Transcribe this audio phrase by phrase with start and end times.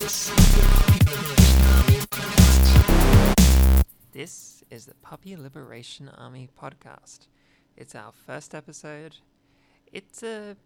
[0.00, 0.32] This
[4.70, 7.26] is the Puppy Liberation Army podcast.
[7.76, 9.16] It's our first episode.
[9.92, 10.56] It's a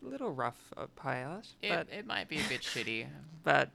[0.00, 3.06] little rough uh, pilot, It, but it might be a bit shitty.
[3.44, 3.70] but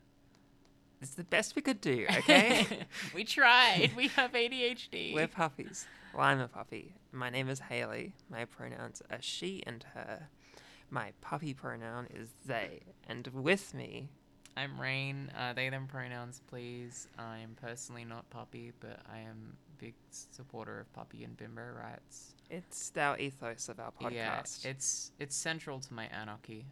[1.01, 2.05] it's the best we could do.
[2.17, 2.65] Okay,
[3.15, 3.91] we tried.
[3.95, 5.13] We have ADHD.
[5.13, 5.85] we're puppies.
[6.13, 6.93] Well, I'm a puppy.
[7.11, 8.13] My name is Haley.
[8.29, 10.29] My pronouns are she and her.
[10.89, 14.09] My puppy pronoun is they, and with me
[14.57, 15.31] I'm Rain.
[15.37, 17.07] Uh, they them pronouns, please.
[17.17, 22.33] I'm personally not puppy, but I am big supporter of puppy and bimbo rights.
[22.49, 24.63] It's our ethos of our podcast.
[24.63, 26.65] Yeah, it's it's central to my anarchy.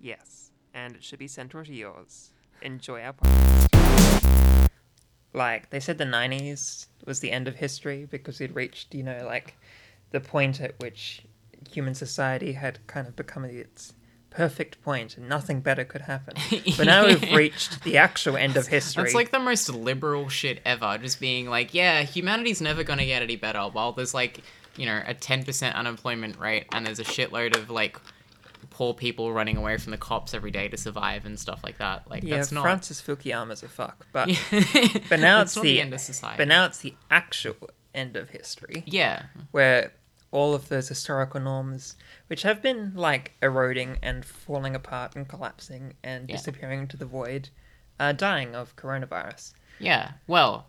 [0.00, 2.30] yes, and it should be central to yours.
[2.62, 4.68] Enjoy our podcast.
[5.32, 9.24] Like they said, the '90s was the end of history because we'd reached, you know,
[9.26, 9.56] like
[10.12, 11.22] the point at which
[11.68, 13.94] human society had kind of become its
[14.34, 16.34] perfect point, and nothing better could happen.
[16.76, 19.04] But now we've reached the actual end of history.
[19.04, 20.98] It's like the most liberal shit ever.
[20.98, 23.60] Just being like, yeah, humanity's never gonna get any better.
[23.60, 24.40] While there's like,
[24.76, 27.98] you know, a ten percent unemployment rate, and there's a shitload of like
[28.70, 32.10] poor people running away from the cops every day to survive and stuff like that.
[32.10, 32.62] Like yeah, that's not.
[32.62, 34.28] Francis Fukuyama's a fuck, but
[35.08, 36.38] but now it's, not the, the end of society.
[36.38, 38.82] But now it's the actual end of history.
[38.86, 39.92] yeah, where
[40.34, 41.94] all of those historical norms,
[42.26, 46.36] which have been like eroding and falling apart and collapsing and Yeah.
[46.36, 47.48] disappearing into the void,
[48.00, 49.54] are dying of coronavirus.
[49.78, 50.12] yeah.
[50.26, 50.66] Well,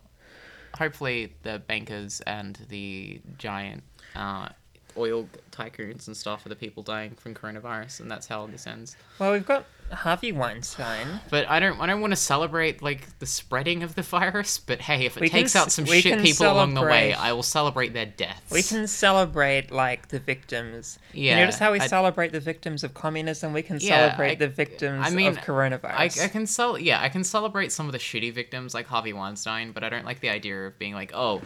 [0.77, 3.83] hopefully the bankers and the giant
[4.15, 4.49] uh,
[4.97, 8.95] oil tycoons and stuff are the people dying from coronavirus, and that's how this ends.
[9.19, 11.19] Well, we've got Harvey Weinstein.
[11.29, 14.79] But I don't I don't want to celebrate like the spreading of the virus, but
[14.81, 17.43] hey, if it We can takes out some shit people along the way, I will
[17.43, 18.51] celebrate their deaths.
[18.51, 20.97] We can celebrate like the victims.
[21.13, 23.53] you Yeah, notice how we I- celebrate the victims of communism?
[23.53, 26.19] We can Yeah, celebrate I- the victims I mean, of coronavirus.
[26.21, 29.13] I, I can cel- yeah, I can celebrate some of the shitty victims like Harvey
[29.13, 31.41] Weinstein, but I don't like the idea of being like, oh,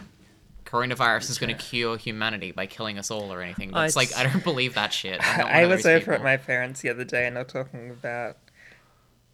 [0.70, 3.72] coronavirus is going to cure humanity by killing us all or anything.
[3.72, 5.20] That's like I don't believe that shit.
[5.38, 8.36] I was over at my parents the other day and they're talking about.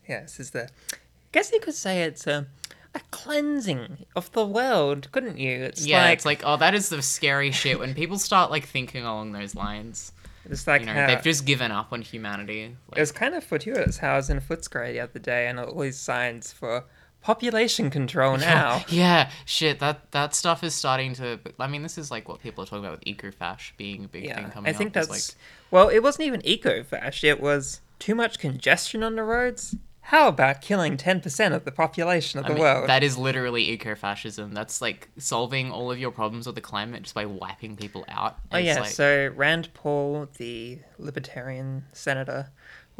[0.08, 0.64] Yeah, this is the.
[0.64, 0.98] I
[1.32, 2.46] guess you could say it's a,
[2.94, 5.64] a cleansing of the world, couldn't you?
[5.64, 8.66] It's yeah, like, it's like oh, that is the scary shit when people start like
[8.66, 10.12] thinking along those lines.
[10.44, 12.76] it's like You know, how, they've just given up on humanity.
[12.94, 15.80] it was kind of fortuitous how I was in Footscray the other day and all
[15.80, 16.84] these signs for
[17.22, 18.84] population control now.
[18.88, 19.78] Yeah, shit.
[19.80, 21.38] That that stuff is starting to.
[21.58, 24.22] I mean, this is like what people are talking about with ecofash being a big
[24.22, 24.94] thing Yeah, coming I think up.
[24.94, 25.22] that's like,
[25.70, 25.88] well.
[25.88, 27.24] It wasn't even eco-fash.
[27.24, 29.76] It was too much congestion on the roads.
[30.00, 32.88] How about killing ten percent of the population of I the mean, world?
[32.88, 34.54] that is literally ecofascism.
[34.54, 38.36] That's like solving all of your problems with the climate just by wiping people out.
[38.52, 42.50] Oh yeah, like- so Rand Paul, the libertarian senator,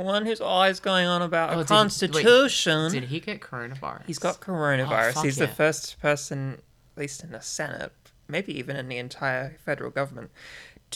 [0.05, 2.93] one who's always going on about Oh, a did he- wait, constitution.
[2.93, 4.03] Did he get coronavirus?
[4.07, 5.13] He's got oh, coronavirus.
[5.15, 5.47] fuck He's yeah.
[5.47, 6.61] the first person,
[6.97, 7.93] at least in the Senate,
[8.29, 10.31] maybe even in the entire federal government,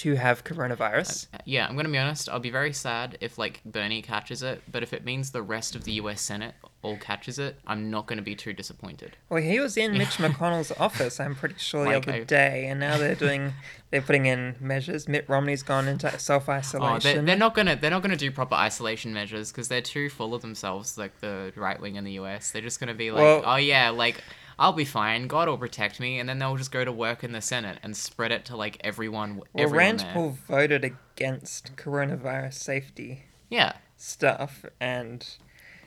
[0.00, 1.27] to have coronavirus.
[1.33, 2.28] Uh, uh, yeah, I'm gonna be honest.
[2.28, 5.75] I'll be very sad if like Bernie catches it, but if it means the rest
[5.75, 6.21] of the U.S.
[6.21, 9.16] Senate all catches it, I'm not gonna be too disappointed.
[9.28, 12.66] Well, he was in Mitch McConnell's office, I'm pretty sure, the Like, other I- day,
[12.69, 13.53] and now they're doing,
[13.91, 15.06] they're putting in measures.
[15.09, 17.00] Mitt Romney's gone into self Oh, isolation.
[17.17, 20.34] they're, they're not gonna they're not gonna do proper isolation measures because they're too full
[20.34, 20.97] of themselves.
[20.97, 23.91] Like the right wing in the U.S., they're just gonna be like, Well- oh yeah,
[23.91, 24.22] like
[24.60, 25.26] I'll be fine.
[25.26, 27.97] God will protect me, and then they'll just go to work in the Senate and
[27.97, 29.37] spread it to like everyone.
[29.37, 30.12] well, everyone Rand there.
[30.12, 35.26] Paul voted against coronavirus safety Yeah, stuff, and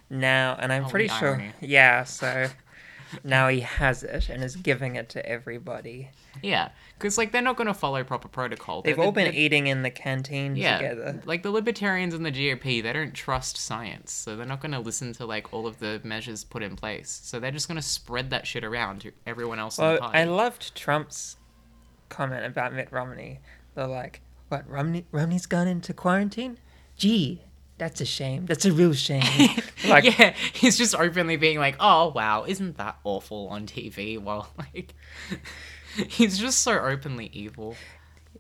[0.10, 1.52] now, and I'm Oh, pretty sure, irony.
[1.62, 2.48] yeah, so
[3.24, 6.10] now he has it and is giving it to everybody.
[6.42, 8.82] yeah, because like they're not gonna follow proper protocol.
[8.82, 11.22] They've They're- all been they're- eating in the canteen yeah, together.
[11.26, 14.80] like the libertarians and the GOP, they don't trust science, so they're not going to
[14.80, 17.22] listen to like all of the measures put in place.
[17.24, 20.00] So they're just going to spread that shit around to everyone else in Well, the
[20.00, 20.18] party.
[20.18, 21.38] I loved Trump's
[22.10, 23.40] comment about Mitt Romney.
[23.76, 24.68] They're like, "What?
[24.70, 25.06] Romney?
[25.12, 26.58] Romney's gone into quarantine?
[26.96, 27.42] Gee,
[27.78, 28.46] that's a shame.
[28.46, 29.24] That's a real shame."
[29.88, 34.50] like, yeah, he's just openly being like, "Oh wow, isn't that awful on TV?" While
[34.58, 34.94] like,
[36.08, 37.76] he's just so openly evil.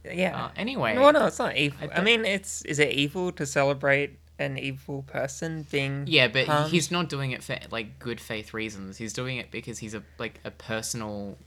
[0.06, 0.46] yeah.
[0.46, 1.78] Uh, anyway, well, no, it's not evil.
[1.92, 6.06] I I, mean, it's is it evil to celebrate an evil person being?
[6.08, 6.72] yeah, but harmed?
[6.72, 8.98] he's not doing it for like good faith reasons.
[8.98, 11.38] He's doing it because he's a like a personal.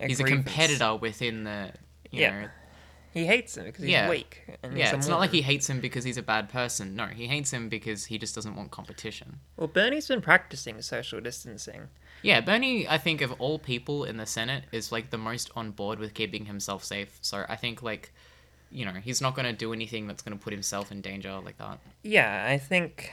[0.00, 1.72] he's a competitor within the.
[2.10, 2.40] You Yeah.
[2.42, 2.48] know,
[3.12, 4.08] He hates him because he's Yeah.
[4.08, 4.42] weak.
[4.62, 6.96] And yeah, it's not like he hates him because he's a bad person.
[6.96, 9.40] No, he hates him because he just doesn't want competition.
[9.56, 11.88] Well, Bernie's been practicing social distancing.
[12.22, 15.72] Yeah, Bernie, I think of all people in the Senate, is like the most on
[15.72, 17.18] board with keeping himself safe.
[17.20, 18.12] So I think like,
[18.70, 21.38] you know, he's not going to do anything that's going to put himself in danger
[21.44, 21.78] like that.
[22.02, 23.12] Yeah, I think.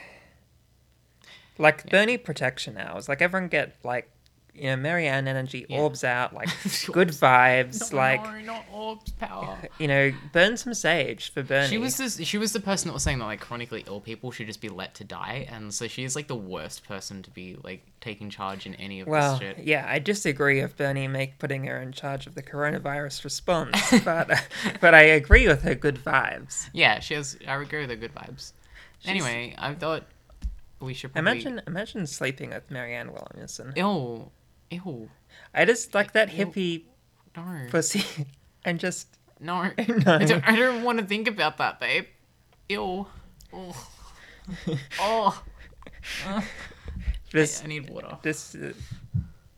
[1.58, 3.06] Like Bernie protection hours.
[3.08, 4.10] Like everyone get like
[4.54, 5.80] you know Marianne energy Yeah.
[5.80, 6.48] orbs out like
[6.92, 7.90] good vibes.
[7.90, 9.58] No, like no, not orbs power.
[9.78, 11.68] you know burn some sage for Bernie.
[11.68, 12.20] She was this.
[12.24, 14.68] She was the person that was saying that like chronically ill people should just be
[14.68, 18.30] let to die, and so she is like the worst person to be like taking
[18.30, 19.58] charge in any of Well, this shit.
[19.66, 24.30] yeah, I disagree of Bernie make putting her in charge of the coronavirus response, but
[24.80, 26.68] but I agree with her good vibes.
[26.72, 27.36] Yeah, she has.
[27.46, 28.52] I agree with her good vibes.
[29.04, 30.04] Anyway, I thought
[30.80, 31.30] we should probably.
[31.32, 33.72] Imagine imagine sleeping with Marianne Williamson.
[33.76, 34.30] Ew,
[34.70, 35.10] ew,
[35.54, 36.46] I just like that Ew.
[36.46, 36.84] hippie
[37.36, 38.04] no, pussy,
[38.64, 39.08] and just
[39.40, 39.70] no.
[39.88, 40.16] No.
[40.16, 42.06] I don't, I don't want to think about that, babe.
[42.68, 43.06] Ew.
[43.52, 44.72] Oh.
[45.00, 45.42] oh.
[46.26, 46.44] I,
[47.28, 48.18] just I need water.
[48.22, 48.72] just uh,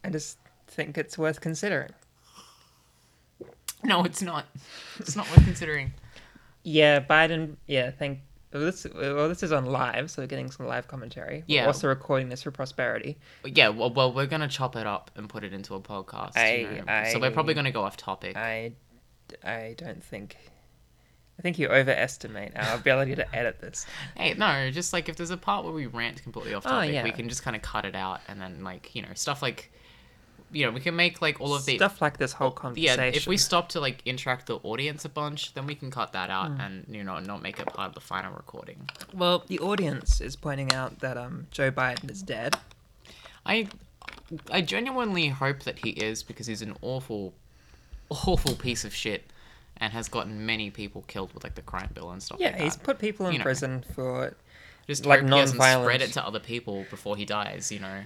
[0.04, 0.36] I just
[0.66, 1.90] think it's worth considering.
[3.84, 4.46] No, it's not.
[4.98, 5.94] It's not worth considering.
[6.62, 7.56] Yeah, Biden.
[7.66, 8.20] Yeah, thank.
[8.52, 11.44] Well, this well, this is on live, so we're getting some live commentary.
[11.48, 11.66] We're Yeah.
[11.66, 13.18] also recording this for prosperity.
[13.44, 16.36] Yeah, well, well, we're gonna chop it up and put it into a podcast.
[16.36, 18.36] you I- so we're probably gonna go off topic.
[18.36, 18.72] I,
[19.42, 20.36] I don't think.
[21.38, 23.86] I think you overestimate our ability to edit this.
[24.16, 26.92] Hey, no, just like if there's a part where we rant completely off Oh, topic,
[26.92, 27.02] yeah.
[27.04, 29.72] we can just kind of cut it out, and then like you know stuff like,
[30.52, 33.00] you know, we can make like all of the Stuff like this whole conversation.
[33.00, 33.06] yeah.
[33.10, 36.28] If we stop to like interact the audience a bunch, then we can cut that
[36.30, 38.88] out and you know not make it part of the final recording.
[39.14, 42.56] Well, the audience is pointing out that um Joe Biden is dead.
[43.46, 43.68] I,
[44.50, 47.34] I genuinely hope that he is because he's an awful,
[48.10, 49.24] awful piece of shit,
[49.78, 52.38] and has gotten many people killed with like the crime bill and stuff.
[52.40, 53.42] Yeah, like he's put people in You know.
[53.44, 54.34] prison for
[54.86, 57.72] Just like hope he doesn't non-violent- spread it to other people before he dies.
[57.72, 58.00] You know,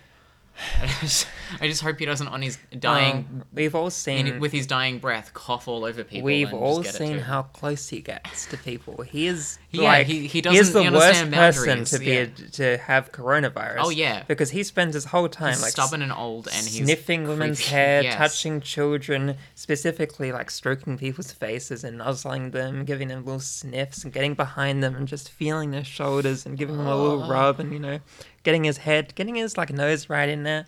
[0.81, 1.27] I just,
[1.61, 4.27] I just hope he doesn't on his dying Um, we've all seen.
[4.27, 6.25] in, with his dying breath cough all over people.
[6.25, 9.03] we've all just get it seen how close he gets to people.
[9.03, 10.43] He is Yeah, like he- he is
[10.73, 12.21] doesn't the worst person to be yeah.
[12.21, 13.77] a, to have coronavirus.
[13.81, 14.23] Oh, yeah.
[14.27, 17.59] because he spends his whole time He's like stubborn and old, and he's sniffing women's
[17.59, 17.71] creepy.
[17.75, 18.15] hair, Yes.
[18.17, 24.13] touching children, specifically like stroking people's faces and nuzzling them, giving them little sniffs and
[24.13, 27.29] getting behind them and just feeling their shoulders and giving them a little Oh.
[27.29, 27.99] rub and you know,
[28.47, 30.67] getting his head, getting his like nose right in there.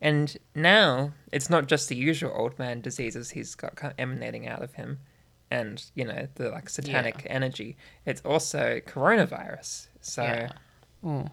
[0.00, 4.48] And now it's not just the usual old man diseases he's got kind of emanating
[4.48, 4.98] out of him,
[5.50, 7.76] and you know the like satanic energy.
[8.06, 9.88] It's also coronavirus.
[10.00, 11.28] So Yeah.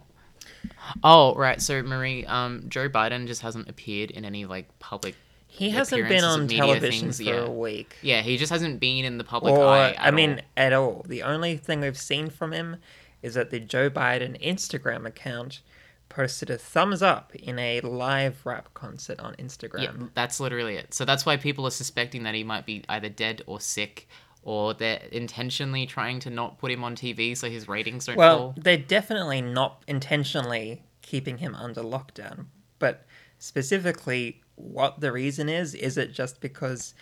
[1.02, 5.16] Oh right, so Marie, um, Joe Biden just hasn't appeared in any like public.
[5.48, 7.46] he hasn't been on television things, for yeah.
[7.46, 7.96] a week.
[8.02, 9.96] Yeah, he just hasn't been in the public or eye.
[9.98, 10.40] I at mean, all.
[10.58, 11.06] at all.
[11.08, 12.78] The only thing we've seen from him
[13.24, 15.62] is that the Joe Biden Instagram account
[16.10, 19.82] posted a thumbs up in a live rap concert on Instagram.
[19.82, 20.94] Yeah, that's literally it.
[20.94, 24.08] So that's why people are suspecting that he might be either dead or sick,
[24.44, 28.38] or they're intentionally trying to not put him on TV so his ratings don't Well,
[28.38, 28.56] fall.
[28.58, 32.46] they're definitely not intentionally keeping him under lockdown,
[32.78, 33.06] but
[33.40, 36.94] specifically what the reason is, is it just because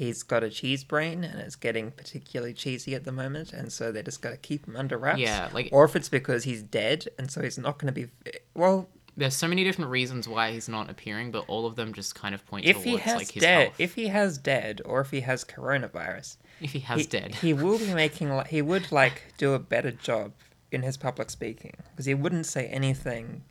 [0.00, 3.92] he's got a cheese brain and it's getting particularly cheesy at the moment and so
[3.92, 5.20] they just got to keep him under wraps?
[5.20, 8.10] Yeah, like- or if it's because he's dead and so he's not going to be
[8.54, 12.14] well, There's so many different reasons why he's not appearing, but all of them just
[12.14, 13.74] kind of point if towards he has like his dead, health.
[13.80, 17.34] if he has dead or if he has coronavirus, if he has he, dead.
[17.34, 20.32] he will be making like he would like do a better job
[20.72, 23.42] in his public speaking because he wouldn't say anything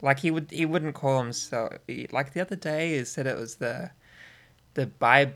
[0.00, 1.74] like he would he wouldn't call himself
[2.12, 3.90] like the other day he said it was the
[4.74, 4.86] the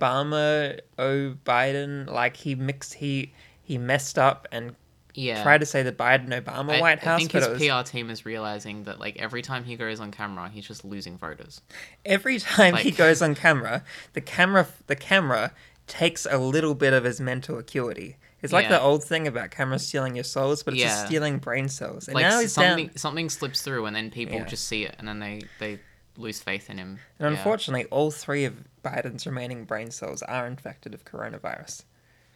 [0.00, 4.74] Bibama O Biden like he mixed he he messed up and
[5.14, 5.42] yeah.
[5.42, 7.16] tried to say the Biden Obama I, White House.
[7.16, 10.10] I think his was PR team is realizing that like every time he goes on
[10.10, 11.62] camera, he's just losing voters.
[12.04, 15.52] every time he goes on camera, the camera the camera
[15.86, 18.16] takes a little bit of his mental acuity.
[18.42, 18.78] It's like Yeah.
[18.78, 22.06] the old thing about cameras stealing your souls, but it's just stealing brain cells.
[22.06, 22.96] And like now he's something down.
[22.96, 24.44] something slips through, and then people Yeah.
[24.44, 25.80] just see it, and then they they
[26.18, 26.98] lose faith in him.
[27.18, 27.36] And Yeah.
[27.38, 31.82] unfortunately, all three of Biden's remaining brain cells are infected of coronavirus.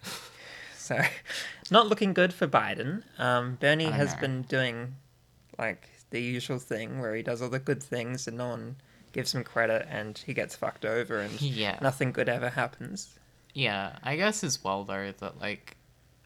[0.76, 1.00] so,
[1.70, 3.02] not looking good for Biden.
[3.18, 4.20] Um, Bernie has know.
[4.20, 4.96] been doing
[5.58, 8.76] like the usual thing where he does all the good things and no one
[9.12, 11.78] gives him credit and he gets fucked over and Yeah.
[11.80, 13.18] nothing good ever happens.
[13.52, 15.76] Yeah, I guess as well though that like,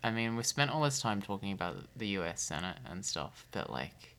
[0.03, 2.43] I mean, we've spent all this time talking about the U.S.
[2.43, 4.14] Senate and stuff, but like,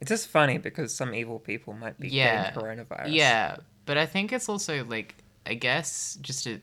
[0.00, 2.50] It's just funny because some evil people might be Yeah.
[2.52, 3.12] getting coronavirus.
[3.14, 5.14] yeah, but I think it's also like,
[5.46, 6.60] I guess just a,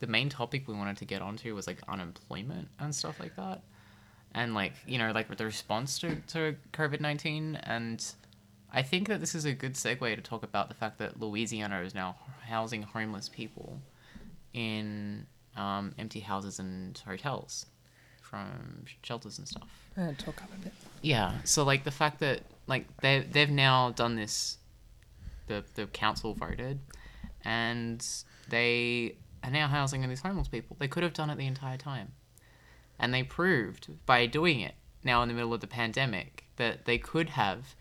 [0.00, 3.62] the main topic we wanted to get onto was like unemployment and stuff like that,
[4.34, 8.04] and like you know like the response to to COVID nineteen and.
[8.72, 11.80] I think that this is a good segue to talk about the fact that Louisiana
[11.80, 12.14] is now
[12.46, 13.80] housing homeless people
[14.52, 15.26] in
[15.56, 17.66] um, empty houses and hotels
[18.30, 19.68] from shelters and stuff.
[19.98, 20.72] Uh, talk up a bit.
[21.02, 24.58] Yeah, so like the fact that like they they've now done this.
[25.48, 26.78] The the council voted,
[27.44, 28.06] and
[28.48, 30.76] they are now housing these homeless people.
[30.78, 32.12] They could have done it the entire time,
[32.98, 36.98] and they proved by doing it now in the middle of the pandemic that they
[36.98, 37.74] could have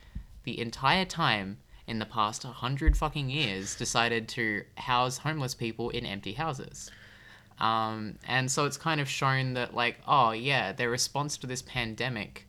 [0.45, 6.05] the entire time in the past hundred fucking years decided to house homeless people in
[6.05, 6.89] empty houses.
[7.59, 11.61] Um, and so it's kind of shown that, like, oh, yeah, their response to this
[11.61, 12.47] pandemic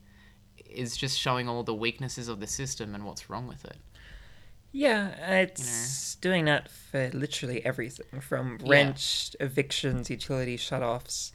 [0.68, 3.76] is just showing all the weaknesses of the system and what's wrong with it.
[4.72, 8.70] Yeah, it's doing that for literally everything from Yeah.
[8.70, 11.32] rent, evictions, utility shutoffs,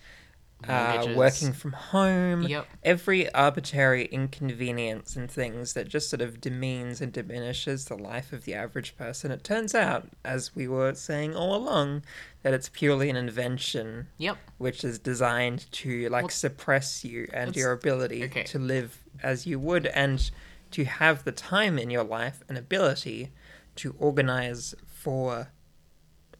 [0.67, 2.67] uh, working from home, Yep.
[2.83, 8.45] every arbitrary inconvenience and things that just sort of demeans and diminishes the life of
[8.45, 9.31] the average person.
[9.31, 12.03] It turns out, as we were saying all along,
[12.43, 14.37] that it's purely an invention Yep.
[14.57, 18.43] which is designed to like Well, suppress you and your ability okay.
[18.43, 20.29] to live as you would and
[20.71, 23.31] to have the time in your life and ability
[23.77, 25.49] to organize for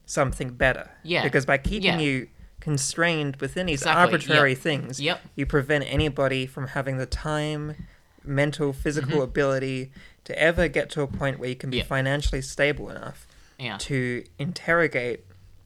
[0.05, 0.91] something better.
[1.03, 1.23] Yeah.
[1.23, 1.99] Because by keeping Yeah.
[1.99, 2.27] you
[2.69, 4.57] constrained within these Exactly, arbitrary yep.
[4.59, 5.21] things, Yep.
[5.35, 7.75] you prevent anybody from having the time,
[8.23, 9.91] mental, physical ability
[10.23, 11.81] to ever get to a point where you can be Mm-hmm.
[11.81, 11.87] Yep.
[11.87, 13.27] financially stable enough
[13.59, 13.77] Yeah.
[13.77, 15.25] to interrogate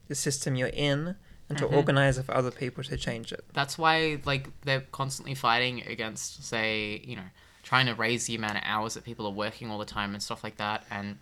[0.10, 1.15] the system you're in
[1.48, 1.72] and to Mhm.
[1.74, 3.46] organize for other people to change it.
[3.53, 7.29] That's why, like, they're constantly fighting against, say, you know,
[7.63, 10.22] trying to raise the amount of hours that people are working all the time and
[10.22, 11.20] stuff like that, and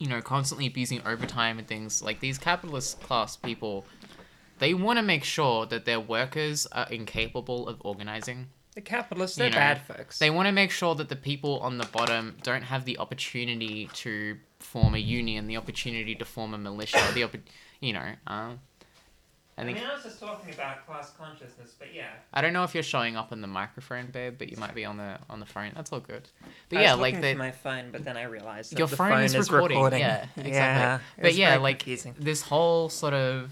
[0.00, 3.84] you know, constantly abusing overtime and things like these capitalist class people.
[4.58, 8.48] They want to make sure that their workers are incapable of organizing.
[8.74, 10.18] The capitalists, they're know, bad folks.
[10.18, 13.90] They want to make sure that the people on the bottom don't have the opportunity
[13.94, 17.40] to form a union, the opportunity to form a militia, the oppo-
[17.80, 18.12] you know.
[18.26, 18.52] Uh,
[19.58, 22.10] I think I was just talking about class consciousness, but yeah.
[22.32, 24.84] I don't know if you're showing up on the microphone, babe, but you might be
[24.84, 25.72] on the on the phone.
[25.74, 26.28] That's all good.
[26.68, 28.96] But I yeah, was like the my phone, but then I realized that your the
[28.96, 29.78] phone, is, recording.
[29.98, 30.44] Yeah, exactly.
[30.46, 32.14] Yeah, but yeah, like confusing.
[32.20, 33.50] this whole sort of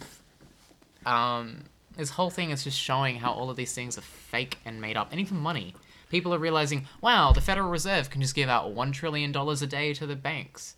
[1.06, 1.64] um
[1.96, 4.96] this whole thing is just showing how all of these things are fake and made
[4.98, 5.12] up.
[5.12, 5.74] And even money.
[6.10, 9.66] People are realizing, wow, the Federal Reserve can just give out one trillion dollars a
[9.66, 10.76] day to the banks.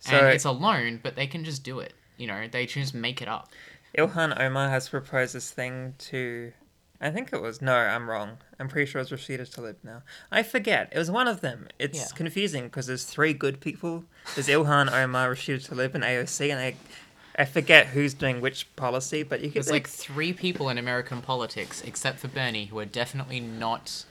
[0.00, 1.92] So and it's a loan, but they can just do it.
[2.16, 3.50] You know, they just make it up.
[3.96, 6.52] Ilhan Omar has proposed this thing to.
[7.00, 8.38] I think it was no, I'm wrong.
[8.58, 10.02] I'm pretty sure it's Rashida Tlaib now.
[10.32, 10.88] I forget.
[10.92, 11.68] It was one of them.
[11.78, 12.06] It's Yeah.
[12.16, 14.04] confusing because there's three good people.
[14.34, 16.74] There's Ilhan Omar, Rashida Tlaib, and AOC, and I,
[17.38, 19.22] I forget who's doing which policy.
[19.22, 22.84] But you could There's like three people in American politics, except for Bernie, who are
[22.86, 24.04] definitely not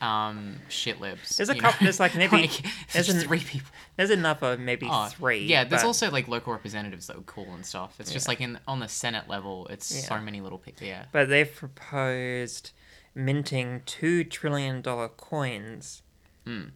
[0.00, 1.36] um shit libs.
[1.36, 2.46] There's a couple- there's, like, maybe-
[2.92, 3.68] there's there's an- three people.
[3.96, 5.44] there's another maybe Oh, three.
[5.44, 7.96] Yeah, there's but- also like local representatives that are cool and stuff.
[8.00, 10.86] It's just like in on the Senate level, it's so many little people.
[10.86, 11.04] Yeah.
[11.12, 12.70] But they've proposed
[13.14, 16.02] minting two trillion dollar coins,
[16.46, 16.70] Mm.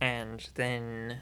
[0.00, 1.18] and then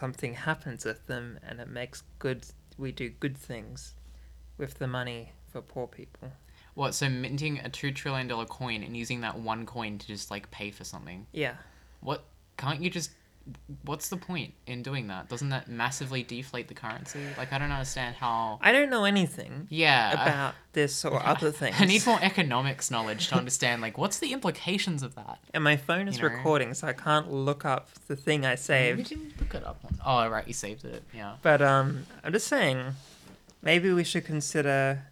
[0.00, 2.46] something happens with them, and it makes good.
[2.78, 3.94] We do good things
[4.56, 6.32] with the money for poor people.
[6.74, 6.94] What?
[6.94, 10.50] So minting a two trillion dollar coin and using that one coin to just like
[10.50, 11.26] pay for something.
[11.32, 11.54] Yeah,
[12.00, 12.24] What?
[12.56, 13.10] Can't you just?
[13.84, 15.28] What's the point in doing that?
[15.28, 17.20] Doesn't that massively deflate the currency?
[17.38, 18.58] Like I don't understand how.
[18.62, 20.14] I don't know anything Yeah.
[20.16, 21.76] I- about this or other things.
[21.78, 25.38] I need more economics knowledge to understand like what's the implications of that.
[25.54, 26.34] And my phone is you know.
[26.34, 29.08] recording, so I can't look up the thing I Maybe saved.
[29.08, 29.80] didn't look it up.
[29.84, 29.98] On...
[30.04, 31.02] Oh right, you saved it.
[31.14, 31.36] Yeah.
[31.42, 32.94] But um, I'm just saying,
[33.62, 35.04] maybe we should consider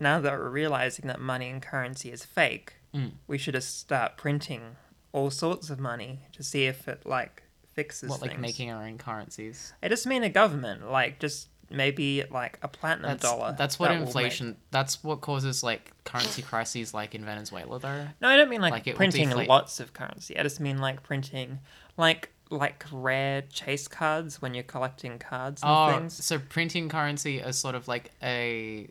[0.00, 2.74] now that we're realizing that money and currency is fake.
[2.94, 3.12] Mm.
[3.26, 4.76] We should just start printing
[5.12, 7.41] all sorts of money to see if it like
[7.74, 8.42] fixes What like things.
[8.42, 9.72] making our own currencies?
[9.82, 13.54] I just mean a government, like just maybe like a platinum That's dollar.
[13.56, 14.56] that's what that inflation.
[14.70, 18.08] That's what causes like currency crises, like in Venezuela, though.
[18.20, 20.38] No, I don't mean like, Like, printing lots of currency.
[20.38, 21.60] I just mean like printing
[21.96, 26.22] like like rare chase cards when you're collecting cards and Oh, things.
[26.22, 28.88] so printing currency is sort of like a.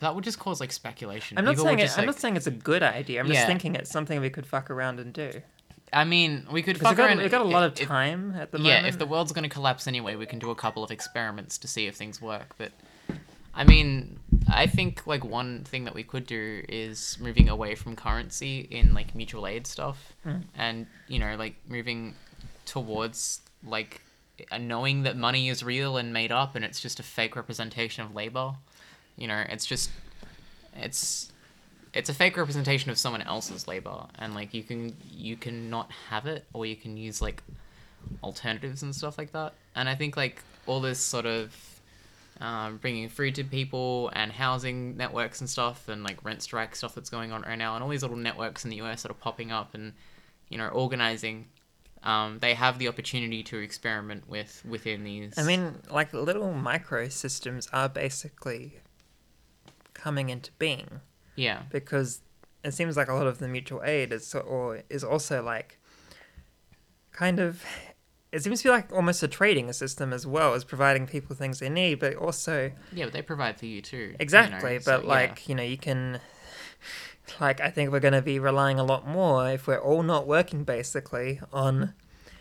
[0.00, 1.38] That would just cause like speculation.
[1.38, 3.20] I'm not People saying it, just, I'm like- not saying it's a good idea.
[3.20, 3.34] I'm Yeah.
[3.34, 5.40] just thinking it's something we could fuck around and do.
[5.94, 7.18] I mean, we could fuck we've got, around.
[7.18, 8.86] we've got a lot of if- time at the yeah, moment.
[8.88, 11.86] if the world's gonna collapse anyway, we can do a couple of experiments to see
[11.86, 12.54] if things work.
[12.58, 12.72] But
[13.54, 14.18] I mean,
[14.52, 18.92] I think like one thing that we could do is moving away from currency in
[18.94, 20.42] like mutual aid stuff, Mm.
[20.56, 22.14] and you know, like moving
[22.66, 24.00] towards like
[24.58, 28.12] knowing that money is real and made up, and it's just a fake representation of
[28.14, 28.54] labor.
[29.16, 29.90] You know, it's just
[30.74, 31.30] it's
[31.94, 35.90] it's a fake representation of someone else's labor and like you can you can not
[36.10, 37.42] have it or you can use like
[38.22, 41.74] alternatives and stuff like that and i think like all this sort of
[42.40, 46.94] um, bringing food to people and housing networks and stuff, and like rent strike stuff
[46.94, 49.14] that's going on right now, and all these little networks in the US that are
[49.14, 49.92] popping up and
[50.48, 51.46] you know organizing.
[52.02, 55.38] Um, they have the opportunity to experiment with within these.
[55.38, 58.80] I mean, like little micro systems are basically
[59.94, 61.00] coming into being
[61.36, 62.20] yeah, because
[62.64, 65.78] it seems like a lot of the mutual aid is or is also like
[67.12, 67.64] kind of
[68.32, 71.60] it seems to be like almost a trading system as well as providing people things
[71.60, 73.96] they need, but also yeah, but they provide for you too.
[73.96, 74.80] you know, exactly.
[74.80, 75.10] so, but yeah.
[75.10, 76.18] like you know, you can
[77.40, 80.26] like I think we're going to be relying a lot more if we're all not
[80.26, 81.94] working basically on.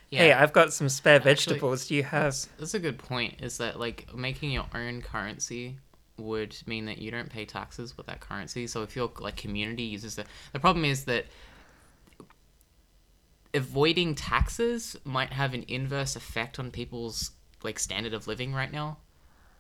[0.10, 1.88] Hey, I've got some spare Actually, vegetables.
[1.88, 2.26] Do you have?
[2.26, 3.42] That's, that's a good point.
[3.42, 5.78] Is that like making your own currency
[6.18, 8.68] would mean that you don't pay taxes with that currency.
[8.68, 11.26] So if your like community uses the the problem is that
[13.54, 17.32] avoiding taxes might have an inverse effect on people's
[17.64, 18.98] like standard of living right now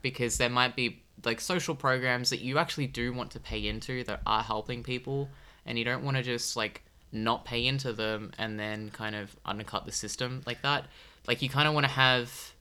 [0.02, 4.04] because there might be like social programs that you actually do want to pay into
[4.04, 5.30] that are helping people
[5.66, 9.36] and you don't want to just like not pay into them and then kind of
[9.46, 10.86] undercut the system like that
[11.28, 12.53] like you kind of want to have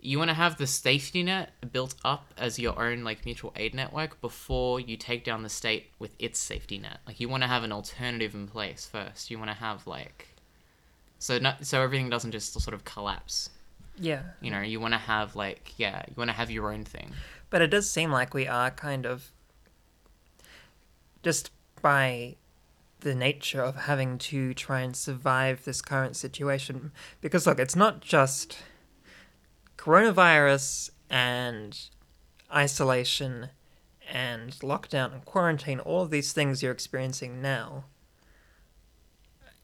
[0.00, 3.74] you want to have the safety net built up as your own like mutual aid
[3.74, 6.98] network before you take down the state with its safety net.
[7.06, 9.30] Like you want to have an alternative in place first.
[9.30, 10.28] You want to have like
[11.18, 13.50] so not so everything doesn't just sort of collapse.
[14.00, 16.84] Yeah, you know you want to have like yeah you want to have your own
[16.84, 17.12] thing.
[17.50, 19.32] But it does seem like we are kind of
[21.22, 21.50] just
[21.82, 22.36] by
[23.00, 26.92] the nature of having to try and survive this current situation.
[27.20, 28.58] Because look, it's not just
[29.88, 31.88] coronavirus and
[32.54, 33.48] isolation
[34.12, 37.84] and lockdown and quarantine, all of these things you're experiencing now.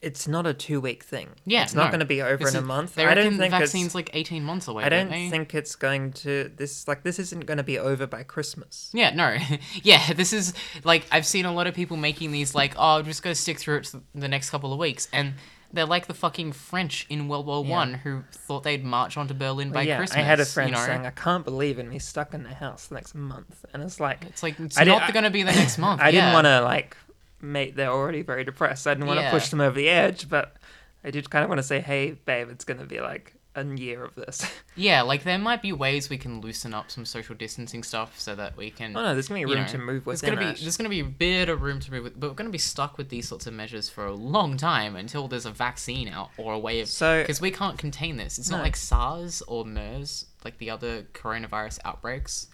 [0.01, 1.29] It's not a two week thing.
[1.47, 1.91] Yeah, It's not no.
[1.93, 2.99] going to be over This in a is- month.
[2.99, 6.13] I don't think the it's- vaccine's like 18 months away I don't think it's going
[6.13, 8.91] to this like this isn't going to be over by Christmas.
[8.93, 9.39] Yeah, no.
[9.83, 10.53] yeah, this is
[10.85, 13.59] like I've seen a lot of people making these like, oh, I'm just gonna stick
[13.59, 15.35] through it the next couple of weeks, and
[15.75, 17.71] they're like the fucking French in World War Yeah.
[17.71, 20.19] One who thought they'd march onto Berlin by Well, yeah, Christmas.
[20.19, 20.85] I had a friend you know?
[20.87, 24.01] saying, "I can't believe in me stuck in the house the next month," and it's
[24.01, 26.01] like it's like it's I not gonna be the next month.
[26.01, 26.97] I didn't want to like
[27.41, 27.75] make.
[27.77, 28.87] They're already very depressed.
[28.87, 29.31] I didn't want to Yeah.
[29.31, 30.57] push them over the edge, but
[31.05, 33.65] I did kind of want to say, "Hey, babe, it's going to be like a
[33.65, 34.45] year of this."
[34.77, 38.35] Yeah, like there might be ways we can loosen up some social distancing stuff so
[38.35, 38.97] that we can.
[38.97, 40.89] oh no, there's to be room know, to move There's within gonna be there's gonna
[40.89, 43.29] be a bit of room to move, with, but we're gonna be stuck with these
[43.29, 46.81] sorts of measures for a long time until there's a vaccine out or a way
[46.81, 48.39] of So- because we can't contain this.
[48.39, 48.57] It's No.
[48.57, 52.49] not like SARS or MERS, like the other coronavirus outbreaks,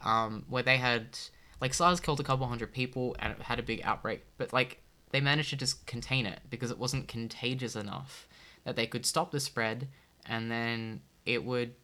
[0.00, 1.18] um, where they had
[1.60, 4.80] like SARS killed a couple hundred people and it had a big outbreak, but like
[5.10, 8.26] they managed to just contain it because it wasn't contagious enough
[8.64, 9.88] that they could stop the spread
[10.28, 11.74] and then it would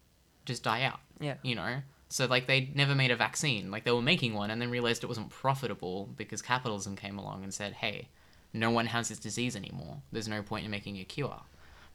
[0.44, 1.34] just die out Yeah.
[1.42, 1.82] you know?
[2.08, 3.70] So like they never made a vaccine.
[3.70, 7.42] Like they were making one and then realized it wasn't profitable because capitalism came along
[7.42, 8.08] and said hey
[8.52, 10.02] no one has this disease anymore.
[10.12, 11.40] There's no point in making a cure.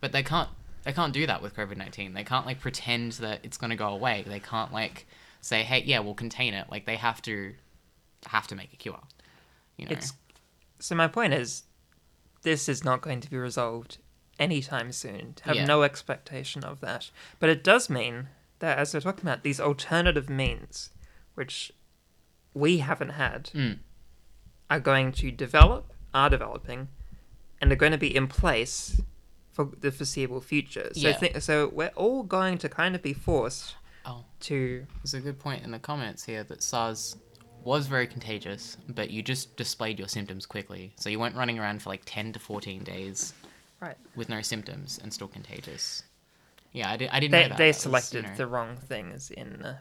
[0.02, 0.50] But they can't
[0.84, 3.90] they can't do that with covid-19 they can't like pretend that it's going to go
[3.90, 4.24] away.
[4.26, 5.06] They can't like
[5.42, 6.68] say hey yeah we'll contain it.
[6.72, 7.54] Like they have to
[8.26, 9.00] have to make a cure
[9.78, 9.92] you know?
[9.92, 10.14] It's
[10.80, 11.64] so my point is,
[12.44, 13.98] this is not going to be resolved
[14.40, 15.36] anytime soon.
[15.44, 15.66] Have Yeah.
[15.66, 17.10] no expectation of that.
[17.40, 20.92] But it does mean that, as we're talking about, these alternative means,
[21.36, 21.72] which
[22.54, 23.80] we haven't had, Mm.
[24.70, 26.90] are going to develop, are developing,
[27.62, 29.02] and are going to be in place
[29.52, 30.90] for the foreseeable future.
[30.94, 31.18] So, Yeah.
[31.18, 35.40] thi- so we're all going to kind of be forced oh to There's a good
[35.40, 37.18] point in the comments here that SARS
[37.64, 40.94] was very contagious, but you just displayed your symptoms quickly.
[40.98, 43.34] So you weren't running around for like 10 to 14 days
[43.80, 43.98] right.
[44.16, 46.04] with no symptoms and still contagious.
[46.74, 47.58] Yeah, I, did, I didn't They know that.
[47.58, 49.64] they That was, selected you know, the wrong things in.
[49.64, 49.78] Uh,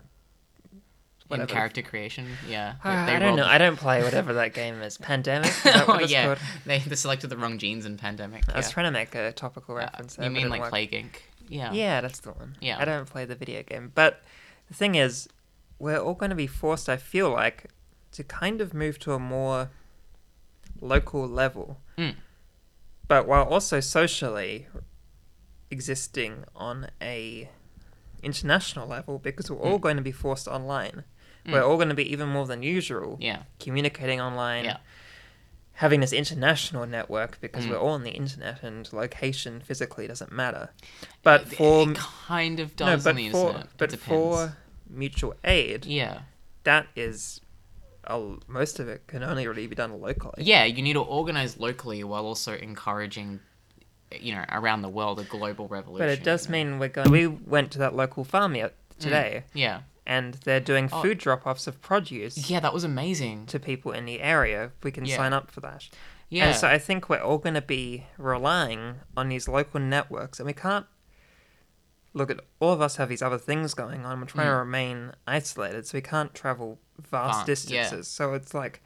[1.29, 2.27] in character creation.
[2.49, 3.45] Yeah, Ah, they I don't know.
[3.47, 4.97] I don't play whatever that game is.
[4.97, 5.51] Pandemic.
[5.51, 6.39] Is oh yeah, called?
[6.67, 8.45] they, they selected the wrong genes in pandemic.
[8.53, 10.15] I was trying to make a topical Uh, reference.
[10.15, 10.71] there, you it mean like work.
[10.71, 11.17] Plague Inc?
[11.49, 11.73] Yeah.
[11.73, 12.57] Yeah, that's the one.
[12.61, 12.77] Yeah.
[12.79, 14.23] I don't play the video game, but
[14.69, 15.29] the thing is,
[15.81, 16.89] we're all going to be forced.
[16.89, 17.67] I feel like
[18.13, 19.71] to kind of move to a more
[20.81, 22.15] local level, Mm.
[23.09, 24.66] But while also socially
[25.71, 27.49] existing on a
[28.23, 29.83] international level because we're all Mm.
[29.83, 31.05] going to be forced online.
[31.45, 31.53] Mm.
[31.53, 33.42] We're all going to be even more than usual Yeah.
[33.61, 34.79] communicating online, Yeah.
[35.75, 37.71] having this international network because Mm.
[37.71, 40.71] we're all on the internet and location physically doesn't matter.
[41.23, 43.69] But for it kind of no, does but on the for internet.
[43.77, 44.57] But for
[44.88, 46.23] mutual aid, yeah.
[46.64, 47.40] that is
[48.07, 50.42] a, most of it can only really be done locally.
[50.45, 53.40] Yeah, you need to organize locally while also encouraging,
[54.21, 56.07] you know, around the world a global revolution.
[56.07, 56.59] But it does you know?
[56.64, 57.11] mean we're going.
[57.11, 59.81] We went to that local farm yet today, Yeah.
[60.07, 61.03] and they're doing Oh.
[61.03, 63.47] food drop-offs of produce Yeah, that was amazing.
[63.47, 64.73] to people in the area.
[64.83, 65.16] We can Yeah.
[65.16, 65.88] sign up for that.
[66.29, 66.47] Yeah.
[66.47, 70.47] And so I think we're all going to be relying on these local networks, and
[70.47, 70.87] we can't
[72.14, 74.21] look at all of us have these other things going on.
[74.21, 74.59] We're trying to Mm.
[74.61, 77.45] remain isolated, so we can't travel vast Far- yeah.
[77.47, 78.09] distances.
[78.09, 78.83] So it's like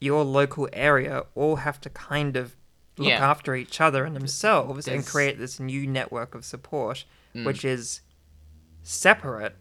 [0.00, 2.56] your local area all have to kind of
[2.96, 3.30] look Yeah.
[3.30, 7.44] after each other and themselves and create this new network of support, Mm.
[7.44, 8.00] which is
[8.82, 9.56] separate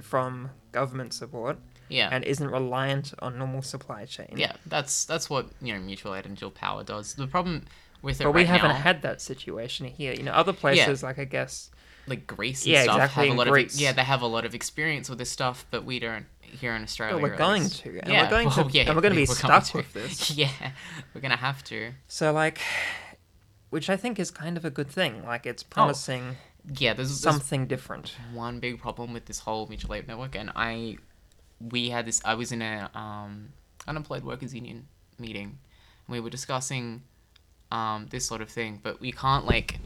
[0.00, 2.08] from government support yeah.
[2.12, 4.32] and isn't reliant on normal supply chain.
[4.36, 7.14] yeah, that's that's what you know mutual aid and dual power does.
[7.14, 7.64] The problem
[8.02, 10.12] with it But we haven't now, had that situation here.
[10.14, 11.70] You know, other places like I guess
[12.06, 13.74] like Greece and Yeah, stuff exactly, have a lot Greece.
[13.74, 16.74] of yeah they have a lot of experience with this stuff, but we don't here
[16.74, 17.20] in Australia.
[17.20, 17.80] we're going least.
[17.82, 19.78] to, and yeah, we're going well, to, yeah, and we're going to be stuck to.
[19.78, 20.30] with this.
[20.36, 20.50] Yeah,
[21.14, 21.92] we're gonna have to.
[22.08, 22.60] So like,
[23.70, 25.24] which I think is kind of a good thing.
[25.24, 26.36] Like Oh, it's promising
[26.78, 28.14] Yeah, there's, there's something different.
[28.32, 30.96] one big problem with this whole mutual aid network, and I,
[31.60, 32.20] we had this.
[32.24, 33.50] I was in a um,
[33.86, 34.86] unemployed workers union
[35.18, 35.58] meeting,
[36.06, 37.02] and we were discussing
[37.70, 38.80] um, this sort of thing.
[38.82, 39.78] But we can't like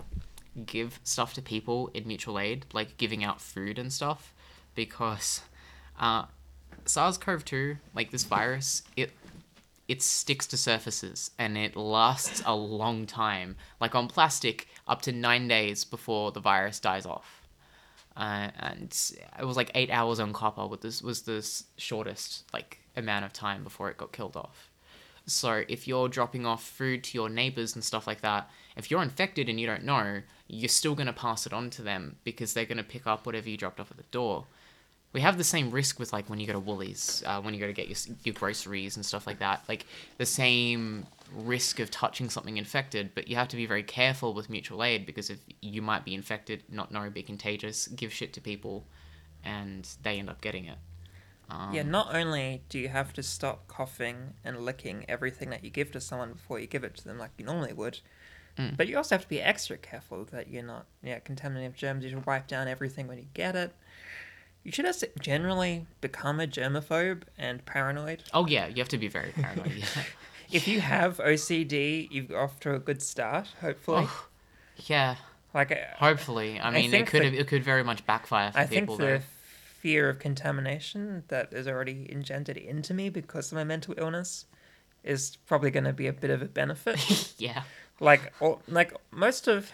[0.67, 4.33] give stuff to people in mutual aid, like giving out food and stuff,
[4.75, 5.43] because
[5.99, 6.25] uh,
[6.87, 9.13] SARS-CoV-2, like this virus, it
[9.87, 13.57] it sticks to surfaces and it lasts a long time.
[13.81, 17.43] Like on plastic, up to nine days before the virus dies off.
[18.17, 20.67] Uh, and it was like eight hours on copper.
[20.67, 24.71] With this was the shortest like amount of time before it got killed off.
[25.27, 29.03] So if you're dropping off food to your neighbors and stuff like that, if you're
[29.03, 32.67] infected and you don't know, you're still gonna pass it on to them because they're
[32.67, 34.47] gonna pick up whatever you dropped off at the door
[35.15, 37.61] we have the same risk with like when you go to Woolies, uh, when you
[37.61, 39.65] go to get your, your groceries and stuff like that.
[39.69, 39.87] Like
[40.19, 44.51] the same risk of touching something infected, but you have to be very careful with
[44.51, 48.41] mutual aid because if you might be infected, not know, be contagious, give shit to
[48.41, 48.85] people,
[49.45, 50.79] and they end up getting it.
[51.49, 55.71] Um, yeah, not only do you have to stop coughing and licking everything that you
[55.71, 58.01] give to someone before you give it to them like you normally would,
[58.57, 58.77] Mm.
[58.77, 62.05] but you also have to be extra careful that you're not yeah contaminating with germs.
[62.05, 63.75] You should wipe down everything when you get it.
[64.65, 68.23] You should just generally become a germaphobe and paranoid.
[68.33, 69.73] Oh yeah, you have to be very paranoid.
[69.77, 69.87] yeah.
[70.53, 73.49] If you have OCD, you're off to a good start.
[73.61, 74.27] Hopefully, Oh,
[74.87, 75.17] yeah,
[75.55, 76.61] like uh, hopefully.
[76.61, 78.83] I I mean, it could the- have, it could very much backfire for I think
[78.83, 79.21] people the though.
[79.81, 84.45] fear of contamination that is already engendered into me because of my mental illness
[85.03, 87.35] is probably going to be a bit of a benefit.
[87.39, 87.63] yeah.
[87.99, 89.73] like, all, like most of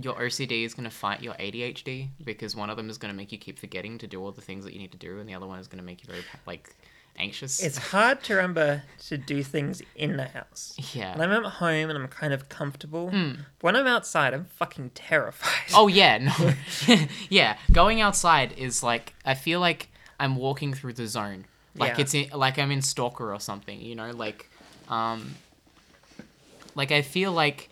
[0.00, 3.16] Your OCD is going to fight your ADHD because one of them is going to
[3.16, 5.28] make you keep forgetting to do all the things that you need to do, and
[5.28, 6.74] the other one is going to make you very like
[7.18, 7.62] anxious.
[7.62, 10.74] it's hard to remember to do things in the house.
[10.94, 11.18] yeah.
[11.18, 13.32] When I'm at home and I'm kind of comfortable, Hmm.
[13.60, 15.74] when I'm outside, I'm fucking terrified.
[15.74, 16.18] Oh yeah,
[16.88, 16.96] no,
[17.28, 17.58] yeah.
[17.72, 19.88] Going outside is like I feel like
[20.20, 21.44] I'm walking through the zone.
[21.74, 22.02] Like Yeah.
[22.02, 23.80] it's in, like I'm in Stalker or something.
[23.80, 24.48] You know, like,
[24.88, 25.34] um,
[26.74, 27.68] like I feel like,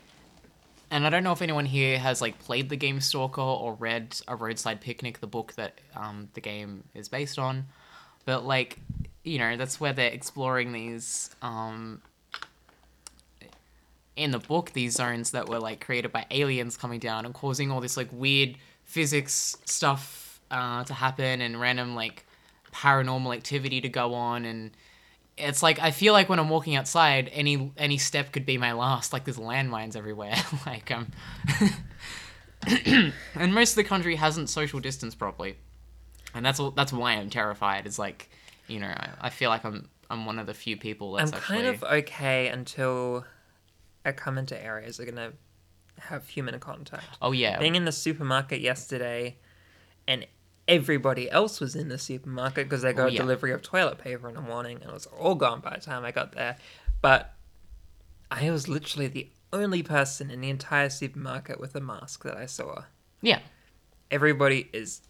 [0.91, 4.17] and I don't know if anyone here has like played the game Stalker or read
[4.27, 7.67] A Roadside Picnic, the book that um the game is based on,
[8.25, 8.79] but like,
[9.25, 12.03] you know, that's where they're exploring these um
[14.17, 17.71] in the book these zones that were like created by aliens coming down and causing
[17.71, 22.27] all this like weird physics stuff uh, to happen and random like
[22.73, 24.73] paranormal activity to go on and
[25.41, 28.73] it's like I feel like when I'm walking outside any any step could be my
[28.73, 29.13] last.
[29.13, 30.37] Like there's landmines everywhere.
[30.67, 31.11] Like um
[33.35, 35.57] and most of the country hasn't social distance properly.
[36.35, 37.87] And that's all that's why I'm terrified.
[37.87, 38.31] Is like
[38.69, 41.45] you know I, I feel like I'm I'm one of the few people I'm that's
[41.45, 43.25] kind of okay until
[44.05, 45.37] I come into areas that are going to
[46.03, 47.05] have human contact.
[47.21, 47.59] oh yeah.
[47.59, 49.37] Being in the supermarket yesterday
[50.09, 50.27] and
[50.71, 54.29] everybody else was in the supermarket because they got Oh, a delivery of toilet paper
[54.29, 56.57] in the morning and it was all gone by the time I got there.
[57.03, 57.35] But
[58.31, 62.47] I was literally the only person in the entire supermarket with a mask that I
[62.47, 62.85] saw.
[63.21, 63.41] yeah
[64.11, 65.03] Everybody is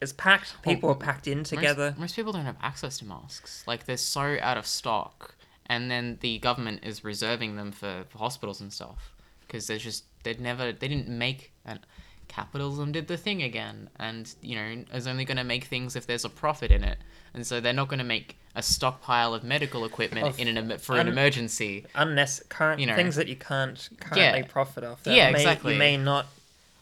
[0.00, 0.54] is packed.
[0.64, 1.90] Well, People are packed in together.
[1.90, 3.64] Most, most people don't have access to masks.
[3.66, 5.34] Like they're so out of stock,
[5.66, 10.04] and then the government is reserving them for, for hospitals and stuff because they're just
[10.22, 11.80] they'd never they didn't make and
[12.28, 16.06] capitalism did the thing again, and you know is only going to make things if
[16.06, 16.98] there's a profit in it,
[17.34, 20.78] and so they're not going to make a stockpile of medical equipment Of in an
[20.78, 21.86] for an un- emergency.
[21.94, 22.96] Unnecess- current You know.
[22.96, 25.02] things that you can't currently profit off.
[25.04, 25.74] That Yeah, may, exactly.
[25.74, 26.26] You may not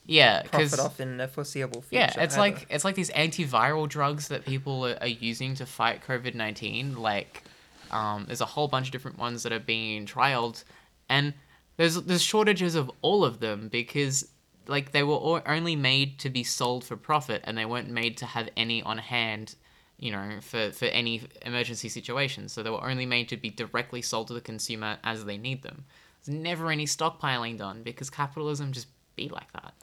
[0.06, 2.00] Yeah, profit off in the foreseeable future.
[2.16, 2.40] Yeah, it's either.
[2.40, 6.96] like it's like these antiviral drugs that people are, are using to fight COVID nineteen.
[6.96, 7.42] Like,
[7.90, 10.62] um, there's a whole bunch of different ones that are being trialed,
[11.08, 11.34] and
[11.76, 14.28] there's there's shortages of all of them because
[14.68, 18.16] like they were all only made to be sold for profit, and they weren't made
[18.18, 19.54] to have any on hand
[19.98, 22.52] you know, for, for any emergency situations.
[22.52, 25.62] So they were only made to be directly sold to the consumer as they need
[25.62, 25.84] them.
[26.24, 29.74] There's never any stockpiling done because capitalism just be like that.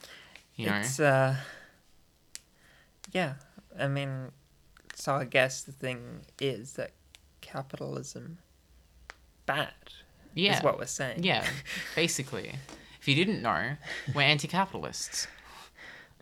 [0.56, 0.76] You know?
[0.76, 1.36] It's uh
[3.12, 3.36] yeah.
[3.80, 4.32] I mean
[4.94, 6.92] so I guess the thing is that
[7.42, 8.38] capitalism
[9.46, 9.74] bad
[10.36, 10.58] yeah.
[10.58, 11.24] is what we're saying.
[11.24, 11.46] Yeah,
[11.96, 12.54] basically.
[13.04, 13.76] If you didn't know,
[14.16, 15.28] we're anti-capitalists.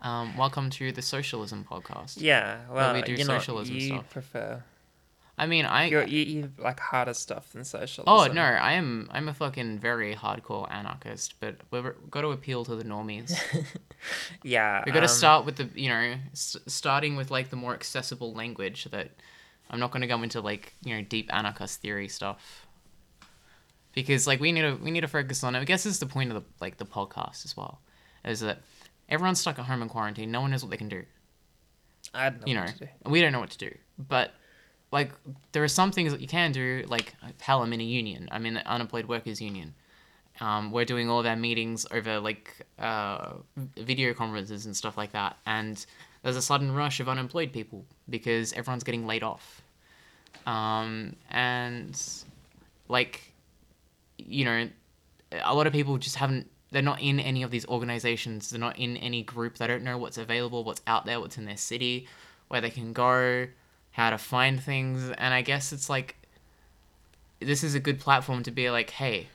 [0.01, 2.15] Um, welcome to the Socialism Podcast.
[2.19, 4.09] Yeah, well, we do you know, socialism you stuff.
[4.09, 4.63] prefer
[5.37, 8.05] I mean, I you're, you you like harder stuff than socialism.
[8.11, 12.65] oh no, I am I'm a fucking very hardcore anarchist, but we've got to appeal
[12.65, 13.31] to the normies.
[14.43, 17.57] Yeah, We got to um, start with the you know s- starting with like the
[17.57, 19.11] more accessible language that
[19.69, 22.65] I'm not going to go into like you know deep anarchist theory stuff
[23.93, 25.59] because like we need to we need to focus on it.
[25.59, 27.79] I guess this is the point of the like the podcast as well,
[28.25, 28.59] is that
[29.09, 30.31] everyone's stuck at home in quarantine.
[30.31, 31.03] No one knows what they can do.
[32.13, 32.87] I don't know You what know, to do.
[33.05, 34.33] we don't know what to do, but.
[34.93, 35.13] Like
[35.53, 36.83] there are some things that you can do.
[36.85, 38.27] Like hell, I'm in a union.
[38.29, 39.73] I'm in the unemployed workers union.
[40.41, 43.35] Um, we're doing all of our meetings over like uh,
[43.77, 45.85] video conferences and stuff like that, and
[46.23, 49.61] there's a sudden rush of unemployed people because everyone's getting laid off.
[50.45, 51.97] Um, and
[52.89, 53.30] like,
[54.27, 54.69] you know,
[55.43, 56.49] a lot of people just haven't.
[56.71, 58.49] They're not in any of these organizations.
[58.49, 59.57] They're not in any group.
[59.57, 62.07] They don't know what's available, what's out there, what's in their city,
[62.47, 63.47] where they can go,
[63.91, 65.11] how to find things.
[65.17, 66.15] And I guess it's like,
[67.41, 69.27] this is a good platform to be like, hey,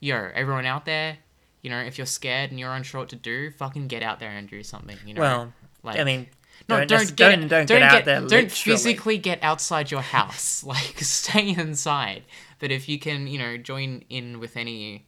[0.00, 1.18] yo, everyone out there,
[1.62, 4.30] you know, if you're scared and you're unsure what to do, fucking get out there
[4.30, 4.96] and do something.
[5.06, 6.26] You know, Well, like I mean,
[6.68, 8.20] no, don't, don't, get, don't, don't get out there.
[8.20, 8.48] Don't literally.
[8.48, 10.64] physically get outside your house.
[10.64, 12.24] like stay inside.
[12.60, 15.06] But if you can, you know, join in with any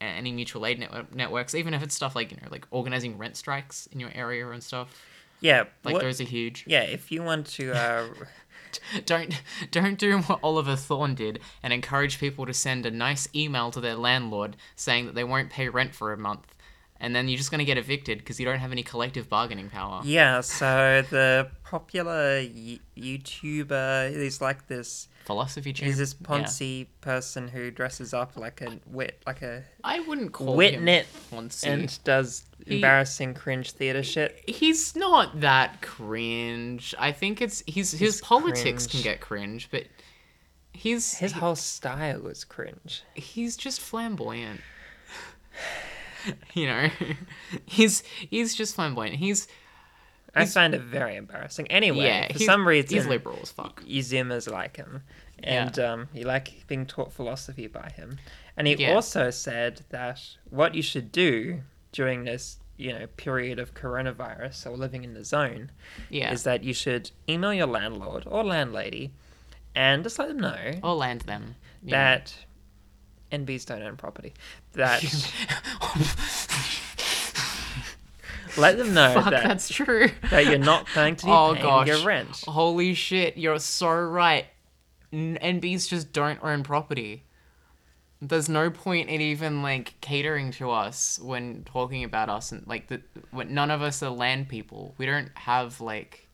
[0.00, 3.36] any mutual aid network, networks, even if it's stuff like you know, like organizing rent
[3.36, 4.88] strikes in your area and stuff,
[5.40, 6.64] Yeah, like what- those are huge.
[6.66, 6.82] yeah.
[6.82, 8.06] If you want to, uh,
[9.06, 9.40] Don't
[9.70, 13.80] don't do what Oliver Thorne did and encourage people to send a nice email to
[13.80, 16.53] their landlord saying that they won't pay rent for a month,
[17.04, 20.00] and then you're just gonna get evicted because you don't have any collective bargaining power.
[20.04, 20.40] yeah.
[20.40, 25.08] So the popular y- YouTuber is like this.
[25.24, 25.86] Philosophy tube.
[25.86, 26.26] He's this Yeah.
[26.28, 31.06] Ponzi person who dresses up like a wit, like a I wouldn't call witnit him
[31.30, 31.66] Ponzi.
[31.66, 34.42] and does He- embarrassing cringe theater shit.
[34.46, 36.94] he's not that cringe.
[36.98, 39.84] I think it's he's his He's politics can get cringe, but
[40.74, 43.02] he's His whole style is cringe.
[43.14, 44.60] he's just flamboyant.
[46.54, 46.88] you know,
[47.66, 49.16] he's he's just flamboyant.
[49.16, 49.48] He's
[50.34, 51.68] I find it very embarrassing.
[51.70, 53.82] Anyway, yeah, for some reason, he's liberal as fuck.
[53.86, 55.02] you Zoomers like him,
[55.44, 58.18] and um, you like being taught philosophy by him.
[58.56, 58.94] And he Yeah.
[58.94, 61.60] also said that what you should do
[61.92, 65.70] during this, you know, period of coronavirus or living in the zone
[66.10, 69.12] Yeah, is that you should email your landlord or landlady
[69.76, 71.54] and just let them know or land them.
[71.84, 71.92] you
[73.40, 74.32] that NBs don't own property.
[74.72, 75.02] That
[78.56, 80.08] let them know fuck, that that's true.
[80.30, 81.86] that you're not going to be Oh, paying gosh.
[81.88, 82.44] your rent.
[82.46, 84.46] Holy shit, you're so right.
[85.12, 87.24] N- NBs just don't own property.
[88.22, 92.86] There's no point in even like catering to us when talking about us and like
[92.88, 94.94] the when none of us are land people.
[94.98, 96.28] We don't have like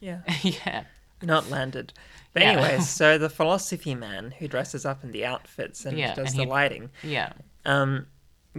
[0.00, 0.20] Yeah.
[0.42, 0.84] yeah.
[1.22, 1.92] not landed.
[2.36, 2.52] But Yeah.
[2.52, 6.38] anyway, so the philosophy man who dresses up in the outfits and Yeah, does and
[6.40, 7.32] the he- lighting, Yeah.
[7.64, 8.08] um,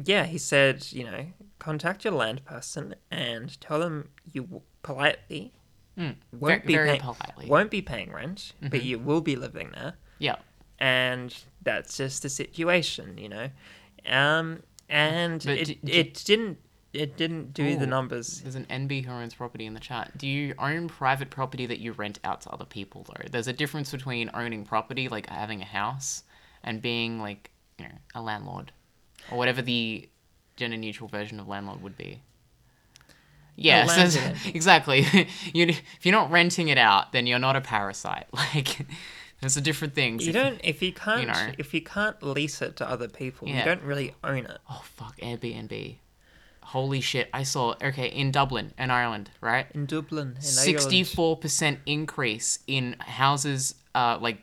[0.03, 1.27] yeah, he said, you know,
[1.59, 5.53] contact your land person and tell them you w- politely
[5.95, 7.25] Mm, won't Very, be very paying politely.
[7.43, 7.47] Mm-hmm.
[7.51, 10.37] won't be paying rent, but you will be living there, Yeah.
[10.79, 13.49] and that's just the situation, you know.
[14.07, 16.57] Um, and But it, d- it didn't
[16.93, 18.41] it didn't do the numbers.
[18.41, 20.17] There's an NB who owns property in the chat.
[20.17, 23.28] Do you own private property that you rent out to other people though?
[23.30, 26.23] There's a difference between owning property, like having a house,
[26.63, 28.71] and being like, you know, a landlord.
[29.32, 30.08] Or whatever the
[30.56, 32.21] gender neutral version of landlord would be.
[33.56, 34.19] Yeah, so
[34.54, 35.02] exactly.
[35.54, 38.28] you if you're not renting it out, then you're not a parasite.
[38.34, 38.86] Like
[39.41, 40.19] there's a different thing.
[40.19, 41.52] You If- don't if you can't know.
[41.60, 44.58] if you can't lease it to other people, you don't really own it.
[44.69, 45.97] Oh fuck, Airbnb.
[46.71, 47.30] Holy shit!
[47.34, 49.67] I saw okay in Dublin in Ireland, right?
[49.73, 54.39] In Dublin, in Sixty-four percent increase in houses, uh, like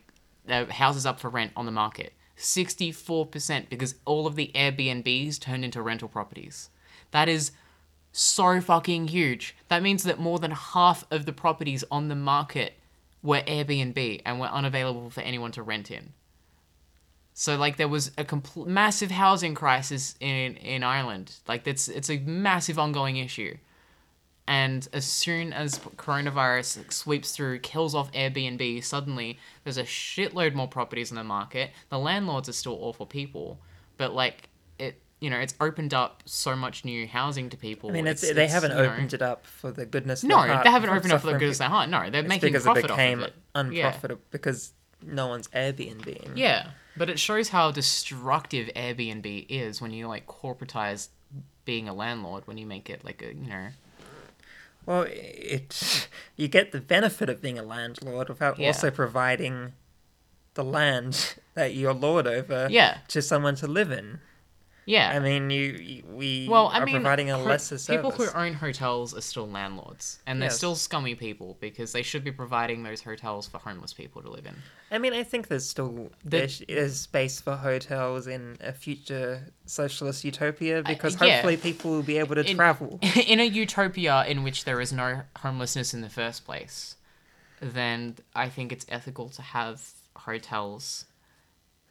[0.48, 2.14] uh, houses up for rent on the market.
[2.36, 6.70] Sixty-four percent because all of the Airbnbs turned into rental properties.
[7.10, 7.52] That is
[8.10, 9.54] so fucking huge.
[9.68, 12.78] That means that more than half of the properties on the market
[13.22, 16.14] were Airbnb and were unavailable for anyone to rent in.
[17.36, 21.32] So like there was a compl- massive housing crisis in in Ireland.
[21.48, 23.56] Like that's it's a massive ongoing issue.
[24.46, 30.68] And as soon as coronavirus sweeps through, kills off Airbnb, suddenly there's a shitload more
[30.68, 31.70] properties in the market.
[31.88, 33.58] The landlords are still awful people,
[33.96, 37.88] but like it, you know, it's opened up so much new housing to people.
[37.88, 40.22] I mean, it's, they haven't you know- opened it up for the goodness.
[40.22, 41.88] Of No, their heart they haven't opened up for the goodness of their heart.
[41.88, 43.42] No, they're It's making because profit it became off of it.
[43.54, 44.72] unprofitable because
[45.06, 46.30] no one's Airbnb.
[46.36, 51.08] Yeah, but it shows how destructive Airbnb is when you like corporatize
[51.64, 53.68] being a landlord when you make it like a you know
[54.86, 58.66] Well, it you get the benefit of being a landlord without Yeah.
[58.68, 59.72] also providing
[60.54, 64.20] the land that you're lord over yeah to someone to live in.
[64.86, 65.10] Yeah.
[65.14, 68.26] I mean, you, you we well, I are mean, providing a ho- lesser people who
[68.34, 70.56] own hotels are still landlords, and they're Yes.
[70.56, 74.46] still scummy people because they should be providing those hotels for homeless people to live
[74.46, 74.54] in.
[74.90, 79.52] I mean, I think there's still The- there is space for hotels in a future
[79.66, 81.34] socialist utopia because yeah.
[81.36, 82.98] hopefully people will be able to In- travel.
[83.26, 86.96] in a utopia in which there is no homelessness in the first place,
[87.60, 89.82] then I think it's ethical to have
[90.16, 91.06] hotels.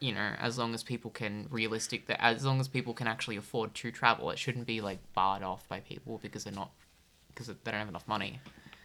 [0.04, 3.38] You know, as long as people can realistic, that as long as people can actually
[3.38, 6.72] afford to travel, it shouldn't be like barred off by people because they're not
[7.30, 8.42] because they don't have enough money.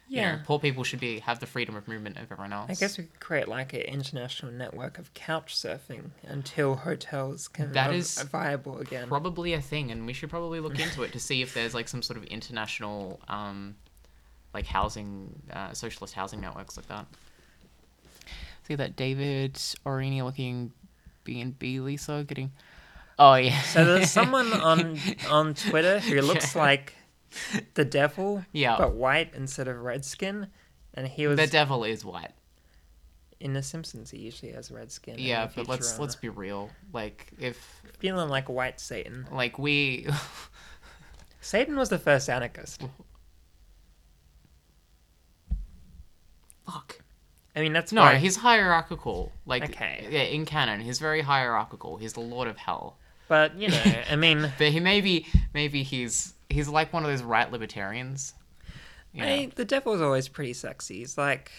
[0.09, 0.39] You know, Yeah.
[0.45, 2.71] poor people should be have the freedom of movement of everyone else.
[2.71, 7.73] I guess we could create like an international network of couch surfing until hotels can
[7.73, 9.09] that is are viable again.
[9.09, 11.89] probably a thing, and we should probably look into it to see if there's like
[11.89, 13.75] some sort of international, um,
[14.55, 17.07] like housing, uh, socialist housing networks like that.
[18.67, 20.73] See that David Orini looking
[21.29, 22.53] B and B Lisa getting.
[23.19, 23.61] Oh yeah.
[23.63, 26.63] So there's someone on on Twitter who looks Yeah.
[26.63, 26.95] like
[27.75, 28.77] the devil, Yeah.
[28.79, 30.47] but white instead of red skin,
[30.95, 32.33] and he was the devil is white.
[33.41, 34.11] in The Simpsons.
[34.11, 35.17] He usually has red skin.
[35.19, 36.71] Yeah, but let's let's uh, be real.
[36.95, 37.59] Like if
[37.99, 39.27] feeling like white Satan.
[39.31, 40.07] like we
[41.43, 42.83] Satan was the first anarchist.
[46.65, 47.01] fuck.
[47.59, 49.33] I mean, that's No, why he's hierarchical.
[49.45, 50.07] Like Okay.
[50.09, 51.97] yeah, in canon, he's very hierarchical.
[51.97, 52.97] He's the lord of hell.
[53.27, 57.23] But you know, I mean, But he maybe maybe he's he's like one of those
[57.23, 58.33] right libertarians.
[59.13, 59.29] You know?
[59.29, 60.99] I, the devil's always pretty sexy.
[60.99, 61.51] He's like,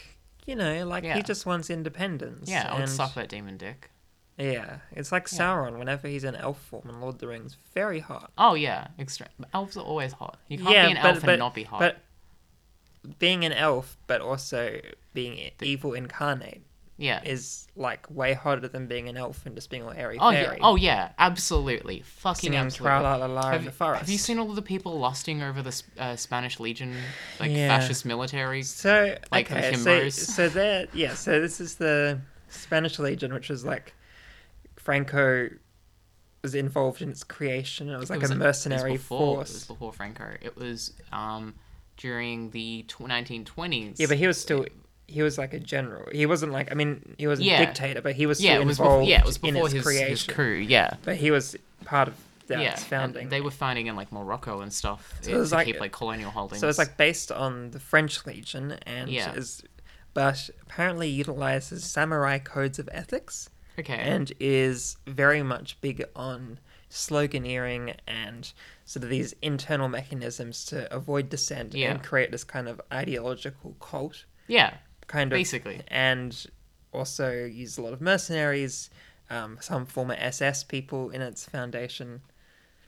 [0.45, 1.15] you know, like Yeah.
[1.17, 2.49] he just wants independence.
[2.49, 3.91] Yeah, I would and- suck that demon dick.
[4.37, 5.39] Yeah, it's like Yeah.
[5.39, 7.57] Sauron whenever he's in elf form in Lord of the Rings.
[7.73, 8.31] Very hot.
[8.37, 9.27] Oh yeah, extreme.
[9.53, 10.37] Elves are always hot.
[10.47, 11.79] You can't yeah, be an but, elf but, and not be hot.
[11.81, 11.97] But
[13.19, 14.79] being an elf, but also
[15.19, 16.61] being evil incarnate,
[16.97, 17.21] yeah.
[17.23, 20.55] is like way hotter than being an elf and just being all airy Oh yeah.
[20.61, 21.11] Oh yeah.
[21.17, 22.01] Absolutely.
[22.01, 22.99] Fucking singing absolutely.
[22.99, 24.01] Tra La La La in Have, the forest.
[24.01, 26.93] have you seen all the people lusting over the uh, Spanish Legion,
[27.39, 27.69] like Yeah.
[27.79, 28.63] fascist military?
[28.63, 31.13] So like okay, so so there, yeah.
[31.13, 33.93] So this is the Spanish Legion, which was like
[34.75, 35.49] Franco
[36.41, 37.89] was involved in its creation.
[37.89, 40.25] It was like It was a mercenary before, It was before Franco.
[40.41, 41.55] It was um
[41.97, 43.95] during the tw- 1920s.
[43.99, 44.65] Yeah, but he was still
[45.09, 46.07] he was like a general.
[46.11, 47.65] He wasn't like I mean he was a Yeah.
[47.65, 49.09] dictator, but he was still yeah, it was involved before.
[49.09, 49.95] Yeah, it was in before its his, his
[50.25, 50.33] creation.
[50.33, 50.53] coup.
[50.75, 50.93] Yeah.
[51.03, 52.15] But he was part of
[52.47, 53.29] that yeah, and founding.
[53.29, 55.79] they were finding in like Morocco and stuff So eh, it was to like- keep
[55.79, 56.59] like colonial holdings.
[56.61, 59.33] So it's like based on the French Legion and Yeah.
[59.33, 59.63] is
[60.15, 66.57] but apparently utilizes samurai codes of ethics okay, and is very much big on
[66.89, 68.51] sloganeering and
[68.85, 71.91] sort of these internal mechanisms to avoid dissent Yeah.
[71.91, 74.73] and create this kind of ideological cult yeah,
[75.09, 75.81] kind of basically.
[75.89, 76.45] and
[76.93, 78.89] also use a lot of mercenaries
[79.29, 82.21] um, some former ss people in its foundation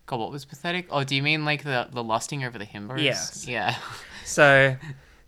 [0.08, 0.88] God, what was pathetic?
[0.90, 3.02] Oh, do you mean like the the lusting over the himbos?
[3.02, 3.48] Yes.
[3.48, 3.76] Yeah.
[4.26, 4.76] so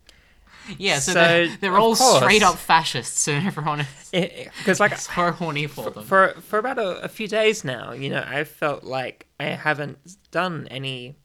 [0.78, 1.00] yeah.
[1.00, 4.10] So, So, they're, they're all course- straight up fascists, and everyone is
[4.58, 6.04] because like so horny for them.
[6.04, 10.00] for for about a, a few days now, you know, I felt like I haven't
[10.32, 11.16] done any.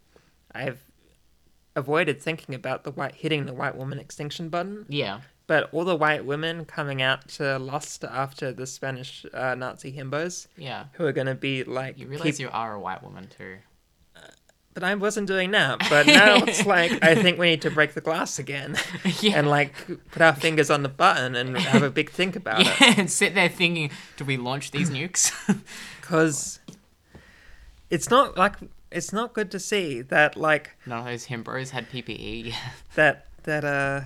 [0.54, 0.84] I've
[1.74, 5.20] avoided thinking about the white hitting the white woman extinction button, yeah.
[5.48, 10.46] But all the white women coming out to lust after the Spanish uh, Nazi himbos,
[10.56, 10.84] Yeah.
[10.92, 11.98] who are going to be like.
[11.98, 13.56] You realize keep- you are a white woman too.
[14.74, 15.80] But I wasn't doing that.
[15.90, 18.76] But now it's like I think we need to break the glass again,
[19.20, 19.32] yeah.
[19.36, 19.72] and like
[20.12, 22.66] put our fingers on the button and have a big think about it.
[22.80, 25.32] yeah, and sit there thinking, do we launch these nukes?
[26.00, 26.60] because
[27.90, 28.54] it's not like
[28.92, 32.54] it's not good to see that like None of those himbos had PPE.
[32.94, 34.02] that that uh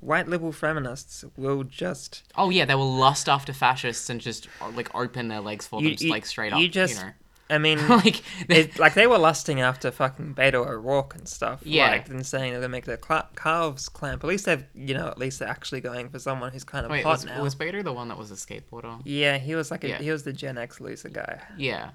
[0.00, 4.92] white liberal feminists will just oh yeah, they will lust after fascists and just like
[4.94, 6.72] open their legs for You- them, you- like straight you up.
[6.72, 7.12] just- you know,
[7.52, 11.90] I mean like it, like they were lusting after fucking Beto O'Rourke and stuff Yeah.
[11.90, 15.08] like and saying they're gonna make their cla calves clamp at least they've you know
[15.08, 17.54] at least they're actually going for someone who's kind of Wait, hot was, now was
[17.56, 19.00] Beto the one that was a skateboarder?
[19.04, 19.98] yeah he was like a, Yeah.
[19.98, 21.90] he was the Gen X loser guy Yeah,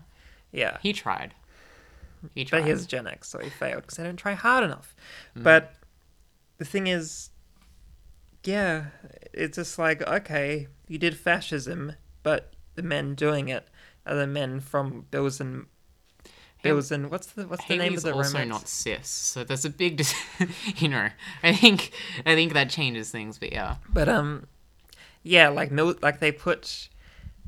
[0.51, 1.33] yeah he tried.
[2.33, 4.63] He tried, but he has Gen X, so he failed because they don't try hard
[4.63, 4.95] enough.
[5.37, 5.43] Mm.
[5.43, 5.75] But
[6.57, 7.29] the thing is,
[8.47, 8.85] yeah,
[9.33, 11.93] it's just like okay, you did fascism,
[12.23, 13.67] but the men doing it
[14.05, 15.65] are the men from Bills and
[16.61, 18.49] Bills and what's the what's the name of the also romance?
[18.49, 20.15] not cis, so there's a big, dis-
[20.77, 21.09] you know.
[21.43, 21.91] I think
[22.25, 24.47] I think that changes things, but yeah, But um,
[25.21, 26.89] yeah, like Mil- like they put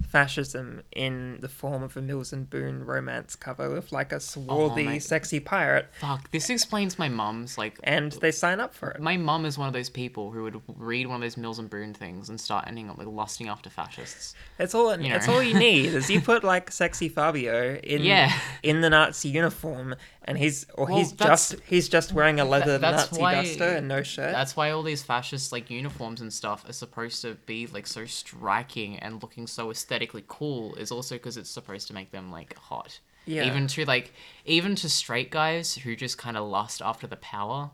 [0.08, 4.84] fascism in the form of a Mills and Boon romance cover with like a swarthy,
[4.84, 6.32] my- sexy pirate, fuck.
[6.32, 7.78] This explains my mum's like.
[7.84, 9.02] and they sign up for it.
[9.02, 11.70] My mum is one of those people who would read one of those Mills and
[11.70, 14.34] Boon things and start ending up like lusting after fascists.
[14.60, 14.98] It's all.
[15.00, 15.34] You It's know.
[15.36, 18.32] all you need is you put like sexy Fabio in Yeah.
[18.64, 19.96] in the Nazi uniform,
[20.28, 23.64] and he's or Well, he's just he's just wearing a leather that's Nazi why- duster
[23.70, 24.34] and no shirt.
[24.34, 28.06] That's why all these fascist like uniforms and stuff are supposed to be like so
[28.06, 30.76] striking and looking so aesthetically cool.
[30.76, 33.00] Is also because it's supposed to make them like hot.
[33.26, 33.46] Yeah.
[33.46, 34.14] Even to like
[34.46, 37.72] even to straight guys who just kind of lust after the power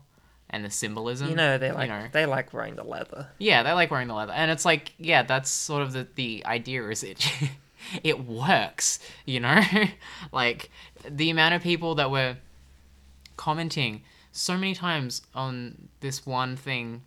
[0.50, 1.30] and the symbolism.
[1.30, 2.06] you know they like know.
[2.12, 3.28] they like wearing the leather.
[3.38, 6.44] Yeah, they like wearing the leather, and it's like, yeah, that's sort of the the
[6.46, 6.88] idea.
[6.88, 7.28] Is it?
[8.02, 9.60] it works, you know.
[10.32, 10.70] like
[11.08, 12.36] the amount of people that were
[13.36, 14.02] commenting
[14.32, 17.02] so many times on this one thing,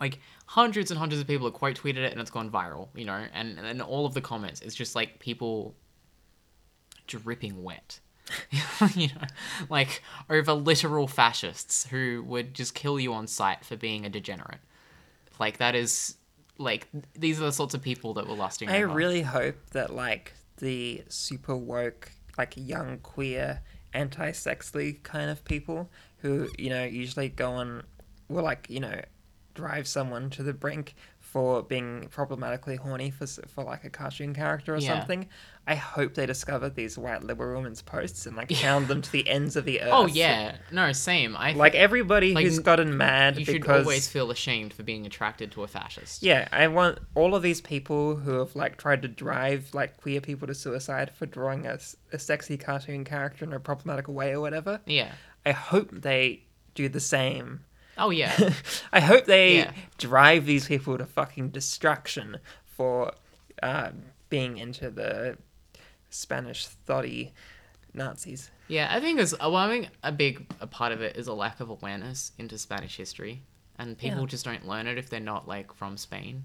[0.00, 3.04] like hundreds and hundreds of people have quote tweeted it, and it's gone viral, you
[3.04, 3.24] know.
[3.32, 5.74] And and all of the comments, it's just like people
[7.06, 8.00] dripping wet.
[8.94, 9.26] you know,
[9.68, 14.60] like over literal fascists who would just kill you on sight for being a degenerate.
[15.38, 16.16] Like that is
[16.58, 18.68] like these are the sorts of people that were lusting.
[18.68, 23.60] I really hope that like the super woke, like young queer,
[23.92, 27.82] anti-sex league kind of people who you know usually go on,
[28.28, 29.00] will like you know,
[29.54, 30.94] drive someone to the brink
[31.34, 35.00] for being problematically horny for for like a cartoon character or Yeah.
[35.00, 35.28] something.
[35.66, 39.28] I hope they discover these white liberal women's posts and like hound them to the
[39.28, 39.92] ends of the oh, earth.
[39.92, 41.36] Oh yeah, no, same.
[41.36, 45.50] I Like everybody Like, who's gotten mad you should always feel ashamed for being attracted
[45.52, 46.22] to a fascist.
[46.22, 50.20] Yeah, I want all of these people who have like tried to drive like queer
[50.20, 51.80] people to suicide for drawing a
[52.16, 54.80] sexy cartoon character in a problematical way or whatever.
[54.86, 55.10] Yeah.
[55.44, 56.44] I hope they
[56.76, 57.64] do the same.
[57.98, 58.52] Oh yeah.
[58.92, 59.72] I hope they Yeah.
[59.98, 63.12] drive these people to fucking destruction for
[63.62, 63.90] uh,
[64.30, 65.38] being into the
[66.10, 67.32] Spanish thoughty
[67.92, 68.50] Nazis.
[68.68, 71.32] Yeah, I think it's well, I think a big a part of it is a
[71.34, 73.42] lack of awareness into Spanish history,
[73.78, 74.26] and people Yeah.
[74.26, 76.44] just don't learn it if they're not like from Spain,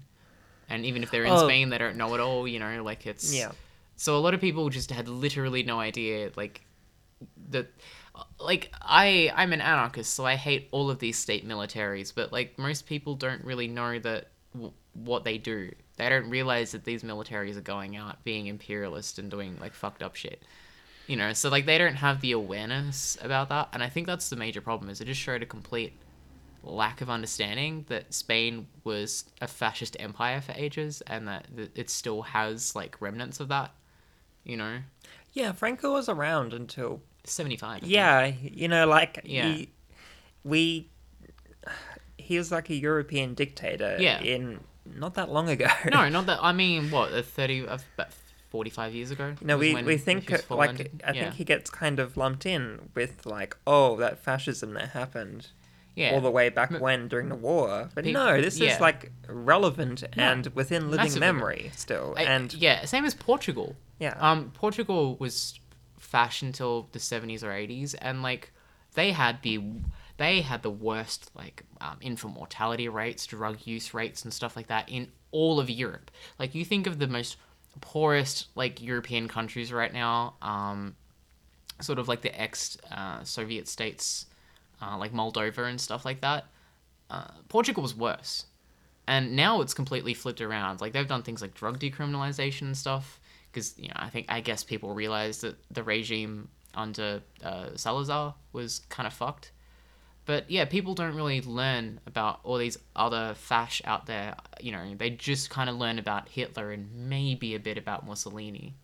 [0.68, 1.46] and even if they're in Oh.
[1.46, 2.46] Spain, they don't know it all.
[2.46, 3.52] You know, like it's Yeah.
[3.96, 6.60] So a lot of people just had literally no idea, like
[7.50, 7.66] that.
[8.38, 12.12] Like I, I'm an anarchist, so I hate all of these state militaries.
[12.14, 15.72] But like most people don't really know that w- what they do.
[15.96, 20.02] They don't realize that these militaries are going out being imperialist and doing like fucked
[20.02, 20.42] up shit.
[21.06, 24.30] You know, so like they don't have the awareness about that, and I think that's
[24.30, 24.90] the major problem.
[24.90, 25.92] Is it just showed a complete
[26.62, 31.90] lack of understanding that Spain was a fascist empire for ages, and that, that it
[31.90, 33.72] still has like remnants of that.
[34.44, 34.78] You know,
[35.32, 37.82] Yeah, Franco was around until seventy five.
[37.84, 39.48] Yeah, you know, like Yeah.
[39.52, 39.68] he,
[40.44, 40.88] we,
[42.16, 43.96] he was like a European dictator.
[43.98, 44.20] Yeah.
[44.20, 44.60] in
[44.96, 45.68] not that long ago.
[45.90, 46.38] No, not that.
[46.42, 48.08] I mean, what thirty, about
[48.50, 49.34] forty-five years ago.
[49.40, 50.90] No, we, we think like.
[51.06, 51.22] I yeah.
[51.22, 55.48] think he gets kind of lumped in with like oh that fascism that happened
[55.94, 56.12] yeah.
[56.12, 58.74] all the way back when during the war, but Pe- no, this yeah.
[58.74, 63.76] is like relevant and within living memory still, I- and yeah, same as Portugal.
[64.00, 65.59] yeah, Um, Portugal was
[66.10, 68.52] fashion till the seventies or eighties, and like
[68.94, 69.60] they had the
[70.16, 74.66] they had the worst like um, infant mortality rates, drug use rates, and stuff like
[74.66, 76.10] that in all of Europe.
[76.38, 77.36] Like you think of the most
[77.80, 80.96] poorest like European countries right now, um,
[81.80, 84.26] sort of like the ex uh, Soviet states,
[84.82, 86.46] uh, like Moldova and stuff like that.
[87.08, 88.46] Uh, Portugal was worse
[89.10, 90.80] and now it's completely flipped around.
[90.80, 93.18] Like they've done things like drug decriminalization and stuff
[93.52, 98.34] because you know I think I guess people realized that the regime under uh, Salazar
[98.52, 99.52] was kind of fucked.
[100.26, 104.36] But yeah, people don't really learn about all these other fash out there.
[104.60, 108.74] You know, they just kind of learn about Hitler and maybe a bit about Mussolini.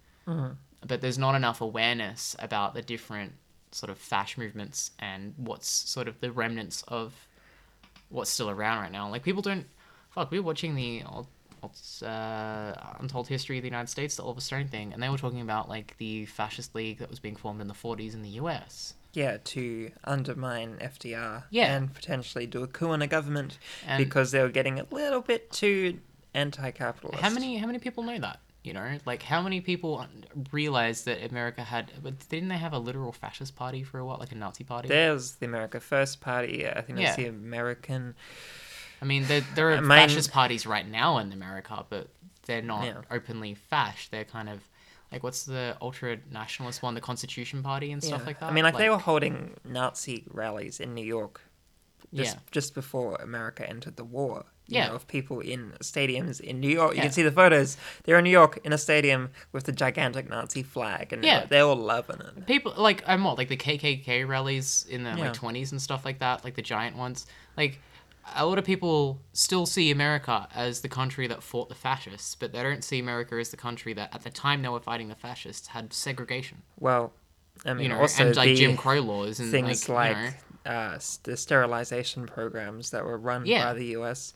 [0.85, 3.33] But there's not enough awareness about the different
[3.71, 7.13] sort of fash movements and what's sort of the remnants of
[8.09, 9.09] what's still around right now.
[9.09, 9.67] Like people don't.
[10.11, 11.27] Fuck, we were watching the old,
[12.03, 15.41] uh, Untold History of the United States, the Oliver Stone thing, and they were talking
[15.41, 18.95] about like the fascist league that was being formed in the 40s in the U.S.
[19.13, 21.75] yeah, to undermine FDR, Yeah.
[21.77, 25.21] and potentially do a coup in a government And because they were getting a little
[25.23, 25.99] bit too
[26.35, 27.21] anti-capitalist.
[27.23, 28.41] how many how many people know that?
[28.63, 30.05] You know, like how many people
[30.51, 31.93] realized that America had?
[32.03, 34.89] But didn't they have a literal fascist party for a while, like a Nazi party?
[34.89, 36.67] There's the America First Party.
[36.67, 37.25] I think there's Yeah.
[37.25, 38.17] the American.
[39.07, 42.09] I mean, there, there are fascist parties right now in America, but
[42.47, 43.03] they're not Yeah.
[43.09, 44.09] openly fash.
[44.09, 44.59] They're kind of
[45.13, 48.27] like what's the ultra nationalist one, the Constitution Party and stuff Yeah.
[48.27, 48.51] like that.
[48.51, 51.41] I mean, like, they were holding Nazi rallies in New York
[52.13, 54.47] just yeah, just before America entered the war.
[54.67, 54.89] You Yeah.
[54.89, 56.95] know, of people in stadiums in New York.
[56.95, 57.03] You Yeah.
[57.05, 57.77] can see the photos.
[58.03, 61.45] They're in New York in a stadium with the gigantic Nazi flag, and Yeah.
[61.47, 62.47] they're all loving it.
[62.49, 65.17] people like I'm what like the KKK rallies in the Yeah.
[65.27, 67.27] like 20s and stuff like that, like the giant ones.
[67.57, 67.79] Like
[68.35, 72.53] a lot of people still see America as the country that fought the fascists, but
[72.53, 75.15] they don't see America as the country that at the time they were fighting the
[75.15, 76.63] fascists had segregation.
[76.79, 77.13] Well,
[77.65, 80.71] I mean, You know, also and like Jim Crow laws and things like, like, you
[80.71, 83.67] know, uh, the sterilization programs that were run Yeah.
[83.73, 84.35] by the U.S.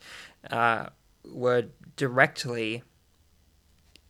[0.51, 0.87] Uh,
[1.25, 1.67] were
[1.97, 2.83] directly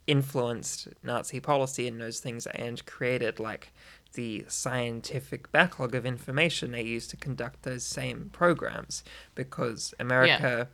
[0.07, 3.73] influenced Nazi policy in those things and created like
[4.15, 9.05] the scientific backlog of information they used to conduct those same programs
[9.35, 10.69] because America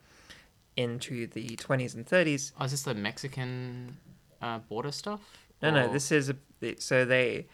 [0.77, 3.97] into the 20s and 30s Oh, is this the Mexican
[4.43, 5.21] uh, border stuff?
[5.63, 5.91] no, no.
[5.93, 6.37] This is a
[6.79, 7.47] so they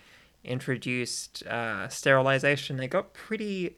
[0.44, 2.76] introduced uh, sterilization.
[2.76, 3.76] They got pretty,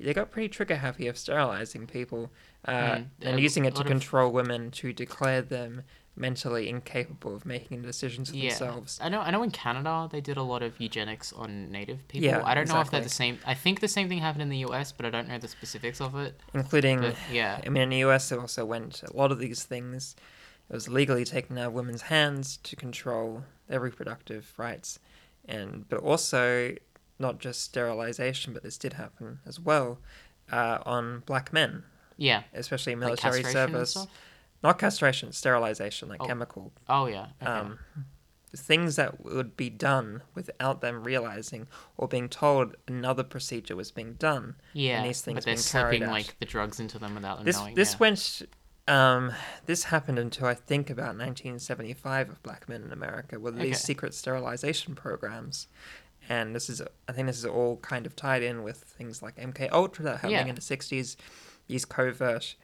[0.00, 2.30] they got pretty trigger happy of sterilizing people
[2.64, 5.82] uh, Mm, and using it to lot of- control women to declare them
[6.16, 8.50] mentally incapable of making decisions for yeah.
[8.50, 8.98] themselves.
[9.02, 9.20] I know.
[9.20, 9.42] I know.
[9.42, 12.28] In Canada, they did a lot of eugenics on Native people.
[12.28, 13.38] Yeah, I don't know if they're the same.
[13.46, 16.00] I think the same thing happened in the U.S., but I don't know the specifics
[16.00, 16.40] of it.
[16.54, 18.32] Including, But yeah, I mean, in the U.S.
[18.32, 20.16] it also went a lot of these things.
[20.68, 24.98] It was legally taken out of women's hands to control their reproductive rights,
[25.44, 26.74] and but also
[27.18, 29.98] not just sterilization, but this did happen as well
[30.50, 31.84] uh, on black men,
[32.16, 32.42] yeah.
[32.54, 34.06] especially in Like military and service.
[34.62, 36.72] Not castration, sterilization, like Oh, chemical.
[36.88, 37.26] Oh yeah.
[37.42, 37.50] Okay.
[37.50, 37.78] Um,
[38.54, 41.66] things that would be done without them realizing
[41.98, 44.54] or being told another procedure was being done.
[44.72, 44.98] yeah.
[44.98, 47.74] and these things but they're slipping like the drugs into them without them This knowing.
[47.74, 47.98] this yeah.
[47.98, 48.42] went.
[48.88, 49.32] Um,
[49.66, 53.64] this happened until I think about 1975 of black men in America with Okay.
[53.66, 55.66] these secret sterilization programs,
[56.28, 59.36] and this is I think this is all kind of tied in with things like
[59.36, 60.46] MK Ultra that happening Yeah.
[60.46, 61.16] in the 60s,
[61.66, 62.54] these covert.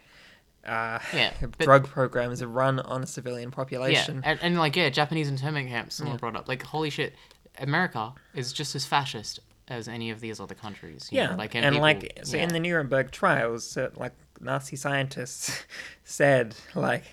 [0.67, 4.23] Uh, Yeah, drug programs are run on a civilian Yeah, population.
[4.25, 5.97] and, and like yeah, Japanese internment camps.
[5.97, 6.21] Someone Yeah.
[6.21, 7.15] brought up like holy shit,
[7.59, 11.09] America is just as fascist as any of these other countries.
[11.11, 12.45] you Yeah, know, like and, people- like so yeah.
[12.45, 15.65] in the Nuremberg trials, so, like Nazi scientists
[16.05, 17.05] said, like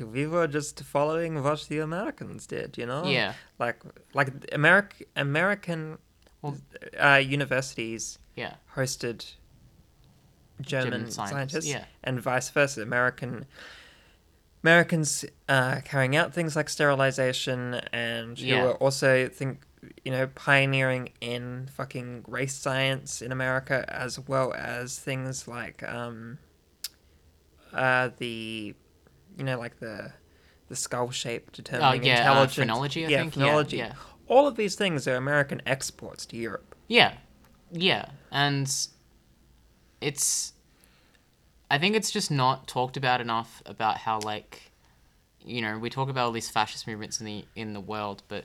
[0.00, 3.04] we were just following what the Americans did, you know?
[3.06, 3.82] yeah, like
[4.12, 5.98] like American American
[6.42, 6.58] Well-
[7.00, 9.34] uh, universities yeah, hosted
[10.60, 11.84] German, German scientists, scientists, yeah.
[12.02, 12.82] and vice versa.
[12.82, 13.46] American
[14.62, 18.64] Americans uh, carrying out things like sterilization, and who Yeah.
[18.64, 19.60] were also think
[20.04, 26.38] you know pioneering in fucking race science in America, as well as things like um,
[27.72, 28.74] uh, the
[29.36, 30.12] you know like the
[30.68, 32.54] the skull shape oh determining yeah, uh, intelligence.
[32.54, 33.04] phrenology.
[33.06, 33.34] I yeah, think.
[33.34, 33.76] phrenology.
[33.76, 33.94] Yeah, yeah,
[34.28, 36.74] All of these things are American exports to Europe.
[36.88, 37.14] yeah,
[37.70, 38.66] yeah, and
[40.04, 40.52] it's.
[41.70, 44.70] I think it's just not talked about enough about how like,
[45.44, 48.44] you know, we talk about all these fascist movements in the in the world, but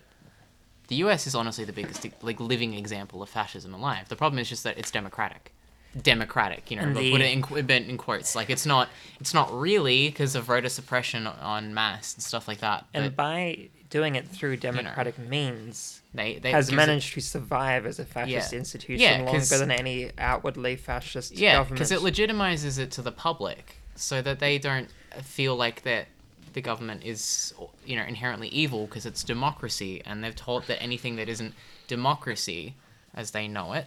[0.87, 1.27] the U.S.
[1.27, 4.09] is honestly the biggest like living example of fascism alive.
[4.09, 5.53] The problem is just that it's democratic,
[6.01, 6.71] democratic.
[6.71, 7.31] You know, but the- put it
[7.69, 8.35] in, in quotes.
[8.35, 8.89] Like it's not
[9.19, 12.85] it's not really because of voter suppression on mass and stuff like that.
[12.93, 17.85] And by doing it through democratic means, they they has gives it- managed to survive
[17.85, 18.57] as a fascist Yeah.
[18.59, 21.75] institution Yeah, longer than any outwardly fascist Yeah, government.
[21.79, 24.89] because it legitimizes it to the public, so that they don't
[25.23, 26.07] feel like that
[26.53, 27.53] the government is,
[27.85, 31.53] you know, inherently evil because it's democracy, and they've taught that anything that isn't
[31.87, 32.75] democracy,
[33.13, 33.85] as they know it,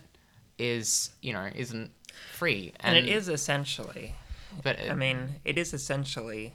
[0.59, 1.91] is, you know, isn't
[2.33, 2.73] free.
[2.81, 4.15] and it is essentially,
[4.63, 6.55] But I mean, it is essentially,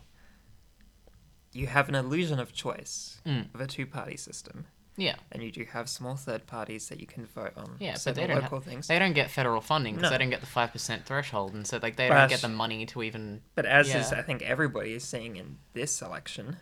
[1.58, 3.54] you have an illusion of choice Mm.
[3.54, 7.26] of a two-party system, yeah, and you do have small third parties that you can
[7.26, 7.78] vote on.
[7.80, 8.88] yeah, but certain they don't local have, things.
[8.88, 10.18] they don't get federal funding because No.
[10.18, 12.50] they don't get the five percent threshold, and so like they But- don't get the
[12.50, 13.42] money to even.
[13.56, 16.58] But as is, I think everybody is seeing in this election,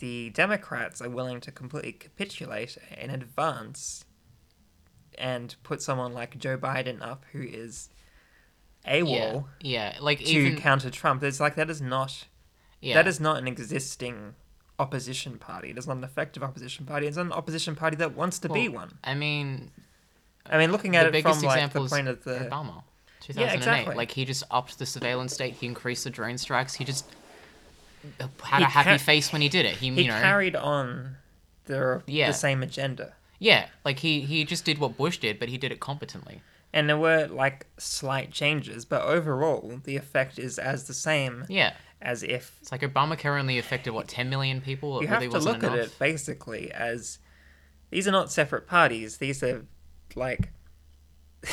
[0.00, 4.04] the Democrats are willing to completely capitulate in advance
[5.16, 7.88] and put someone like Joe Biden up, who is
[8.86, 11.22] AWOL, Yeah, yeah, like to even counter Trump.
[11.22, 12.26] It's like that is not
[12.84, 14.34] yeah, that is not an existing
[14.78, 15.70] opposition party.
[15.70, 17.06] It is not an effective opposition party.
[17.06, 18.98] It's not an opposition party that wants to be one.
[19.04, 19.70] I mean,
[20.46, 22.82] I mean, looking at the it biggest from like the point of the Obama,
[23.20, 23.54] 2008.
[23.56, 23.94] exactly.
[23.94, 25.54] Like he just upped the surveillance state.
[25.54, 26.74] He increased the drone strikes.
[26.74, 27.06] He just
[28.42, 29.76] had He a happy ca- face when he did it.
[29.76, 31.16] He, He you know, carried on
[31.66, 32.26] the Yeah.
[32.28, 33.14] the same agenda.
[33.38, 36.42] yeah, like he he just did what Bush did, but he did it competently.
[36.72, 41.72] And there were like slight changes, but overall the effect is as the same Yeah,
[42.04, 44.98] as if it's like Obamacare only affected what 10 million people.
[45.00, 45.92] It you really have to wasn't look at enough.
[45.92, 47.18] it basically as
[47.90, 49.16] these are not separate parties.
[49.18, 49.64] These are
[50.14, 50.50] like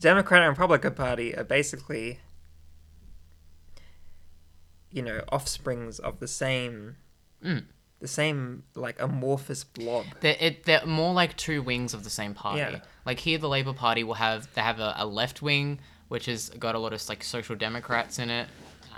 [0.00, 2.20] Democrat and Republican Party are basically
[4.90, 6.96] you know offsprings of the same
[7.44, 7.64] Mm.
[8.00, 10.06] the same like amorphous blob.
[10.20, 12.60] They're, it, they're more like two wings of the same party.
[12.60, 12.80] Yeah.
[13.04, 16.48] Like here, the Labour Party will have they have a, a left wing, which has
[16.48, 18.48] got a lot of like social democrats in it,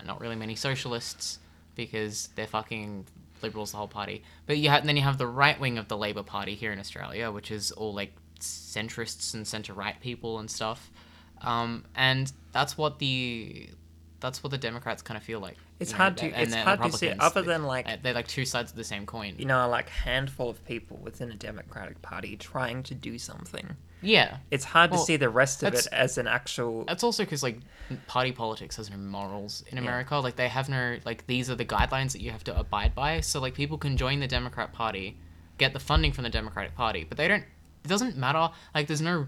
[0.07, 1.39] not really many socialists
[1.75, 3.07] because they're fucking
[3.43, 4.23] liberals the whole party.
[4.47, 6.73] But you have and then you have the right wing of the Labour Party here
[6.73, 10.91] in Australia, which is all like centrists and centre right people and stuff.
[11.43, 13.69] Um, and that's what the
[14.21, 15.57] that's what the Democrats kind of feel like.
[15.79, 18.47] It's you hard to- and it's hard to see, other than, like- they're like two
[18.47, 19.35] sides of the same coin.
[19.39, 23.77] You know, like handful of people within a Democratic Party trying to do something.
[24.07, 27.43] Yeah, It's hard to see the rest of it as an actual That's also because
[27.43, 27.59] like
[28.07, 30.17] party politics has no morals in America.
[30.17, 33.21] Like they have no like these are the guidelines that you have to abide by.
[33.21, 35.17] So like people can join the Democrat Party,
[35.59, 37.45] get the funding from the Democratic Party, but they don't.
[37.85, 38.51] It doesn't matter.
[38.75, 39.27] Like there's no,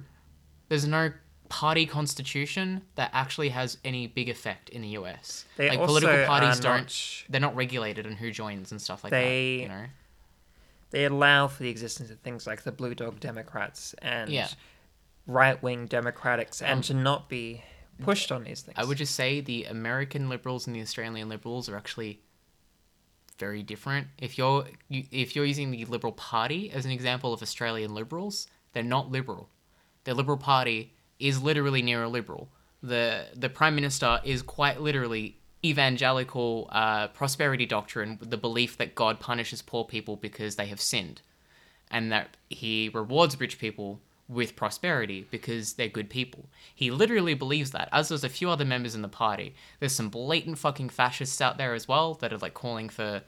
[0.69, 1.13] there's no
[1.49, 5.45] party constitution that actually has any big effect in the U.S.
[5.57, 6.81] They like also political parties don't.
[6.81, 9.63] not- They're not regulated on who joins and stuff like They- that.
[9.63, 9.85] You know.
[10.91, 14.49] They allow for the existence of things like the Blue Dog Democrats and Yeah.
[15.27, 17.63] right wing Democrats and Um, to not be
[18.03, 18.77] pushed on these things.
[18.79, 22.23] I would just say the American liberals and the Australian liberals are actually
[23.39, 24.09] very different.
[24.19, 28.47] If you're you, if you're using the Liberal Party as an example of Australian liberals,
[28.73, 29.49] they're not liberal.
[30.05, 32.49] The Liberal Party is literally neoliberal.
[32.83, 39.21] The the Prime Minister is quite literally evangelical uh, prosperity doctrine, the belief that God
[39.21, 41.23] punishes poor people because they have sinned,
[41.91, 46.47] and that He rewards rich people with prosperity because they're good people.
[46.75, 49.55] He literally believes that, as does a few other members in the party.
[49.81, 53.23] There's some blatant fucking fascists out there as well that are like calling for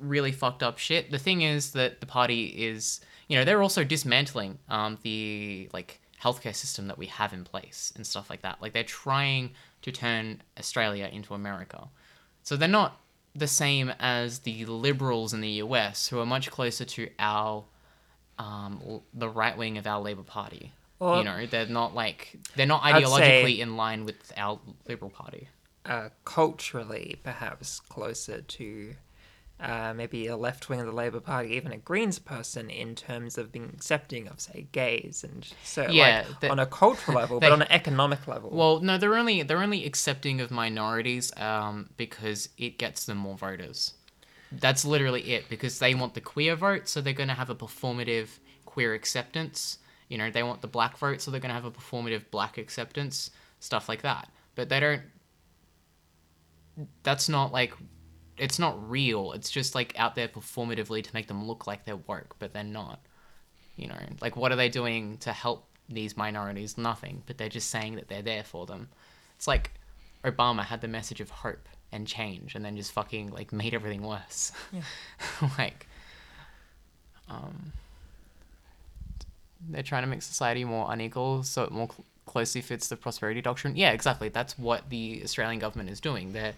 [0.00, 1.10] really fucked up shit.
[1.10, 6.00] The thing is that the party is, you know, they're also dismantling um, the like
[6.20, 8.60] healthcare system that we have in place and stuff like that.
[8.60, 9.52] Like they're trying
[9.82, 11.88] to turn Australia into America.
[12.42, 12.98] So they're not
[13.34, 17.64] the same as the liberals in the US, who are much closer to our
[18.38, 20.72] um, the right wing of our Labour Party.
[20.98, 24.58] Well, you know, they're not like they're not ideologically in line with our
[24.88, 25.48] Liberal Party.
[25.84, 28.94] uh, culturally perhaps closer to
[29.62, 33.38] uh, maybe a left wing of the Labour Party, even a Greens person, in terms
[33.38, 37.38] of being accepting of, say, gays and so Yeah, like the- on a cultural level,
[37.40, 38.50] they- but on an economic level.
[38.50, 43.36] Well, no, they're only they're only accepting of minorities um, because it gets them more
[43.36, 43.94] voters.
[44.50, 47.54] That's literally it because they want the queer vote, so they're going to have a
[47.54, 49.78] performative queer acceptance.
[50.08, 52.58] You know, they want the black vote, so they're going to have a performative black
[52.58, 54.28] acceptance, stuff like that.
[54.54, 55.02] But they don't.
[57.02, 57.72] That's not like,
[58.38, 59.32] it's not real.
[59.32, 62.64] It's just like out there performatively to make them look like they're woke, but they're
[62.64, 63.00] not.
[63.76, 66.76] You know, like what are they doing to help these minorities?
[66.76, 68.88] Nothing, but they're just saying that they're there for them.
[69.36, 69.72] It's like
[70.24, 74.02] Obama had the message of hope and change and then just fucking like made everything
[74.02, 74.52] worse.
[74.72, 74.82] Yeah.
[75.58, 75.86] like
[77.28, 77.72] um
[79.68, 83.40] they're trying to make society more unequal so it more cl- closely fits the prosperity
[83.42, 83.76] doctrine.
[83.76, 84.28] Yeah, exactly.
[84.28, 86.32] That's what the Australian government is doing.
[86.32, 86.54] They're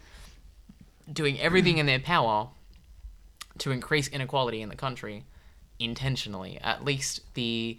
[1.13, 2.49] doing everything in their power
[3.59, 5.25] to increase inequality in the country
[5.79, 6.59] intentionally.
[6.61, 7.79] At least the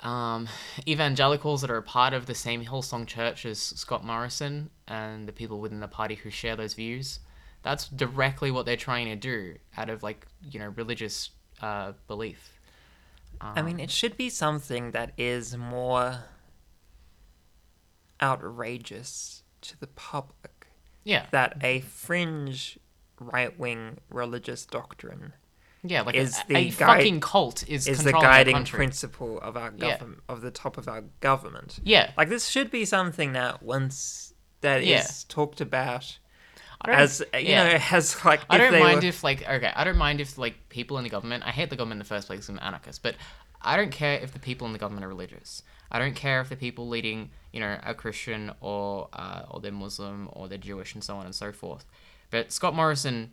[0.00, 0.48] um,
[0.86, 5.32] evangelicals that are a part of the same Hillsong Church as Scott Morrison and the
[5.32, 7.20] people within the party who share those views,
[7.62, 12.58] that's directly what they're trying to do out of like you know religious uh, belief.
[13.40, 16.18] I mean, it should be something that is more
[18.22, 20.51] outrageous to the public
[21.04, 22.78] Yeah, that a fringe
[23.20, 25.32] right wing religious doctrine
[25.84, 29.56] yeah, like is a, the a guide- fucking cult is, is the guiding principle of
[29.56, 29.92] our Yeah.
[29.98, 31.80] government of the top of our government.
[31.84, 35.06] Yeah, Like this should be something that once that is Yeah.
[35.28, 36.18] talked about
[36.84, 37.72] I don't, as you yeah.
[37.72, 40.68] know has like I don't mind were- if like okay, I don't mind if like
[40.68, 41.44] people in the government.
[41.46, 42.48] I hate the government in the first place.
[42.48, 43.14] I'm anarchist, but
[43.62, 45.62] I don't care if the people in the government are religious.
[45.90, 49.72] I don't care if the people leading, you know, are Christian or uh, or they're
[49.72, 51.84] Muslim or they're Jewish and so on and so forth.
[52.30, 53.32] But Scott Morrison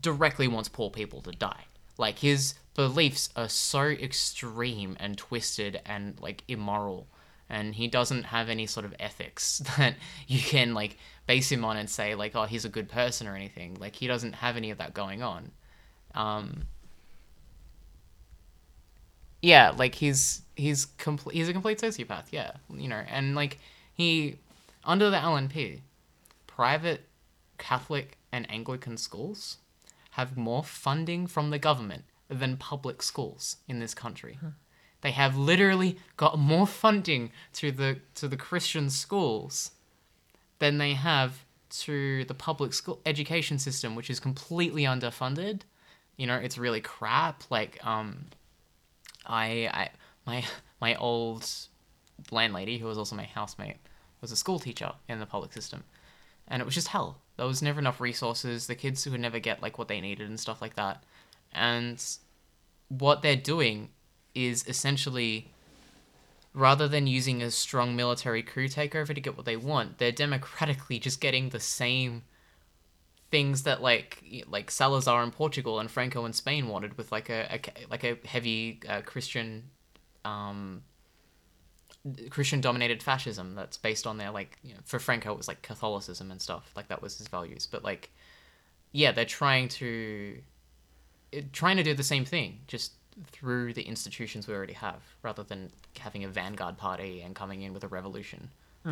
[0.00, 1.64] directly wants poor people to die.
[1.96, 7.08] Like his beliefs are so extreme and twisted and like immoral
[7.50, 9.94] and he doesn't have any sort of ethics that
[10.26, 10.96] you can like
[11.26, 14.06] base him on and say like oh he's a good person or anything like he
[14.06, 15.50] doesn't have any of that going on
[16.14, 16.62] um
[19.42, 23.58] yeah like he's he's complete he's a complete sociopath yeah you know and like
[23.92, 24.36] he
[24.84, 25.80] under the lnp
[26.46, 27.02] private
[27.58, 29.58] catholic and anglican schools
[30.12, 34.38] have more funding from the government than public schools in this country.
[35.00, 39.70] They have literally got more funding to the to the christian schools
[40.58, 45.60] than they have to the public school education system which is completely underfunded.
[46.16, 48.26] You know it's really crap like um
[49.28, 49.90] I, I
[50.26, 50.44] my
[50.80, 51.48] my old
[52.30, 53.76] landlady, who was also my housemate,
[54.20, 55.84] was a school teacher in the public system,
[56.48, 57.18] and it was just hell.
[57.36, 58.66] There was never enough resources.
[58.66, 61.04] The kids would never get like what they needed and stuff like that.
[61.52, 62.04] And
[62.88, 63.90] what they're doing
[64.34, 65.48] is essentially,
[66.52, 70.98] rather than using a strong military coup takeover to get what they want, they're democratically
[70.98, 72.22] just getting the same
[73.30, 77.54] things that like like Salazar in Portugal and Franco in Spain wanted with like a,
[77.54, 79.64] a like a heavy uh, Christian
[80.24, 80.82] um
[82.30, 85.62] Christian dominated fascism that's based on their like you know, for Franco it was like
[85.62, 86.72] Catholicism and stuff.
[86.74, 87.68] Like that was his values.
[87.70, 88.10] But like
[88.92, 90.38] yeah they're trying to
[91.52, 92.92] trying to do the same thing just
[93.26, 97.72] through the institutions we already have rather than having a vanguard party and coming in
[97.74, 98.48] with a revolution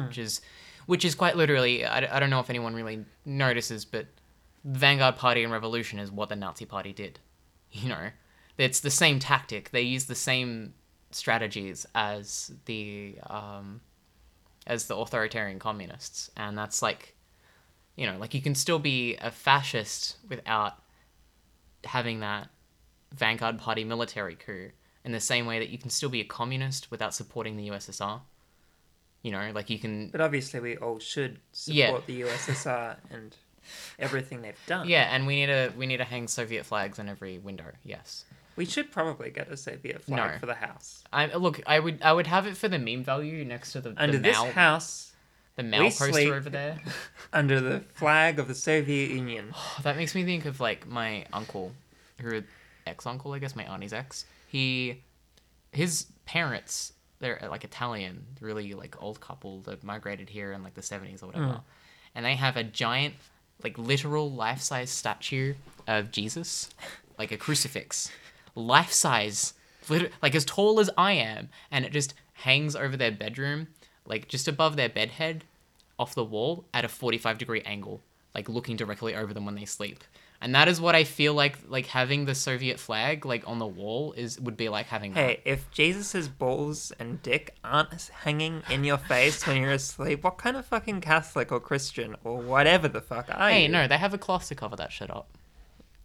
[0.07, 0.41] which is
[0.87, 4.07] which is quite literally I, I don't know if anyone really notices but
[4.67, 7.21] vanguard party and revolution is what the nazi party did
[7.71, 8.11] you know?
[8.59, 9.71] It's the same tactic.
[9.71, 10.75] They use the same
[11.11, 13.81] strategies as the um,
[14.67, 16.31] as the authoritarian communists.
[16.37, 17.15] And that's like
[17.97, 20.75] you know like you can still be a fascist without
[21.85, 22.49] having that
[23.15, 24.71] vanguard party military coup
[25.05, 28.21] in the same way that you can still be a communist without supporting the ussr
[29.23, 29.51] you know?
[29.55, 32.01] Like you can But obviously, we all should support Yeah.
[32.07, 33.37] the USSR and
[33.99, 34.89] everything they've done.
[34.89, 38.25] yeah and we need to we need to hang soviet flags on every window yes
[38.57, 40.39] We should probably get a Soviet flag No.
[40.39, 41.05] for the house.
[41.13, 41.61] I look.
[41.67, 42.01] I would.
[42.01, 44.51] I would have it for the meme value next to the Under the this Mao,
[44.51, 45.13] house,
[45.57, 46.81] the Mao we poster over there.
[47.35, 49.53] under the flag of the Soviet Union.
[49.83, 51.73] that makes me think of like my uncle,
[52.23, 52.43] who
[52.87, 54.25] ex uncle, I guess my auntie's ex.
[54.49, 55.03] He,
[55.73, 60.83] his parents, they're like Italian, really like old couple that migrated here in like the
[60.83, 61.63] seventies or whatever, mm.
[62.15, 63.15] and they have a giant,
[63.63, 65.55] like literal life size statue
[65.87, 66.71] of Jesus,
[67.19, 68.11] like a crucifix,
[68.55, 69.55] life size,
[69.89, 73.69] like as tall as I am, and it just hangs over their bedroom,
[74.05, 75.45] like just above their bedhead,
[75.99, 78.03] off the wall at a 45 degree angle,
[78.35, 80.05] like looking directly over them when they sleep.
[80.47, 83.67] And that is what I feel like like having the Soviet flag like on the
[83.67, 85.21] wall is would be like having that.
[85.21, 87.93] Hey, if Jesus's balls and dick aren't
[88.23, 92.37] hanging in your face when you're asleep, what kind of fucking Catholic or Christian or
[92.39, 93.69] whatever the fuck are Hey, you?
[93.71, 95.29] no, they have a cloth to cover that shit up.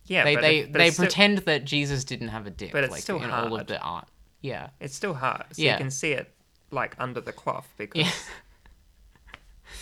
[0.05, 2.91] Yeah, they they, they it's still- pretend that Jesus didn't have a dick But it's
[2.93, 3.67] like still in all of hard.
[3.67, 4.07] the art.
[4.41, 4.69] Yeah.
[4.79, 5.73] it's still hard, so Yeah.
[5.73, 6.33] you can see it
[6.71, 8.11] like under the cloth because, Yeah.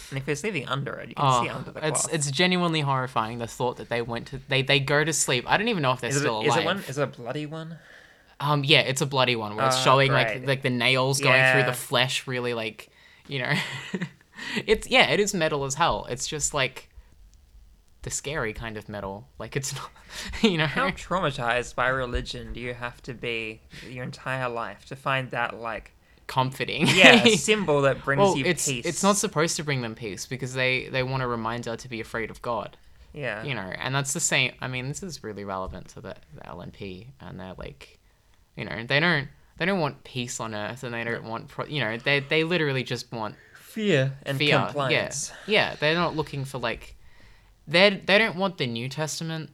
[0.10, 2.14] And if you're sleeping under it, you can see Oh, under the it's cloth.
[2.14, 5.45] it's genuinely horrifying the thought that they went to they they go to sleep.
[5.47, 6.80] I don't even know if they're is, it, still is it one?
[6.88, 7.78] Is it a bloody one?
[8.41, 10.38] Um, yeah, it's a bloody one where it's Ah, showing great.
[10.39, 12.89] like like the nails going through the flesh, really like
[13.28, 13.53] you know,
[14.66, 16.07] it's yeah, it is metal as hell.
[16.10, 16.89] It's just like
[18.03, 19.28] the scary kind of metal.
[19.38, 19.91] Like it's not,
[20.41, 20.68] you know.
[20.68, 25.60] How traumatized by religion do you have to be your entire life to find that
[25.60, 25.91] like
[26.30, 26.88] comforting.
[26.88, 28.86] yeah a symbol that brings well, you it's peace?
[28.86, 31.99] it's not supposed to bring them peace because they they want a reminder to be
[31.99, 32.77] afraid of God.
[33.11, 33.43] Yeah.
[33.43, 34.53] you know, and that's the same.
[34.61, 37.99] I mean, this is really relevant to the, the LNP, and they're like,
[38.55, 39.27] you know, they don't
[39.57, 42.43] they don't want peace on Earth, and they don't want, pro- you know, they they
[42.43, 44.57] literally just want fear and fear.
[44.57, 45.32] compliance.
[45.47, 46.95] Yeah, yeah, they're not looking for like,
[47.67, 49.49] they they don't want the New Testament.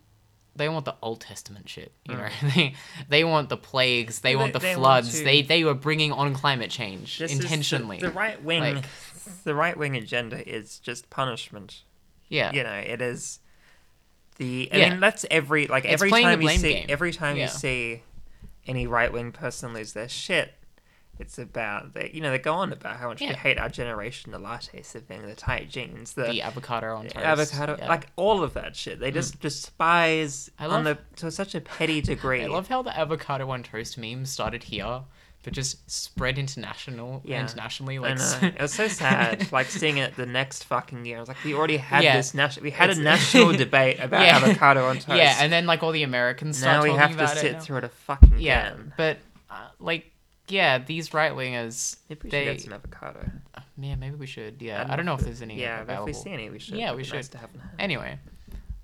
[0.56, 1.92] They want the Old Testament shit.
[2.08, 2.18] You mm.
[2.20, 2.76] know, they
[3.10, 4.20] they want the plagues.
[4.20, 5.20] They They- want the they want floods.
[5.20, 7.98] to- They they were bringing on climate change This is the- intentionally.
[8.00, 8.86] the, right wing, Like-
[9.44, 11.84] the right wing agenda is just punishment.
[12.30, 13.40] yeah, You know, it is
[14.38, 14.70] the.
[14.72, 14.90] I Yeah.
[14.92, 16.86] mean, that's every like It's every time you see game.
[16.90, 17.44] every time Yeah.
[17.44, 18.04] you see
[18.68, 20.54] any right wing person lose their shit.
[21.18, 23.30] It's about they, you know, they go on about how much Yeah.
[23.30, 27.16] they hate our generation, the latte sipping, the tight jeans, the, the avocado on toast.
[27.26, 27.86] avocado, yeah.
[27.86, 27.90] Mm.
[27.90, 29.00] like all of that shit.
[29.00, 32.44] They just despise I on the love- to such a petty degree.
[32.44, 35.02] I love how the avocado on toast meme started here,
[35.44, 37.40] but just spread international Yeah.
[37.42, 37.98] internationally.
[37.98, 38.40] I Like, know.
[38.48, 41.18] It was so sad, like seeing it the next fucking year.
[41.18, 42.18] I was like, we already had Yeah.
[42.18, 42.64] this national.
[42.64, 45.18] We had a national debate about avocado on toast.
[45.18, 47.64] yeah, and then like all the Americans now we have to sit it.
[47.64, 48.94] through it a fucking Yeah, again.
[48.98, 49.18] but
[49.50, 50.12] uh, like
[50.48, 51.98] yeah, these right wingers.
[52.10, 53.30] Maybe we should get some avocado.
[53.78, 54.62] Yeah, maybe we should.
[54.62, 56.10] Yeah, And I don't know if there's any Yeah, available.
[56.10, 56.76] if we see any, we should.
[56.76, 57.32] Yeah, we be nice should.
[57.34, 57.50] to have.
[57.80, 58.20] Anyway,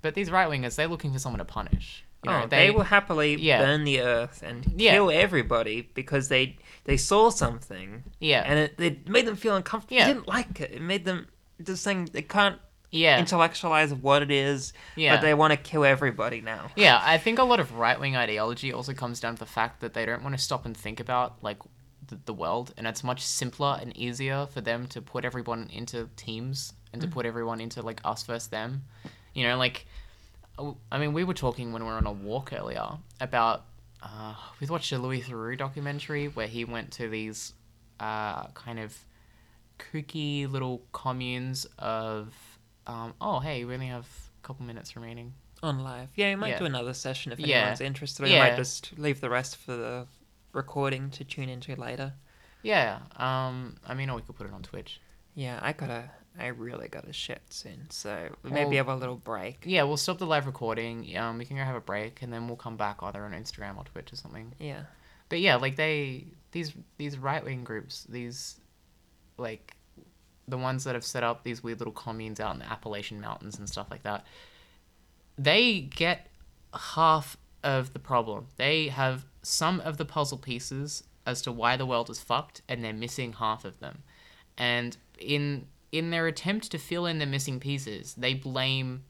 [0.02, 2.04] but these right wingers, they're looking for someone to punish.
[2.24, 3.58] You know, oh, they, will happily Yeah.
[3.62, 4.92] burn the earth and Yeah.
[4.92, 9.96] kill everybody because they they saw something Yeah, and it, it made them feel uncomfortable.
[9.96, 10.06] Yeah.
[10.06, 10.72] They didn't like it.
[10.72, 11.26] It made them
[11.62, 12.58] just saying they can't
[12.92, 15.16] yeah, intellectualize what it is, yeah.
[15.16, 16.70] but they want to kill everybody now.
[16.76, 19.80] Yeah, I think a lot of right wing ideology also comes down to the fact
[19.80, 21.58] that they don't want to stop and think about like
[22.06, 26.08] the, the world, and it's much simpler and easier for them to put everyone into
[26.16, 28.82] teams and to put everyone into like us versus them.
[29.34, 29.86] You know, like
[30.58, 32.86] oh, I mean, we were talking when we were on a walk earlier
[33.20, 33.64] about
[34.02, 37.54] uh, we watched a Louis Theroux documentary where he went to these
[38.00, 38.96] uh, kind of
[39.78, 42.34] kooky little communes of
[42.86, 44.06] um, oh hey we only have
[44.42, 46.08] a couple minutes remaining On live.
[46.16, 46.58] Yeah, we might Yeah.
[46.58, 47.58] do another session if Yeah.
[47.58, 48.24] anyone's interested.
[48.24, 48.40] We Yeah.
[48.48, 50.08] might just leave the rest for the
[50.52, 52.14] recording to tune into later.
[52.62, 55.00] Yeah, um, I mean, or we could put it on Twitch.
[55.34, 56.10] Yeah, I gotta.
[56.38, 59.62] I really gotta shit soon, so we maybe Well- have a little break.
[59.66, 61.14] Yeah, we'll stop the live recording.
[61.16, 63.76] Um, we can go have a break, and then we'll come back either on Instagram
[63.76, 64.54] or Twitch or something.
[64.58, 64.84] Yeah.
[65.28, 68.60] But yeah, like they these these right wing groups, these
[69.38, 69.76] like
[70.48, 73.58] the ones that have set up these weird little communes out in the Appalachian Mountains
[73.58, 74.24] and stuff like that.
[75.38, 76.28] They get
[76.74, 78.48] half of the problem.
[78.56, 82.82] They have some of the puzzle pieces as to why the world is fucked, and
[82.82, 84.02] they're missing half of them.
[84.58, 89.04] And in in their attempt to fill in the missing pieces, they blame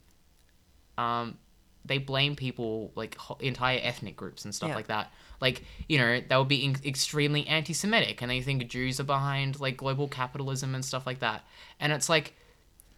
[0.99, 1.39] um
[1.85, 4.76] they blame people like ho- entire ethnic groups and stuff Yeah.
[4.76, 5.12] like that.
[5.41, 9.76] Like you know they'll be in- extremely anti-Semitic, and they think Jews are behind like
[9.76, 11.45] global capitalism and stuff like that.
[11.80, 12.35] And it's like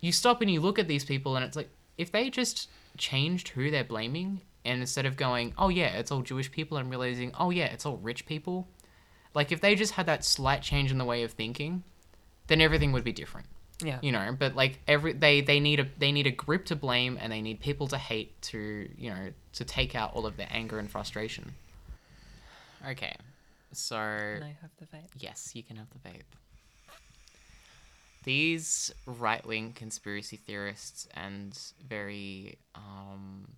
[0.01, 2.69] you stop and you look at these people, and it's like if they just
[2.99, 6.91] changed who they're blaming, and instead of going, oh yeah, it's all Jewish people, and
[6.91, 8.69] realizing, oh yeah, it's all rich people.
[9.35, 11.83] Like if they just had that slight change in the way of thinking,
[12.47, 13.47] then everything would be different
[13.85, 13.99] Yeah.
[14.03, 17.19] you know but like every they they need a they need a group to blame
[17.21, 20.49] and they need people to hate to you know to take out all of their
[20.51, 21.53] anger and frustration
[22.89, 23.15] okay
[23.73, 25.11] so Can I have the vape?
[25.19, 26.23] yes you can have the vape
[28.25, 33.49] these right-wing conspiracy theorists and very um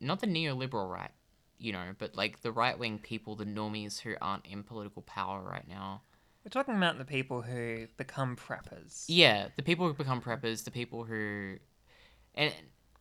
[0.00, 1.10] not the neoliberal right
[1.58, 5.66] you know but like the right-wing people the normies who aren't in political power right
[5.68, 6.02] now
[6.48, 9.04] We're talking about the people who become preppers.
[9.06, 11.56] Yeah, the people who become preppers, the people who,
[12.34, 12.54] and,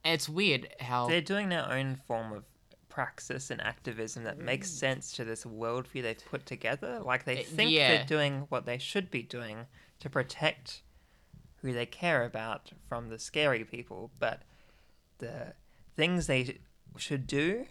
[0.03, 2.43] and it's weird how They're doing their own form of
[2.89, 6.99] praxis and activism that makes sense to this worldview they've put together.
[6.99, 7.87] Like they Uh, think yeah.
[7.87, 9.67] they're doing what they should be doing
[10.01, 10.81] to protect
[11.61, 14.41] who they care about from the scary people, but
[15.19, 15.53] the
[15.95, 16.57] things they
[16.97, 17.65] should do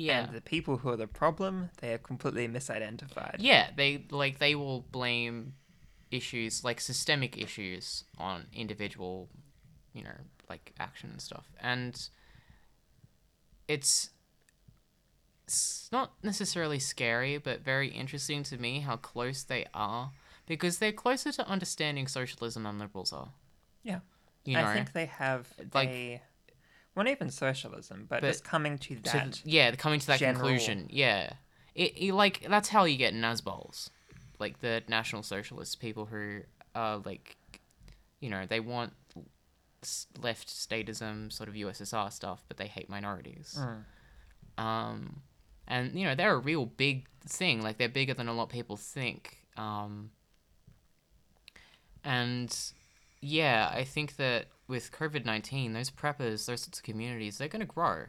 [0.00, 3.36] yeah and the people who are the problem, they are completely misidentified.
[3.38, 5.54] yeah they like they will blame
[6.10, 9.28] issues like systemic issues on individual,
[9.94, 12.08] you know, like action and stuff, and
[13.68, 14.10] it's
[15.46, 20.12] it's not necessarily scary, but very interesting to me how close they are
[20.46, 23.30] because they're closer to understanding socialism than liberals are.
[23.82, 24.00] Yeah.
[24.44, 26.22] You know, I think they have like- a
[26.94, 29.32] well, not even socialism, but, But just coming to to that.
[29.32, 30.86] th- yeah, coming to that general- conclusion.
[30.90, 31.32] Yeah,
[31.74, 33.90] it, it like that's how you get Nazbols,
[34.38, 36.40] like the National Socialist people who
[36.74, 37.36] are like,
[38.20, 38.92] you know, they want
[40.20, 43.58] left statism, sort of USSR stuff, but they hate minorities.
[43.58, 44.62] Mm.
[44.62, 45.22] Um,
[45.66, 47.62] and you know they're a real big thing.
[47.62, 49.38] Like they're bigger than a lot of people think.
[49.56, 50.10] Um,
[52.04, 52.54] and
[53.20, 57.66] yeah, I think that with COVID nineteen, those preppers, those sorts of communities, they're gonna
[57.66, 58.04] grow.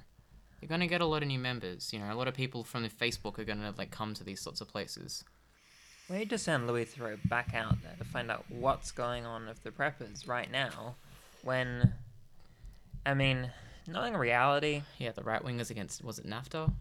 [0.60, 1.92] They're gonna get a lot of new members.
[1.92, 4.40] You know, a lot of people from the Facebook are gonna like come to these
[4.40, 5.24] sorts of places.
[6.10, 9.48] We need to send Louis Theroux back out there to find out what's going on
[9.48, 10.96] with the preppers right now.
[11.44, 11.94] When,
[13.06, 13.50] I mean,
[13.88, 16.72] knowing reality, Yeah, the right wingers against was it NAFTA?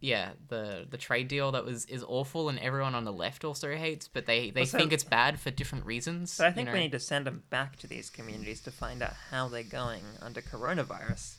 [0.00, 3.74] Yeah, the the trade deal that was is awful and everyone on the left also
[3.76, 6.32] hates, but they they Also- think it's bad for different reasons.
[6.32, 6.72] so I you think know?
[6.74, 10.02] we need to send them back to these communities to find out how they're going
[10.22, 11.36] under coronavirus.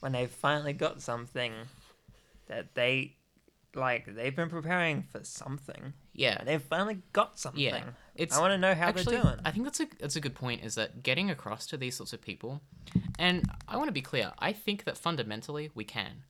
[0.00, 1.52] When they've finally got something
[2.46, 3.16] that they
[3.74, 7.60] like, they've been preparing for something, yeah, they've finally got something.
[7.60, 7.82] Yeah,
[8.14, 9.16] it's I want to know how actually.
[9.16, 9.40] they're doing.
[9.44, 10.62] I think that's a that's a good point.
[10.62, 12.60] Is that getting across to these sorts of people,
[13.18, 14.32] and I want to be clear.
[14.38, 16.22] I think that fundamentally we can,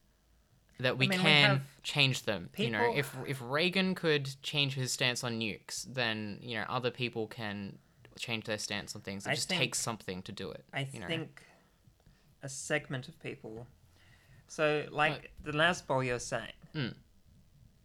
[0.80, 2.50] that we mean, can have change them.
[2.56, 6.90] You know, if if Reagan could change his stance on nukes, then you know other
[6.90, 7.78] people can
[8.18, 9.26] change their stance on things.
[9.26, 10.64] It I just think- takes something to do it.
[10.72, 11.06] I you know?
[11.06, 11.42] think
[12.42, 13.66] a segment of people.
[14.46, 16.94] So, like the Nazbol you're saying, Mm.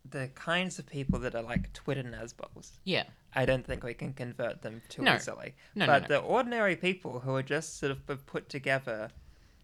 [0.09, 2.71] the kinds of people that are like Twitter Nazbols.
[2.83, 3.05] Yeah.
[3.33, 5.15] I don't think we can convert them too No.
[5.15, 5.55] easily.
[5.75, 6.07] No, no, but no.
[6.09, 9.09] the ordinary people who are just sort of put together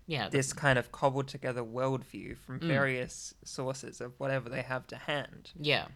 [0.07, 0.29] Yeah.
[0.29, 2.67] this kind of cobbled together worldview from Mm.
[2.67, 5.87] various sources of whatever they have to hand, yeah.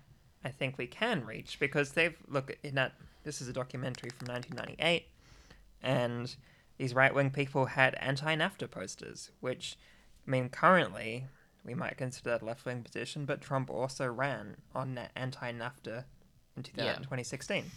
[0.44, 2.94] I think we can reach because they've look in that
[3.24, 5.08] this is a documentary from 1998,
[5.84, 6.36] and
[6.78, 9.78] these right wing people had anti NAFTA posters, which
[10.28, 11.28] I mean currently
[11.66, 16.06] we might consider that a left wing position, but Trump also ran on anti NAFTA
[16.56, 16.96] in 2000 Yeah.
[17.00, 17.70] 2016.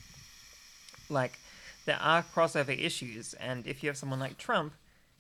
[1.08, 1.38] Like
[1.84, 4.74] there are crossover issues, and if you have someone like Trump,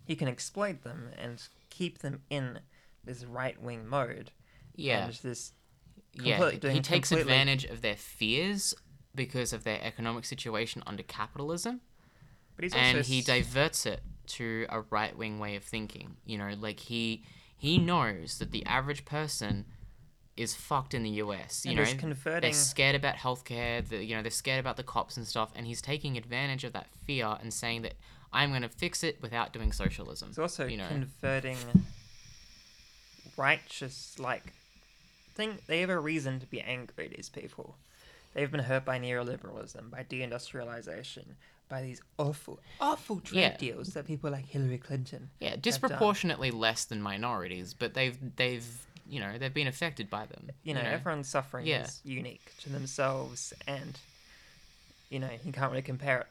[0.04, 2.60] he can exploit them and keep them in
[3.04, 4.30] this right wing mode.
[4.74, 5.04] Yeah.
[5.06, 5.52] and this
[6.14, 6.50] Yeah.
[6.50, 8.74] He takes completely- advantage of their fears
[9.14, 11.80] because of their economic situation under capitalism.
[12.56, 16.16] but he's and he diverts it to a right wing way of thinking.
[16.26, 17.24] You know, like he
[17.56, 19.66] he knows that the average person
[20.36, 21.64] is fucked in the US.
[21.64, 23.86] You And know, converting- they're scared about healthcare.
[23.86, 26.72] The, you know, they're scared about the cops and stuff, and he's taking advantage of
[26.72, 27.94] that fear and saying that
[28.32, 30.30] I'm going to fix it without doing socialism.
[30.30, 31.58] It's also you know, converting
[33.36, 34.52] righteous like
[35.34, 37.76] thing they have a reason to be angry these people.
[38.34, 41.24] They've been hurt by neoliberalism, by deindustrialization,
[41.68, 43.56] by these awful, awful trade Yeah.
[43.58, 45.30] deals that people like Hillary Clinton.
[45.40, 50.50] yeah, disproportionately less than minorities, but they've they've you know they've been affected by them.
[50.62, 51.82] You know, everyone's suffering Yeah.
[51.84, 53.98] is unique to themselves, and
[55.10, 56.26] you know you can't really compare it.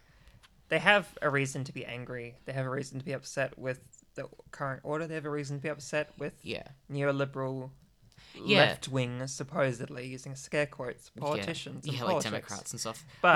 [0.72, 2.38] They have a reason to be angry.
[2.46, 3.82] They have a reason to be upset with
[4.16, 5.06] the current order.
[5.06, 7.72] They have a reason to be upset with yeah, neoliberal
[8.34, 8.60] Yeah.
[8.60, 12.24] left wing, supposedly using scare quotes, politicians yeah, and yeah politics.
[12.32, 13.04] like Democrats and stuff.
[13.22, 13.34] But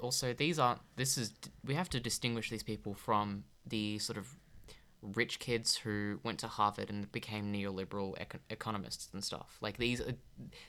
[0.00, 1.32] Well, also these aren't this is
[1.64, 4.36] we have to distinguish these people from the sort of
[5.02, 10.00] rich kids who went to harvard and became neoliberal econ- economists and stuff like these
[10.00, 10.12] are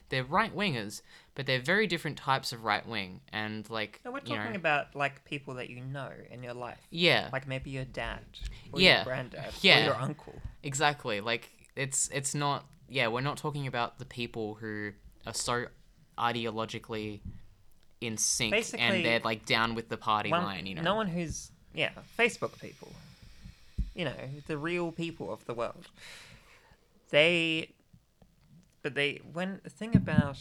[0.08, 1.02] they're right wingers
[1.36, 4.94] but they're very different types of right wing and like no, we're talking know, about
[4.96, 8.18] like people that you know in your life, yeah like maybe your dad,
[8.72, 8.96] or Yeah.
[8.96, 9.82] your granddad, Yeah.
[9.82, 10.34] or your uncle.
[10.64, 14.90] exactly like it's it's not yeah we're not talking about the people who
[15.28, 15.66] are so
[16.18, 17.20] ideologically
[18.00, 20.94] in sync Basically, and they're like down with the party One- line you know No
[20.96, 22.88] one who's yeah, Facebook people.
[23.94, 24.14] You know,
[24.46, 25.88] the real people of the world.
[27.10, 27.70] They
[28.82, 30.38] but they when the thing about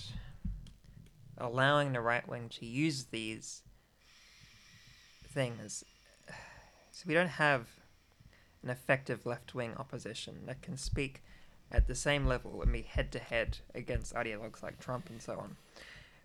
[1.37, 3.63] allowing the right wing to use these
[5.27, 5.83] things
[6.91, 7.67] so we don't have
[8.63, 11.21] an effective left wing opposition that can speak
[11.73, 15.33] at the same level and be head to head against ideologues like Trump and so
[15.39, 15.57] on.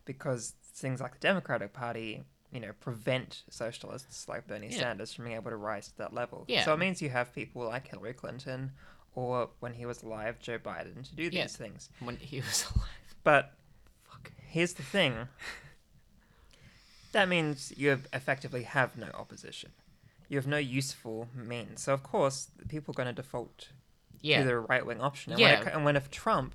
[0.05, 2.23] Because things like the Democratic Party,
[2.53, 4.79] you know, prevent socialists like Bernie Yeah.
[4.79, 6.45] Sanders from being able to rise to that level.
[6.49, 6.65] Yeah.
[6.65, 8.73] So it means you have people like Hillary Clinton
[9.15, 11.47] or when he was alive, Joe Biden to do these Yeah.
[11.47, 11.91] things.
[12.01, 12.89] when he was alive
[13.23, 13.53] But
[14.09, 15.29] fuck here's the thing.
[17.13, 19.73] That means you effectively have no opposition.
[20.29, 21.83] You have no useful means.
[21.83, 23.69] So of course, the people are going to default
[24.21, 25.33] yeah to the right wing option.
[25.33, 25.61] And, when Yeah.
[25.69, 26.55] it, and when if Trump,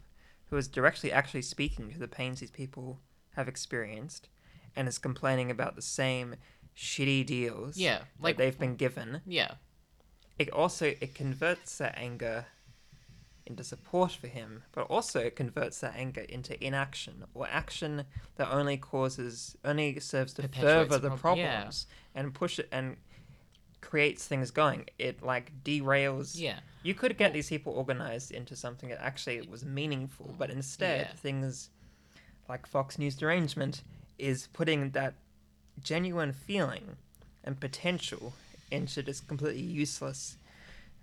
[0.49, 2.99] who is directly actually speaking to the pains these people
[3.35, 4.29] have experienced,
[4.75, 6.35] and is complaining about the same
[6.75, 9.55] shitty deals Yeah, that like- they've been given, yeah
[10.39, 12.47] it also it converts that anger
[13.45, 18.05] into support for him, but also it converts that anger into inaction or action
[18.37, 21.51] that only causes only serves to Perpetuates further the prob- yeah.
[21.57, 22.97] problems and push it and
[23.81, 24.85] creates things going.
[24.97, 26.39] It like derails.
[26.39, 31.07] yeah You could get these people organized into something that actually was meaningful, but instead
[31.09, 31.13] Yeah.
[31.15, 31.69] things
[32.49, 33.83] like Fox News derangement
[34.23, 35.13] is putting that
[35.81, 36.95] genuine feeling
[37.43, 38.33] and potential
[38.71, 40.37] into this completely useless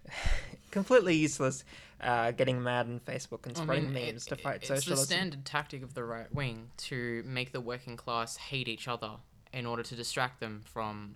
[0.71, 1.65] completely useless
[2.01, 4.93] uh, getting mad on Facebook and I spreading mean, memes it- to fight it's socialism.
[4.93, 8.89] It's the standard tactic of the right wing to make the working class hate each
[8.89, 9.13] other
[9.53, 11.15] in order to distract them from,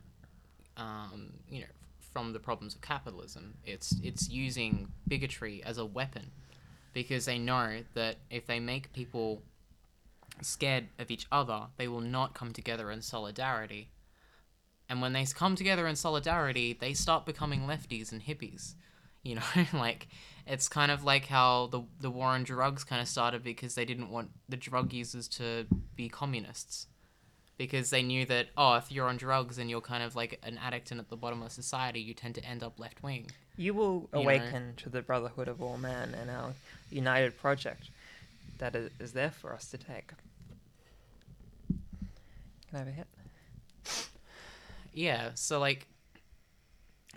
[0.76, 1.66] um, you know,
[2.12, 3.54] from the problems of capitalism.
[3.64, 6.30] It's it's using bigotry as a weapon,
[6.92, 9.42] because they know that if they make people
[10.42, 13.90] scared of each other, they will not come together in solidarity.
[14.88, 18.74] And when they come together in solidarity, they start becoming lefties and hippies.
[19.26, 20.08] You know, like
[20.46, 23.86] it's kind of like how the the war on drugs kind of started because they
[23.86, 25.66] didn't want the drug users to
[25.96, 26.88] be communists.
[27.56, 30.58] Because they knew that oh, if you're on drugs and you're kind of like an
[30.62, 33.30] addict and at the bottom of society, you tend to end up left wing.
[33.56, 34.20] You will know.
[34.20, 36.52] awaken to the brotherhood of all men and our
[36.90, 37.88] united project
[38.58, 40.12] that is, there for us to take.
[41.68, 43.06] Can I have a hit?
[44.92, 45.88] Yeah, so like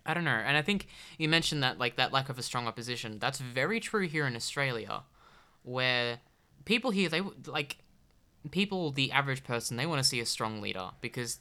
[0.05, 0.31] I don't know.
[0.31, 3.19] And I think you mentioned that like that lack of a strong opposition.
[3.19, 5.03] That's very true here in Australia
[5.63, 6.19] where
[6.65, 7.77] people here they like
[8.51, 11.39] people, the average person, they want to see a strong leader because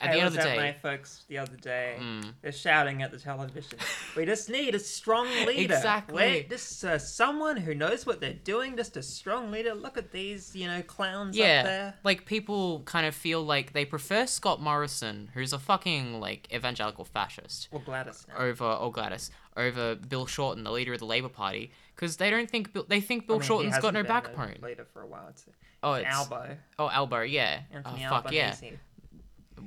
[0.00, 1.96] at I the end of the at my day, folks the other day.
[1.98, 2.32] Mm.
[2.42, 3.78] They're shouting at the television.
[4.16, 5.74] We just need a strong leader.
[5.74, 6.16] Exactly.
[6.16, 8.76] Wait, just uh, someone who knows what they're doing.
[8.76, 9.74] Just a strong leader.
[9.74, 11.94] Look at these, you know, clowns up yeah, there.
[12.04, 17.04] like people kind of feel like they prefer Scott Morrison, who's a fucking like evangelical
[17.04, 18.26] fascist, Or Gladys.
[18.28, 18.44] Now.
[18.44, 22.50] over or Gladys over Bill Shorten, the leader of the Labour Party, because they don't
[22.50, 24.56] think Bill, they think I Bill mean, he Shorten's got no been backbone.
[24.62, 25.26] a Leader for a while.
[25.30, 25.46] It's
[25.82, 26.56] Oh, it's Albo.
[26.78, 27.60] oh Albo, yeah.
[27.72, 28.54] Anthony oh, fuck yeah.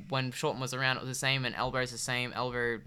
[0.10, 2.34] When Shorten was around, it was the same, and Albo's the same.
[2.34, 2.82] Elbow,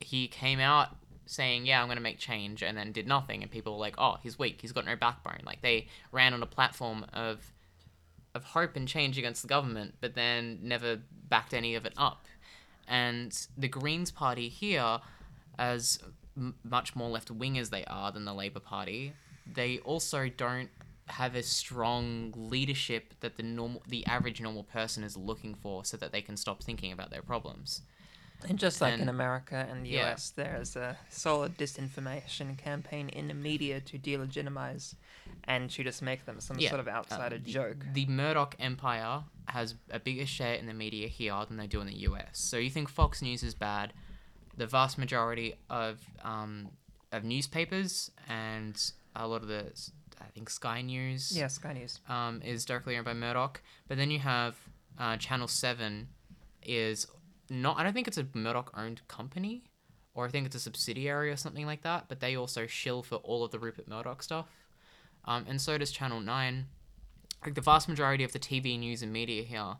[0.00, 0.96] he came out
[1.26, 3.96] saying, "Yeah, I'm going to make change," and then did nothing, and people were like,
[3.98, 4.60] "Oh, he's weak.
[4.60, 7.52] He's got no backbone." Like they ran on a platform of
[8.34, 12.26] of hope and change against the government, but then never backed any of it up.
[12.86, 15.00] And the Greens Party here,
[15.58, 15.98] as
[16.36, 19.14] m- much more left wing as they are than the Labour Party,
[19.52, 20.70] they also don't
[21.08, 25.96] have a strong leadership that the normal the average normal person is looking for so
[25.96, 27.82] that they can stop thinking about their problems.
[28.48, 30.12] And just like in America and the yeah.
[30.12, 34.94] US, there is a solid disinformation campaign in the media to delegitimize
[35.44, 37.86] and to just make them some Yeah, sort of outsider Uh, the, joke.
[37.94, 41.86] The Murdoch empire has a bigger share in the media here than they do in
[41.86, 42.38] the US.
[42.38, 43.92] So you think Fox News is bad?
[44.56, 46.68] The vast majority of um,
[47.12, 49.72] of newspapers and a lot of the
[50.20, 52.00] I think Sky News Yeah, Sky News.
[52.08, 53.60] um, is directly owned by Murdoch.
[53.88, 54.56] But then you have
[54.98, 56.08] uh, Channel Seven
[56.62, 57.06] is
[57.50, 57.78] not.
[57.78, 59.64] I don't think it's a Murdoch owned company,
[60.14, 62.06] or I think it's a subsidiary or something like that.
[62.08, 64.46] But they also shill for all of the Rupert Murdoch stuff,
[65.24, 66.66] um, and so does Channel Nine.
[67.44, 69.76] Like the vast majority of the TV news and media here,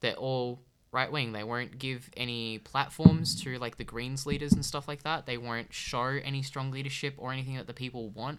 [0.00, 0.60] they're all
[0.92, 1.32] right wing.
[1.32, 5.26] They won't give any platforms to like the Greens leaders and stuff like that.
[5.26, 8.38] They won't show any strong leadership or anything that the people want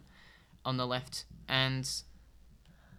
[0.66, 1.26] on the left.
[1.48, 1.90] And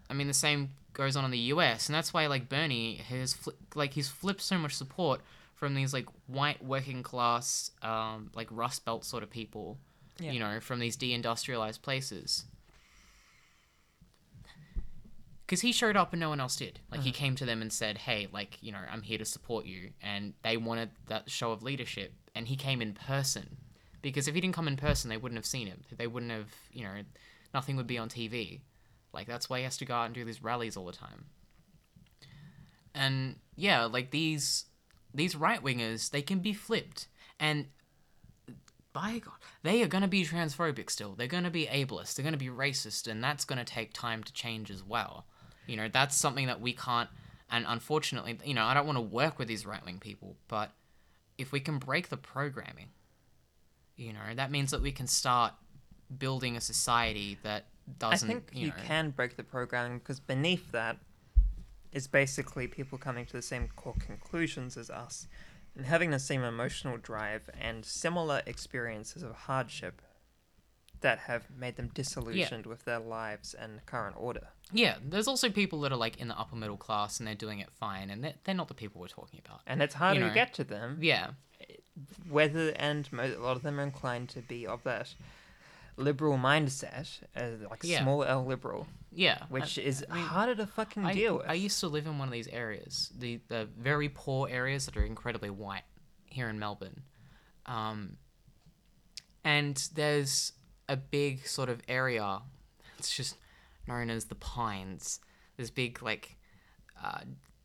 [0.09, 3.35] I mean, the same goes on in the US, and that's why like Bernie has
[3.35, 5.21] fli- like he's flipped so much support
[5.55, 9.79] from these like white working class, um, like Rust Belt sort of people,
[10.19, 10.33] Yeah.
[10.33, 12.45] you know, from these deindustrialized places.
[15.47, 16.81] Because he showed up and no one else did.
[16.91, 19.65] Like he came to them and said, "Hey, like you know, I'm here to support
[19.65, 22.13] you," and they wanted that show of leadership.
[22.35, 23.57] And he came in person,
[24.03, 25.85] because if he didn't come in person, they wouldn't have seen him.
[25.97, 27.03] They wouldn't have, you know,
[27.57, 28.61] nothing would be on TV.
[29.15, 31.25] Like that's why he has to go out and do these rallies all the time.
[32.95, 34.67] And yeah, like these
[35.15, 37.09] these right wingers, they can be flipped.
[37.41, 37.69] And
[38.93, 41.15] by God, they are gonna be transphobic still.
[41.15, 42.15] They're gonna be ableist.
[42.15, 45.25] They're gonna be racist, and that's gonna take time to change as well.
[45.67, 47.09] You know, that's something that we can't.
[47.51, 50.73] And unfortunately, you know, I don't want to work with these right wing people, but
[51.39, 52.91] if we can break the programming,
[53.97, 55.55] you know, that means that we can start
[56.19, 57.67] building a society that
[57.99, 58.29] doesn't.
[58.29, 60.99] I think you you know, can break the programming because beneath that
[61.93, 65.27] is basically people coming to the same core conclusions as us
[65.77, 70.03] and having the same emotional drive and similar experiences of hardship
[71.01, 74.49] that have made them disillusioned with their lives and current order.
[74.73, 77.61] Yeah, there's also people that are like in the upper middle class and they're doing
[77.61, 79.61] it fine, and they're, they're not the people we're talking about.
[79.67, 80.29] And it's harder know.
[80.29, 81.29] to get to them, Yeah,
[82.29, 85.15] whether and mo- a lot of them are inclined to be of that
[85.97, 88.03] liberal mindset, uh, like Yeah.
[88.03, 89.45] small L liberal, yeah.
[89.49, 91.49] which I- is I mean, harder to fucking I, deal with.
[91.49, 94.97] I used to live in one of these areas, the the very poor areas that
[94.97, 95.85] are incredibly white
[96.27, 97.03] here in Melbourne,
[97.67, 98.19] um,
[99.45, 100.53] and there's
[100.89, 102.43] a big sort of area.
[102.99, 103.37] It's just
[103.87, 105.21] known as the Pines.
[105.57, 106.37] This big like,
[107.03, 107.21] uh,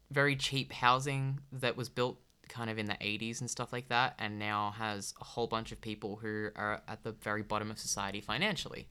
[0.10, 2.20] very cheap housing that was built
[2.52, 5.72] kind of in the 80s and stuff like that, and now has a whole bunch
[5.72, 8.88] of people who are at the very bottom of society financially,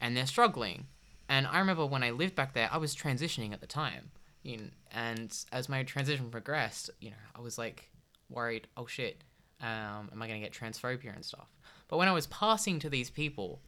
[0.00, 0.86] and they're struggling.
[1.28, 4.10] And I remember when I lived back there, I was transitioning at the time.
[4.42, 7.90] You know, and as my transition progressed, you know, I was like
[8.30, 9.24] worried, oh shit,
[9.60, 11.48] um, am I going to get transphobia and stuff?
[11.88, 13.60] But when I was passing to these people,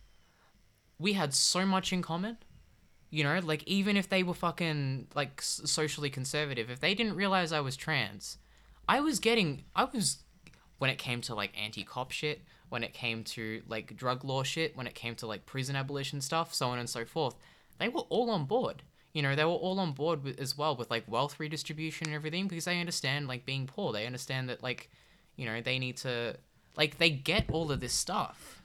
[0.99, 2.39] we had so much in common.
[3.11, 7.53] You know, like even if they were fucking like socially conservative, if they didn't realize
[7.53, 8.39] I was trans,
[8.89, 10.19] I was getting, I was,
[10.79, 14.43] when it came to like anti cop shit, when it came to like drug law
[14.43, 17.35] shit, when it came to like prison abolition stuff, so on and so forth,
[17.79, 18.83] they were all on board.
[19.13, 22.15] You know, they were all on board with, as well with like wealth redistribution and
[22.15, 23.93] everything because they understand like being poor.
[23.93, 24.91] They understand that like,
[25.37, 26.37] you know, they need to,
[26.77, 28.63] like, they get all of this stuff.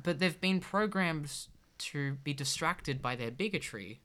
[0.00, 1.30] But they've been programmed
[1.78, 4.00] to be distracted by their bigotry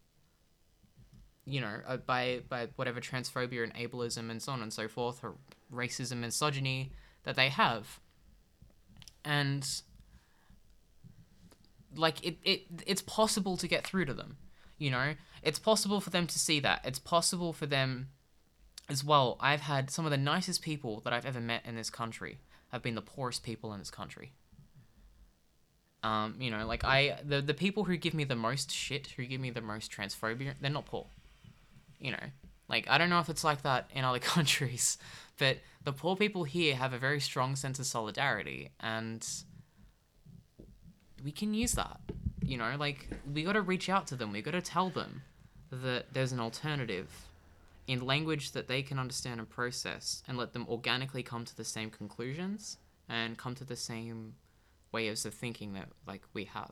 [1.50, 5.24] you know, uh, by by whatever transphobia and ableism and so on and so forth,
[5.24, 5.36] or
[5.74, 6.92] racism, misogyny
[7.24, 8.00] that they have,
[9.26, 9.82] and
[11.96, 14.38] like it, it it's possible to get through to them.
[14.78, 15.14] You know,
[15.44, 16.82] it's possible for them to see that.
[16.86, 18.10] It's possible for them
[18.88, 19.38] as well.
[19.40, 22.40] I've had some of the nicest people that I've ever met in this country
[22.70, 24.32] have been the poorest people in this country.
[26.02, 29.26] Um, you know, like I the the people who give me the most shit, who
[29.26, 31.08] give me the most transphobia, they're not poor.
[32.00, 32.24] You know,
[32.68, 34.98] like I don't know if it's like that in other countries,
[35.38, 39.28] but the poor people here have a very strong sense of solidarity, and
[41.24, 42.00] we can use that.
[42.42, 44.32] You know, like we got to reach out to them.
[44.32, 45.24] We got to tell them
[45.72, 47.10] that there's an alternative
[47.88, 51.64] in language that they can understand and process, and let them organically come to the
[51.64, 52.78] same conclusions
[53.10, 54.36] and come to the same
[54.92, 56.72] ways of thinking that like we have.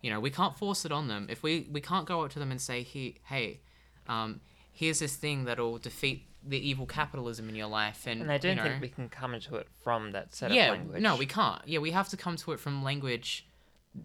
[0.00, 1.26] You know, we can't force it on them.
[1.28, 3.60] If we we can't go up to them and say, "He, hey,
[4.08, 4.40] um,
[4.72, 8.50] here's this thing that'll defeat the evil capitalism in your life," and, And I don't
[8.50, 11.02] you know, think we can come into it from that set yeah, of language.
[11.02, 11.60] no, we can't.
[11.66, 13.46] Yeah, we have to come to it from language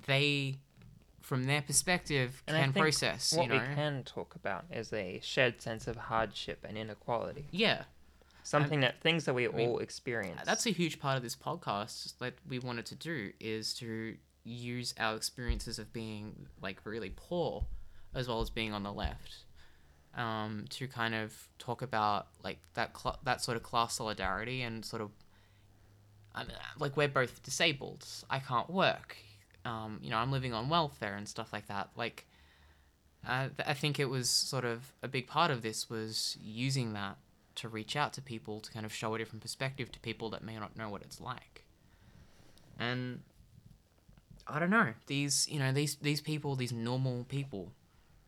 [0.08, 0.58] they,
[1.22, 3.34] from their perspective, And I can process.
[3.34, 7.48] What you know, we can talk about is a shared sense of hardship and inequality.
[7.52, 7.84] yeah,
[8.46, 10.42] Something that things that we mean, all experience.
[10.44, 14.94] that's a huge part of this podcast that we wanted to do is to use
[15.00, 17.66] our experiences of being like really poor,
[18.14, 19.46] as well as being on the left,
[20.16, 24.86] um, to kind of talk about like that cl- that sort of class solidarity and
[24.86, 25.12] sort of.
[26.36, 28.06] I mean, like we're both disabled.
[28.30, 29.18] I can't work.
[29.66, 31.90] Um, you know, I'm living on welfare and stuff like that.
[31.96, 32.26] Like,
[33.26, 37.18] th- I think it was sort of a big part of this was using that
[37.56, 40.44] to reach out to people to kind of show a different perspective to people that
[40.44, 41.64] may not know what it's like.
[42.80, 43.22] And
[44.48, 47.72] I don't know these you know these these people these normal people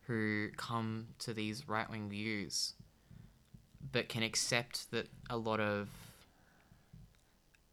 [0.08, 2.74] who come to these right wing views,
[3.92, 5.90] but can accept that a lot of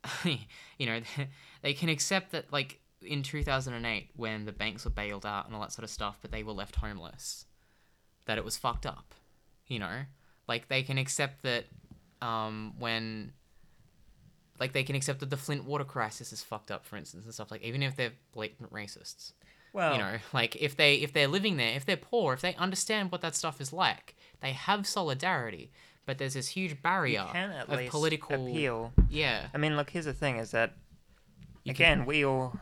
[0.24, 1.00] you know
[1.62, 5.60] they can accept that like in 2008 when the banks were bailed out and all
[5.60, 7.46] that sort of stuff but they were left homeless
[8.26, 9.12] that it was fucked up
[9.66, 10.02] you know
[10.46, 11.64] like they can accept that
[12.20, 13.32] um, when
[14.60, 17.34] like they can accept that the Flint water crisis is fucked up, for instance, and
[17.34, 19.32] stuff like even if they're blatant racists.
[19.73, 22.55] Well, You know, like if they if they're living there, if they're poor, if they
[22.57, 25.70] understand what that stuff is like, they have solidarity.
[26.05, 28.93] But there's this huge barrier can of political appeal.
[29.09, 30.74] Yeah, I mean, look, here's the thing: is that
[31.65, 32.59] You again, we all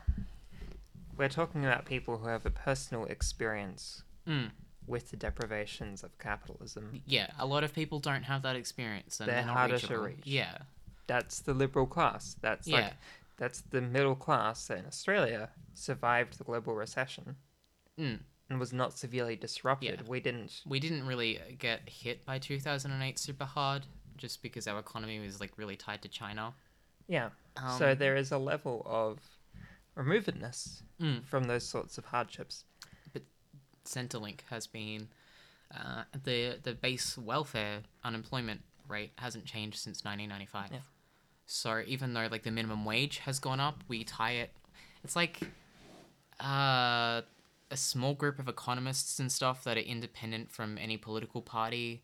[1.16, 4.50] we're talking about people who have a personal experience Mm.
[4.86, 7.02] with the deprivations of capitalism.
[7.06, 7.30] yeah.
[7.38, 10.20] A lot of people don't have that experience, and They're they're, harder to reach.
[10.24, 10.58] Yeah,
[11.06, 12.36] That's the liberal class.
[12.42, 12.76] That's yeah.
[12.80, 12.92] like
[13.40, 17.36] that's the middle class that in Australia survived the global recession
[17.98, 18.20] Mm.
[18.48, 20.00] and was not severely disrupted.
[20.02, 20.06] Yeah.
[20.08, 20.62] We didn't.
[20.66, 23.86] we didn't really get hit by 2008 super hard
[24.16, 26.54] just because our economy was like really tied to China.
[27.08, 27.30] Yeah.
[27.78, 29.18] so Um, there is a level of
[29.96, 31.24] removedness Mm.
[31.24, 32.64] from those sorts of hardships.
[33.12, 33.22] But
[33.84, 35.08] Centrelink has been
[35.74, 40.72] uh, the the base welfare unemployment rate hasn't changed since 1995.
[40.72, 40.80] Yeah.
[41.52, 44.52] So even though like the minimum wage has gone up, we tie it.
[45.02, 45.40] It's like
[46.40, 47.22] uh,
[47.72, 52.02] a small group of economists and stuff that are independent from any political party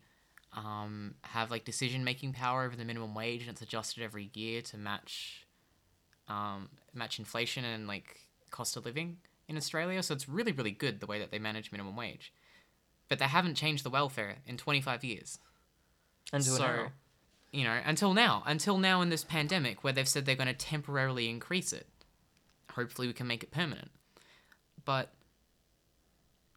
[0.51, 4.61] um, have like decision making power over the minimum wage, and it's adjusted every year
[4.63, 5.47] to match
[6.27, 8.19] um, match inflation and like
[8.51, 9.15] cost of living
[9.47, 10.03] in Australia.
[10.03, 12.33] So it's really really good the way that they manage minimum wage,
[13.07, 15.39] but they haven't changed the welfare in 25 years
[16.33, 16.91] Until so, now.
[17.51, 20.53] You know, until now, until now in this pandemic where they've said they're going to
[20.53, 21.87] temporarily increase it.
[22.71, 23.91] Hopefully, we can make it permanent.
[24.85, 25.11] But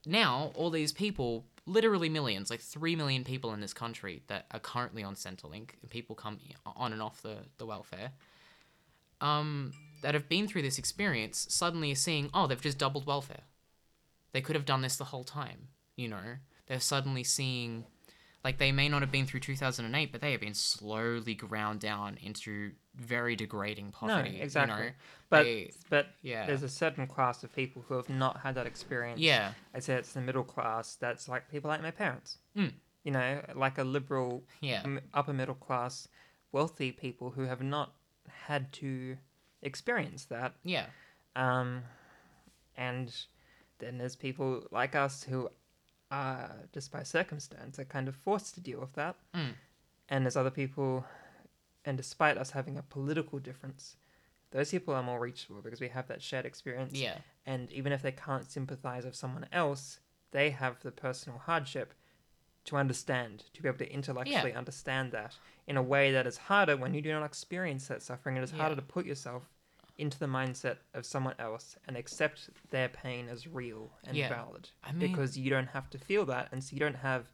[0.07, 4.61] now, all these people, literally millions, like 3 million people in this country that are
[4.61, 6.39] currently on Centrelink, and people come
[6.77, 8.13] on and off the, the welfare,
[9.21, 9.73] um,
[10.03, 13.43] that have been through this experience suddenly are seeing, oh, they've just doubled welfare.
[14.33, 16.37] They could have done this the whole time, you know?
[16.67, 17.85] They're suddenly seeing
[18.45, 22.17] like they may not have been through 2008 but they have been slowly ground down
[22.23, 24.79] into very degrading poverty No, exactly.
[24.79, 24.95] you know?
[25.29, 28.67] But They- but yeah there's a certain class of people who have not had that
[28.67, 29.21] experience.
[29.21, 30.97] yeah I'd say it's the middle class.
[30.97, 32.39] That's like people like my parents.
[32.57, 32.73] Mm.
[33.05, 36.09] You know, like a liberal yeah m- upper middle class,
[36.53, 37.95] wealthy people who have not
[38.47, 39.17] had to
[39.63, 40.55] experience that.
[40.65, 40.87] yeah
[41.37, 41.83] Um,
[42.77, 43.15] and
[43.79, 45.49] then there's people like us who
[46.11, 49.17] are, just by circumstance, are kind of forced to deal with that.
[49.35, 49.55] Mm.
[50.09, 51.05] And there's other people,
[51.85, 53.97] and despite us having a political difference,
[54.51, 56.93] those people are more reachable because we have that shared experience.
[56.95, 60.01] yeah And even if they can't sympathize with someone else,
[60.33, 61.95] they have the personal hardship
[62.65, 66.77] to understand, to be able to intellectually understand that in a way that is harder
[66.77, 68.37] when you do not experience that suffering.
[68.37, 69.49] It is harder to put yourself
[70.01, 74.29] into the mindset of someone else and accept their pain as real and Yeah.
[74.29, 74.71] valid.
[74.83, 77.33] I mean- because you don't have to feel that, and so you don't have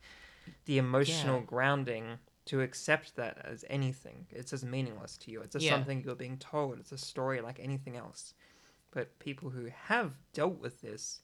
[0.65, 1.47] the emotional Yeah.
[1.47, 4.27] grounding to accept that as anything.
[4.31, 5.41] It's as meaningless to you.
[5.43, 5.73] It's just Yeah.
[5.73, 6.79] something you're being told.
[6.79, 8.35] It's a story like anything else.
[8.93, 11.21] But people who have dealt with this,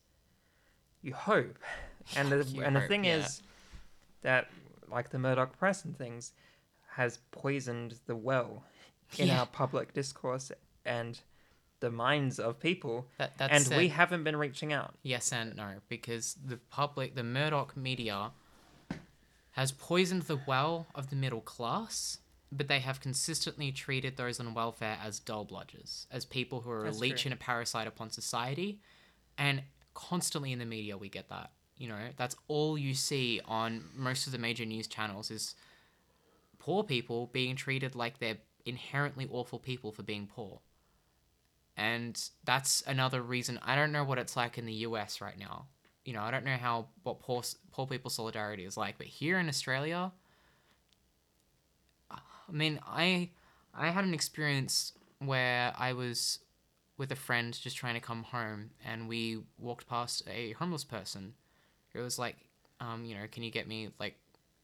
[1.01, 1.59] you hope,
[2.17, 3.43] and the and the thing is
[4.23, 4.51] that
[4.89, 6.33] like the Murdoch press and things
[6.89, 8.65] has poisoned the well
[9.19, 10.51] in our public discourse
[10.85, 11.21] and
[11.83, 14.95] the minds of people, That, that's and said, we haven't been reaching out.
[15.03, 18.31] yes and no because the public, the Murdoch media,
[19.53, 22.19] has poisoned the well of the middle class,
[22.51, 26.85] but they have consistently treated those on welfare as dole bludgers, as people who are
[26.85, 27.31] That's a leech true.
[27.31, 28.81] and a parasite upon society,
[29.37, 29.63] and
[29.95, 31.51] constantly in the media we get that.
[31.77, 35.55] You know, that's all you see on most of the major news channels is
[36.59, 40.61] poor people being treated like they're inherently awful people for being poor.
[41.77, 45.67] And that's another reason I don't know what it's like in the US right now.
[46.05, 49.39] You know, I don't know how what poor poor people solidarity is like, but here
[49.39, 50.13] in Australia,
[52.11, 53.31] I mean, I
[53.75, 56.41] I had an experience where I was
[56.99, 61.35] with a friend just trying to come home, and we walked past a homeless person.
[61.95, 62.37] It was like,
[62.81, 64.17] um, you know, can you get me like,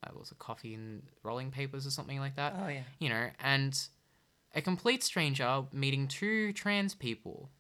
[0.03, 2.55] uh, what was it coffee and rolling papers or something like that?
[2.63, 2.83] Oh yeah.
[2.99, 3.79] you know, and
[4.55, 7.51] a complete stranger meeting two trans people,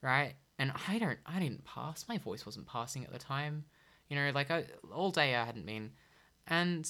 [0.00, 0.34] right?
[0.58, 2.06] And I don't, I didn't pass.
[2.08, 3.64] My voice wasn't passing at the time,
[4.08, 5.92] you know, like I all day I hadn't been,
[6.46, 6.88] and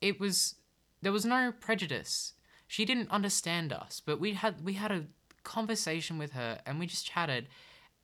[0.00, 0.56] it was
[1.00, 2.34] there was no prejudice.
[2.66, 5.06] She didn't understand us, but we had we had a
[5.42, 7.48] conversation with her and we just chatted,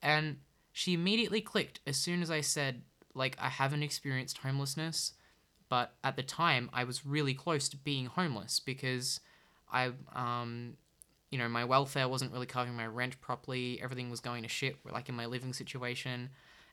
[0.01, 0.37] and
[0.71, 2.81] she immediately clicked as soon as I said
[3.13, 5.13] like I haven't experienced homelessness,
[5.69, 9.19] but at the time I was really close to being homeless because
[9.71, 10.77] I um
[11.31, 13.79] you know my welfare wasn't really covering my rent properly.
[13.81, 16.29] Everything was going to shit like in my living situation.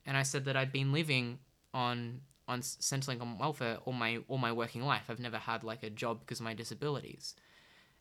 [0.06, 1.38] And I said that I'd been living
[1.72, 5.04] on on Centrelink on welfare all my all my working life.
[5.08, 7.34] I've never had like a job because of my disabilities.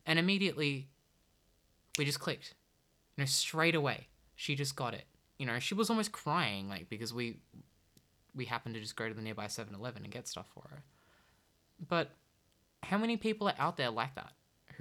[0.06, 0.90] And immediately
[1.98, 2.54] we just clicked.
[3.16, 5.06] You know straight away she just got it.
[5.38, 7.38] You know she was almost crying like because we
[8.34, 10.84] we happened to just go to the nearby 7-Eleven and get stuff for her.
[11.86, 12.12] But
[12.84, 14.32] how many people are out there like that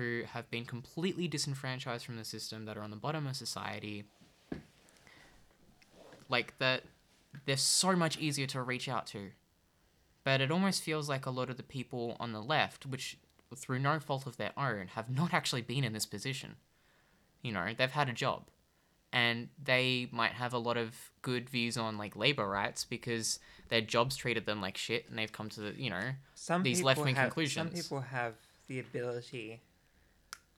[0.00, 4.04] who have been completely disenfranchised from the system that are on the bottom of society
[6.30, 6.84] like that
[7.44, 9.32] they're so much easier to reach out to.
[10.24, 13.18] But it almost feels like a lot of the people on the left which
[13.54, 16.56] through no fault of their own have not actually been in this position.
[17.42, 18.44] You know they've had a job.
[19.12, 23.80] And they might have a lot of good views on like labor rights because their
[23.80, 27.16] jobs treated them like shit and they've come to the you know Some these left-wing
[27.16, 27.70] conclusions.
[27.70, 28.34] Some people have
[28.68, 29.60] the ability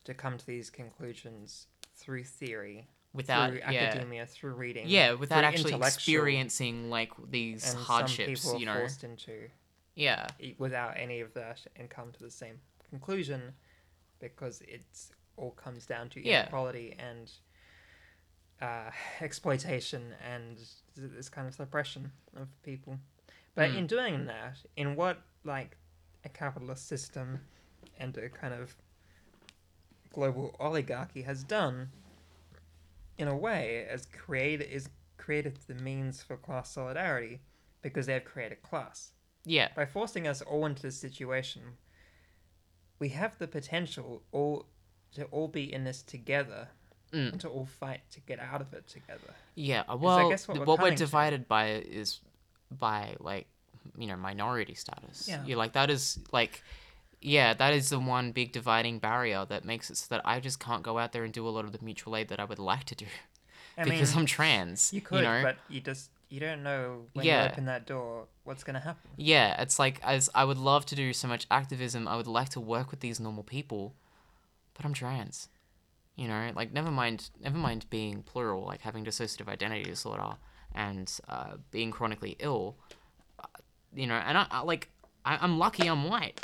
[0.05, 4.89] to come to these conclusions through theory, without through yeah academia, through reading.
[4.89, 9.49] yeah without actually experiencing like these hardships you know forced into
[9.95, 10.27] yeah
[10.59, 12.59] without any of that and come to the same
[12.89, 13.53] conclusion
[14.19, 16.43] because it's all comes down to Yeah.
[16.43, 17.31] inequality and
[18.61, 20.59] uh, exploitation and
[20.97, 22.99] this kind of suppression of people.
[23.55, 23.77] But Mm.
[23.79, 25.77] in doing that, in what like
[26.25, 27.41] a capitalist system
[27.99, 28.75] and a kind of
[30.13, 31.91] global oligarchy has done,
[33.19, 37.41] in a way, as created is created the means for class solidarity
[37.81, 39.13] because they have created class
[39.45, 41.63] yeah by forcing us all into this situation,
[42.99, 44.67] we have the potential all
[45.15, 46.69] to all be in this together
[47.13, 47.33] Mm.
[47.33, 49.35] and to all fight to get out of it together.
[49.55, 51.05] Yeah, well, guess what we're what, we're coming to.
[51.05, 52.21] divided by is
[52.71, 53.49] by like
[53.99, 55.29] you know minority status.
[55.29, 55.43] Yeah.
[55.45, 56.63] yeah, like that is like
[57.23, 60.59] yeah, that is the one big dividing barrier that makes it so that I just
[60.61, 62.59] can't go out there and do a lot of the mutual aid that I would
[62.59, 63.07] like to do
[63.79, 64.93] I because mean, I'm trans.
[64.93, 65.41] you could, know?
[65.43, 67.45] but you just you don't know when Yeah.
[67.45, 69.11] you open that door what's gonna happen.
[69.17, 72.49] Yeah, it's like as I would love to do so much activism, I would like
[72.51, 73.95] to work with these normal people,
[74.75, 75.49] but I'm trans.
[76.17, 80.37] You know, like never mind, never mind being plural, like having dissociative identity disorder
[80.75, 82.77] and uh, being chronically ill.
[83.39, 83.47] Uh,
[83.95, 84.89] you know, and I, I like
[85.25, 86.41] I, I'm lucky I'm white.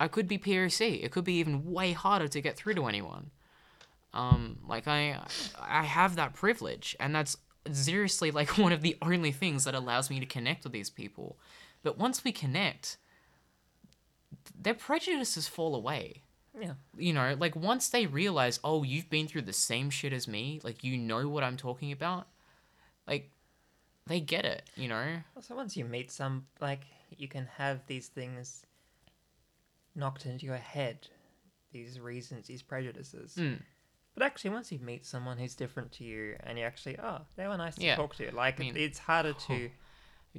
[0.00, 1.04] I could be POC.
[1.04, 3.30] It could be even way harder to get through to anyone.
[4.12, 5.18] Um, like I,
[5.60, 7.36] I have that privilege, and that's
[7.70, 11.36] seriously like one of the only things that allows me to connect with these people.
[11.82, 12.96] But once we connect,
[14.58, 16.22] their prejudices fall away.
[16.58, 16.74] Yeah.
[16.96, 20.60] You know, like once they realize, oh, you've been through the same shit as me,
[20.62, 22.28] like you know what I'm talking about,
[23.08, 23.30] like
[24.06, 25.16] they get it, you know?
[25.40, 26.82] So once you meet some, like
[27.16, 28.63] you can have these things
[29.94, 31.08] knocked into your head,
[31.72, 33.60] these reasons, these prejudices, Mm.
[34.16, 37.48] But actually, once you meet someone who's different to you, and you actually, oh, they
[37.48, 37.96] were nice to Yeah.
[37.96, 38.30] talk to.
[38.32, 39.70] Like, I mean- it's harder to.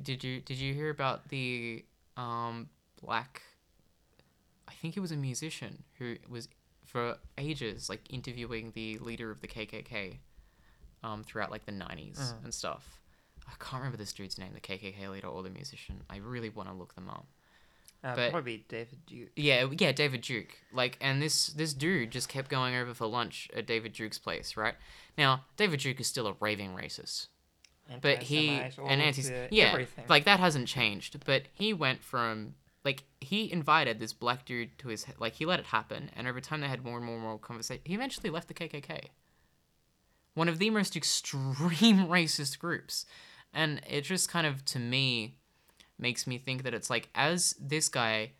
[0.02, 1.84] Did you did you hear about the
[2.16, 2.70] um
[3.02, 3.42] black?
[4.68, 6.48] I think he was a musician who was
[6.86, 10.20] for ages like interviewing the leader of the KKK,
[11.04, 12.46] um throughout like the 90s Mhm.
[12.46, 13.02] and stuff.
[13.48, 16.04] I can't remember this dude's name, the KKK leader or the musician.
[16.10, 17.28] I really want to look them up.
[18.04, 19.30] Uh, But- probably David Duke.
[19.36, 20.60] Yeah, yeah, David Duke.
[20.72, 24.56] Like, and this this dude just kept going over for lunch at David Duke's place,
[24.56, 24.76] right?
[25.18, 27.28] Now, David Duke is still a raving racist,
[28.02, 30.06] but he and anti yeah, everything.
[30.08, 31.26] like that hasn't changed.
[31.26, 35.60] But he went from like he invited this black dude to his like he let
[35.60, 37.82] it happen, and over time they had more and more and more conversation.
[37.86, 39.06] He eventually left the KKK,
[40.36, 41.50] one of the most extreme
[42.08, 43.06] racist groups,
[43.54, 45.38] and it just kind of to me
[45.98, 48.32] makes me think that it's like as this guy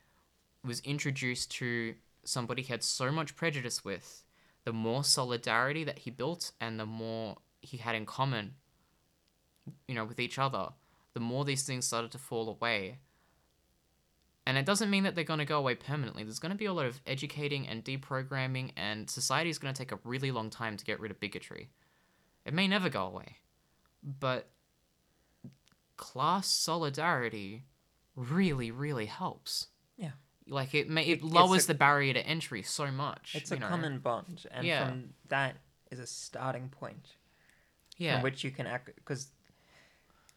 [0.64, 4.24] was introduced to somebody he had so much prejudice with,
[4.64, 8.56] the more solidarity that he built and the more he had in common,
[9.88, 10.70] you know, with each other,
[11.14, 13.00] the more these things started to fall away.
[14.48, 16.24] And it doesn't mean that they're going to go away permanently.
[16.24, 19.78] There's going to be a lot of educating and deprogramming, and society is going to
[19.78, 21.70] take a really long time to get rid of bigotry.
[22.46, 23.38] It may never go away.
[24.04, 24.48] But
[25.98, 27.64] class solidarity
[28.16, 29.68] really, really helps.
[29.98, 30.12] Yeah.
[30.48, 33.34] Like it, may, It- it lowers a- the barrier to entry so much.
[33.36, 33.68] It's a know?
[33.68, 34.88] common bond, and Yeah.
[34.88, 35.58] from that
[35.92, 37.16] is a starting point
[37.98, 38.90] yeah, from which you can act.
[38.96, 39.32] Because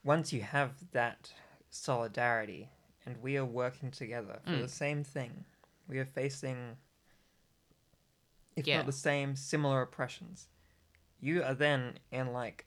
[0.04, 1.32] once you have that
[1.70, 2.70] solidarity,
[3.04, 4.60] and we are working together for Mm.
[4.62, 5.44] the same thing,
[5.86, 6.76] we are facing,
[8.56, 8.78] if Yeah.
[8.78, 10.48] not the same, similar oppressions.
[11.20, 12.66] You are then in like,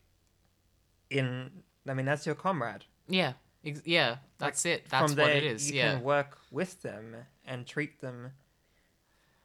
[1.10, 2.86] in I mean that's your comrade.
[3.08, 3.34] yeah,
[3.66, 4.18] ex- yeah.
[4.38, 4.86] That's it.
[4.90, 5.70] That's From what there, it is.
[5.70, 8.32] You Yeah, can work with them and treat them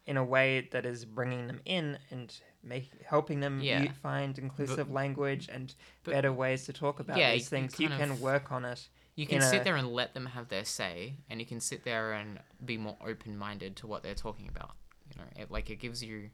[0.05, 2.33] in a way that is bringing them in and
[2.63, 3.91] make helping them Yeah.
[4.01, 5.73] find inclusive language and
[6.03, 7.79] but- better ways to talk about Yeah, these things.
[7.79, 8.87] You kind can of- work on it.
[9.15, 11.83] you can sit a- there and let them have their say, and you can sit
[11.83, 14.75] there and be more open-minded to what they're talking about.
[15.11, 16.29] You know, it, like it gives you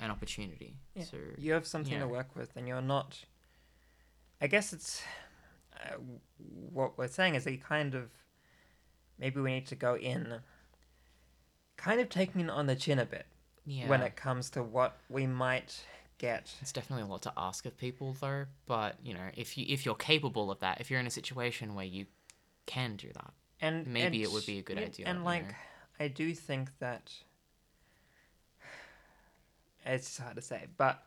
[0.00, 0.78] an opportunity.
[0.94, 1.04] Yeah.
[1.04, 2.00] So You have something yeah.
[2.00, 3.24] to work with, and you're not.
[4.42, 5.00] I guess it's
[5.76, 5.94] uh,
[6.72, 8.10] what we're saying is that you kind of
[9.16, 10.40] maybe we need to go in,
[11.76, 13.26] kind of taking it on the chin a bit
[13.64, 15.84] yeah, when it comes to what we might
[16.18, 16.52] get.
[16.60, 18.46] It's definitely a lot to ask of people, though.
[18.66, 21.76] But you know, if you if you're capable of that, if you're in a situation
[21.76, 22.06] where you
[22.66, 25.54] can do that, and Maybe it would be a good yeah, idea, And like, know.
[26.00, 27.12] I do think that
[29.86, 31.04] it's hard to say, but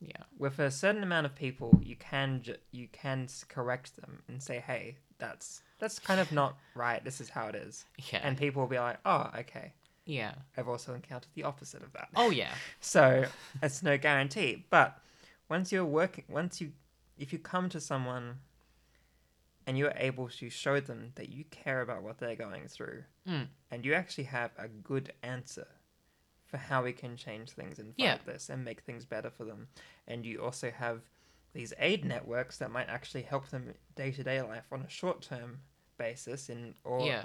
[0.00, 4.42] yeah, with a certain amount of people, you can ju- you can correct them and
[4.42, 7.02] say, "Hey, that's that's kind of not right.
[7.04, 9.72] This is how it is," yeah, and people will be like, "Oh, okay."
[10.06, 10.34] yeah.
[10.56, 12.08] I've also encountered the opposite of that.
[12.16, 13.26] Oh yeah, So
[13.62, 14.64] it's no guarantee.
[14.70, 14.98] But
[15.48, 16.72] once you're working, once you,
[17.16, 18.38] if you come to someone
[19.66, 23.48] and you're able to show them that you care about what they're going through Mm.
[23.70, 25.68] and you actually have a good answer
[26.50, 28.32] for how we can change things and fight Yeah.
[28.32, 29.68] this and make things better for them,
[30.08, 31.02] and you also have
[31.52, 35.22] these aid networks that might actually help them day to day life on a short
[35.22, 35.60] term
[35.98, 37.24] basis in or yeah,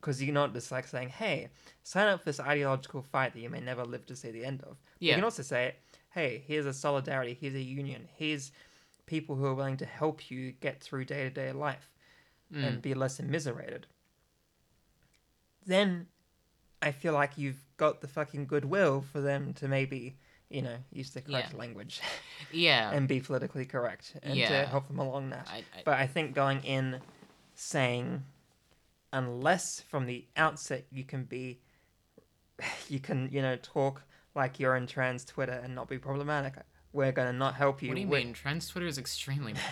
[0.00, 1.48] because you're not just like saying, "Hey,
[1.82, 4.62] sign up for this ideological fight that you may never live to see the end
[4.62, 5.76] of." You can also say,
[6.10, 8.52] "Hey, here's a solidarity, here's a union, here's
[9.06, 11.90] people who are willing to help you get through day to day life
[12.52, 12.64] Mm.
[12.64, 13.86] and be less immiserated."
[15.64, 16.08] Then,
[16.86, 20.16] I feel like you've got the fucking goodwill for them to maybe,
[20.48, 21.58] you know, use the correct Yeah.
[21.58, 22.00] language
[22.52, 22.90] yeah.
[22.92, 25.48] and be politically correct and to help them along that.
[25.50, 27.00] I, I, But I think going in
[27.54, 28.22] saying,
[29.12, 31.60] unless from the outset you can be,
[32.88, 34.02] you can, you know, talk
[34.34, 36.54] like you're in trans Twitter and not be problematic,
[36.92, 37.88] we're going to not help you.
[37.88, 38.32] what do you We're- mean?
[38.32, 39.54] Trans Twitter is extremely.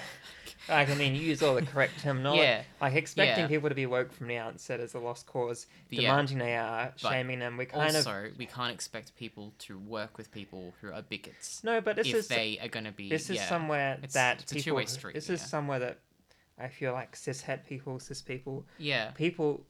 [0.69, 2.43] Like, I mean, you use all the correct terminology.
[2.43, 2.63] Yeah.
[2.81, 3.49] Like, expecting Yeah.
[3.49, 5.67] people to be woke from the outset is a lost cause.
[5.91, 6.01] Yeah.
[6.03, 7.57] Demanding they are, But shaming them.
[7.57, 7.97] We kind of.
[8.07, 12.09] also, we can't expect people to work with people who are bigots No, but this
[12.09, 12.29] if is.
[12.29, 13.09] they are going to be.
[13.11, 13.49] This is yeah.
[13.49, 14.71] somewhere It's- that it's a people.
[14.73, 15.47] two-way street, This is yeah.
[15.47, 15.99] somewhere that
[16.59, 19.67] I feel like cis cishet people, cis people, Yeah, people,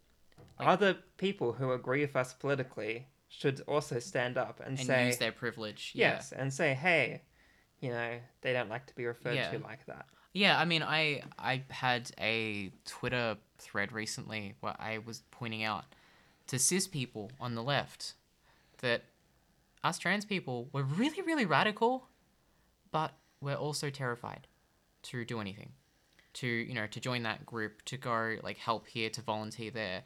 [0.59, 5.07] Like- other people who agree with us politically should also stand up and, and say
[5.09, 5.91] use their privilege.
[5.95, 6.11] Yeah.
[6.15, 7.23] yes and say, hey,
[7.81, 9.51] you know, they don't like to be referred Yeah.
[9.51, 10.07] to like that.
[10.35, 15.85] Yeah, I mean, I I had a Twitter thread recently where I was pointing out
[16.49, 18.15] to cis people on the left
[18.79, 19.05] that
[19.83, 22.09] us trans people we're really really radical,
[22.91, 24.49] but we're also terrified
[25.05, 25.71] to do anything,
[26.35, 30.03] to you know to join that group, to go like help here, to volunteer there,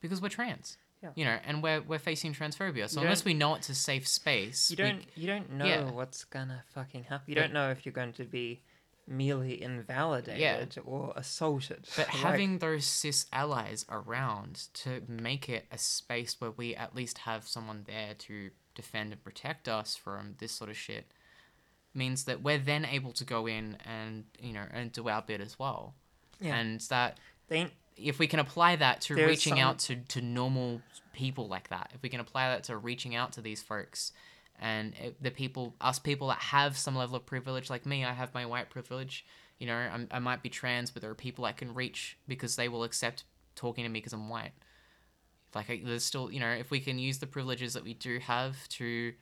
[0.00, 0.78] because we're trans.
[1.02, 1.10] Yeah.
[1.16, 2.88] You know, and we're we're facing transphobia.
[2.88, 5.90] So You unless we know it's a safe space, You don't you don't know yeah.
[5.90, 7.24] what's gonna fucking happen.
[7.26, 8.62] You don't know if you're going to be
[9.06, 11.86] merely invalidated or assaulted.
[11.96, 16.94] But Like, having those cis allies around to make it a space where we at
[16.94, 21.12] least have someone there to defend and protect us from this sort of shit
[21.92, 25.40] means that we're then able to go in and you know and do our bit
[25.40, 25.94] as well.
[26.40, 26.56] Yeah.
[26.56, 27.18] And that
[27.48, 30.82] they if we can apply that to reaching some- out to, to normal
[31.12, 34.12] people like that, if we can apply that to reaching out to these folks
[34.60, 38.12] and it, the people, us people that have some level of privilege, like me, I
[38.12, 39.24] have my white privilege.
[39.58, 42.56] You know, I'm, I might be trans, but there are people I can reach because
[42.56, 43.24] they will accept
[43.54, 44.52] talking to me because I'm white.
[45.54, 48.18] Like, I, there's still, you know, if we can use the privileges that we do
[48.18, 49.12] have to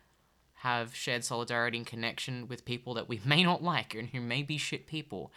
[0.54, 4.42] have shared solidarity and connection with people that we may not like and who may
[4.42, 5.32] be shit people,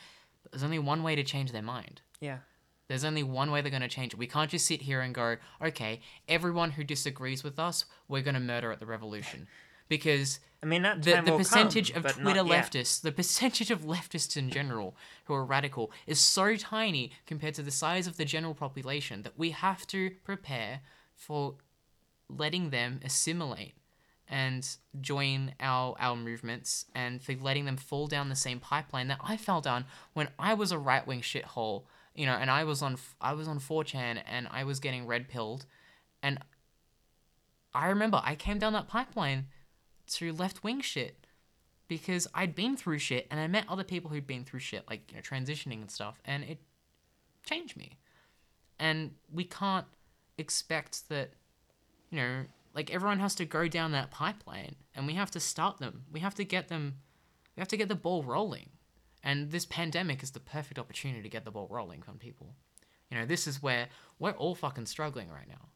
[0.51, 2.01] there's only one way to change their mind.
[2.19, 2.39] yeah.
[2.87, 4.19] There's only one way they're going to change it.
[4.19, 8.35] We can't just sit here and go, okay, everyone who disagrees with us, we're going
[8.35, 9.47] to murder at the revolution.
[9.87, 14.35] Because I mean that the, the percentage come, of Twitter leftists, the percentage of leftists
[14.35, 14.95] in general
[15.25, 19.37] who are radical is so tiny compared to the size of the general population that
[19.37, 20.81] we have to prepare
[21.13, 21.55] for
[22.29, 23.75] letting them assimilate
[24.27, 29.19] and join our our movements and for letting them fall down the same pipeline that
[29.23, 31.83] I fell down when I was a right wing shithole,
[32.15, 35.27] you know, and I was on I was on 4chan and I was getting red
[35.27, 35.65] pilled
[36.23, 36.39] and
[37.73, 39.47] I remember I came down that pipeline
[40.07, 41.25] to left wing shit
[41.87, 45.11] because I'd been through shit and I met other people who'd been through shit, like,
[45.11, 46.59] you know, transitioning and stuff, and it
[47.45, 47.97] changed me.
[48.79, 49.85] And we can't
[50.37, 51.31] expect that,
[52.09, 55.77] you know, like everyone has to go down that pipeline and we have to start
[55.77, 56.03] them.
[56.11, 56.95] We have to get them,
[57.55, 58.69] we have to get the ball rolling.
[59.23, 62.53] And this pandemic is the perfect opportunity to get the ball rolling on people.
[63.09, 63.87] You know, this is where
[64.19, 65.69] we're all fucking struggling right now.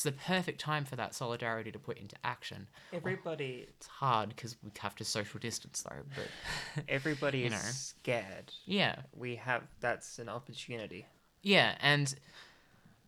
[0.00, 2.68] It's the perfect time for that solidarity to put into action.
[2.90, 7.52] Oh, everybody It's hard because we have to social distance though, but everybody You is
[7.52, 7.58] know.
[7.58, 8.50] scared.
[8.64, 11.04] yeah, We have that's an opportunity.
[11.42, 12.14] yeah, and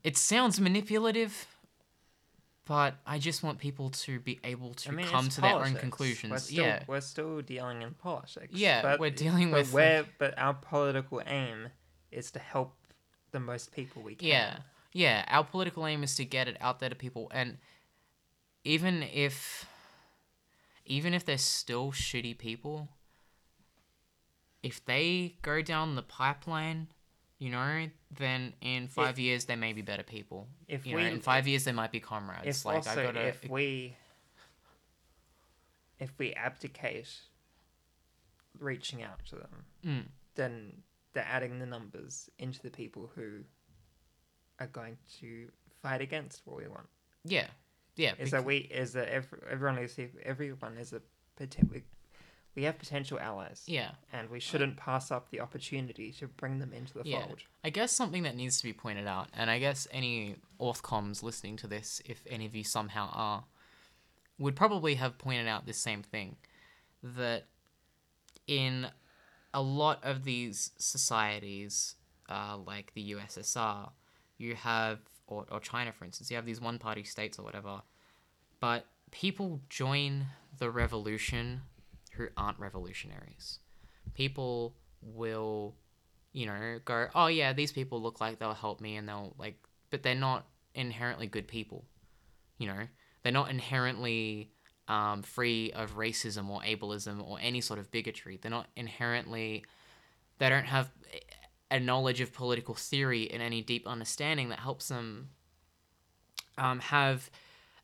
[0.05, 1.47] it sounds manipulative,
[2.67, 5.73] but I just want people to be able to I mean, come to their own
[5.77, 6.31] conclusions.
[6.31, 8.53] We're still, yeah, we're still dealing in politics.
[8.53, 11.69] Yeah, but, we're dealing but with, We're, but our political aim
[12.11, 12.75] is to help
[13.31, 14.29] the most people we can.
[14.29, 14.57] yeah,
[14.93, 15.25] yeah.
[15.29, 17.59] Our political aim is to get it out there to people, and
[18.65, 19.67] even if,
[20.87, 22.89] even if they're still shitty people,
[24.63, 26.89] if they go down the pipeline,
[27.39, 30.47] you know, then in five years they may be better people.
[30.69, 32.59] If you we know, in five years they might be comrades.
[32.61, 33.97] if like also I gotta, if we
[35.99, 37.09] if we abdicate
[38.59, 40.05] reaching out to them, Mm.
[40.37, 40.83] then
[41.15, 43.41] they're adding the numbers into the people who
[44.63, 45.49] are going to
[45.83, 46.87] fight against what we want.
[47.25, 47.47] yeah,
[47.97, 51.03] yeah, Is that we is that every, everyone is everyone is a
[51.37, 51.81] potential.
[52.55, 53.93] We have potential allies, yeah.
[54.13, 57.25] and we shouldn't pass up the opportunity to bring them into the Yeah.
[57.25, 57.41] fold.
[57.65, 61.57] I guess something that needs to be pointed out, and I guess any Orthcoms listening
[61.59, 63.45] to this, if any of you somehow are,
[64.39, 66.37] would probably have pointed out this same thing
[67.03, 67.45] that
[68.47, 68.89] in
[69.55, 71.95] a lot of these societies,
[72.29, 73.91] uh, like the USSR,
[74.43, 77.83] you have, or, or China, for instance, you have these one party states or whatever,
[78.61, 80.27] but people join
[80.59, 81.63] the revolution
[82.13, 83.59] who aren't revolutionaries.
[84.15, 85.75] People will
[86.33, 89.57] you know, go, oh yeah, these people look like they'll help me and they'll like,
[89.91, 91.85] but they're not inherently good people.
[92.59, 92.81] You know,
[93.23, 94.51] they're not inherently
[94.89, 98.39] um, free of racism or ableism or any sort of bigotry.
[98.41, 99.65] They're not inherently,
[100.39, 100.91] they don't have
[101.73, 105.31] a knowledge of political theory and any deep understanding that helps them
[106.59, 107.31] um, have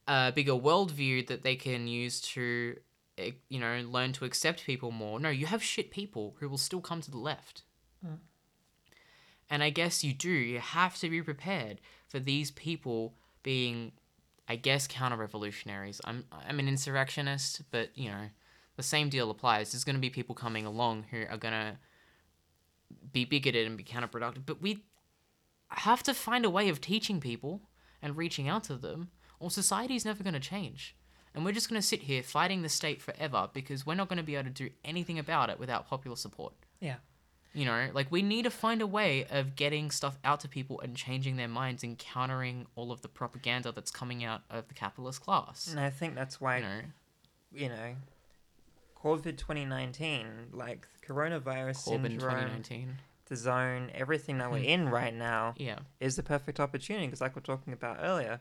[0.06, 2.77] a bigger worldview that they can use to,
[3.16, 5.19] eh, you know, learn to accept people more.
[5.19, 7.62] No, you have shit people who will still come to the left.
[9.51, 10.31] And I guess you do.
[10.31, 13.93] You have to be prepared for these people being,
[14.47, 16.02] I guess, counter-revolutionaries.
[16.05, 18.28] I'm I'm an insurrectionist, but you know,
[18.77, 19.73] the same deal applies.
[19.73, 21.78] There's going to be people coming along who are going to
[23.12, 24.47] be bigoted and be counterproductive.
[24.47, 24.85] But we
[25.70, 27.62] have to find a way of teaching people
[28.02, 30.97] and reaching out to them, or society's never going to change.
[31.35, 34.18] And we're just going to sit here fighting the state forever because we're not going
[34.18, 36.55] to be able to do anything about it without popular support.
[36.80, 36.97] Yeah.
[37.55, 40.80] You know, like we need to find a way of getting stuff out to people
[40.80, 44.74] and changing their minds and countering all of the propaganda that's coming out of the
[44.74, 45.68] capitalist class.
[45.70, 46.80] And I think that's why You know,
[47.52, 47.94] you know,
[49.09, 52.97] COVID 2019, like coronavirus Corbyn syndrome, 2019.
[53.26, 55.78] the zone, everything that we're in right now Yeah.
[56.01, 58.40] is the perfect opportunity because, like we're talking about earlier,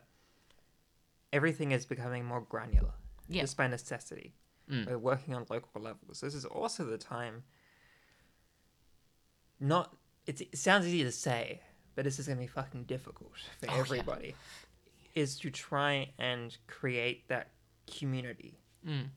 [1.31, 2.93] everything is becoming more granular
[3.29, 3.41] Yeah.
[3.43, 4.33] just by necessity.
[4.69, 4.87] Mm.
[4.87, 6.19] We're working on local levels.
[6.21, 7.43] This is also the time.
[9.59, 9.95] Not
[10.25, 11.61] it's, it sounds easy to say,
[11.95, 13.79] but this is gonna be fucking difficult for Oh, yeah.
[13.79, 14.35] everybody.
[15.15, 17.51] Is to try and create that
[17.87, 19.09] community, Mm.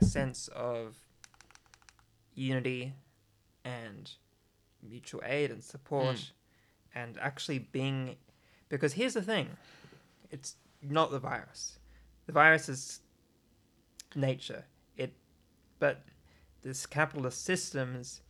[0.00, 0.96] Sense of
[2.34, 2.94] unity
[3.64, 4.10] and
[4.82, 6.30] mutual aid and support, Mm.
[6.94, 8.16] and actually being.
[8.68, 9.56] Because here's the thing,
[10.30, 11.78] it's not the virus.
[12.26, 13.00] The virus is
[14.14, 14.64] nature.
[14.96, 15.12] It,
[15.78, 16.04] but
[16.62, 18.20] this capitalist systems,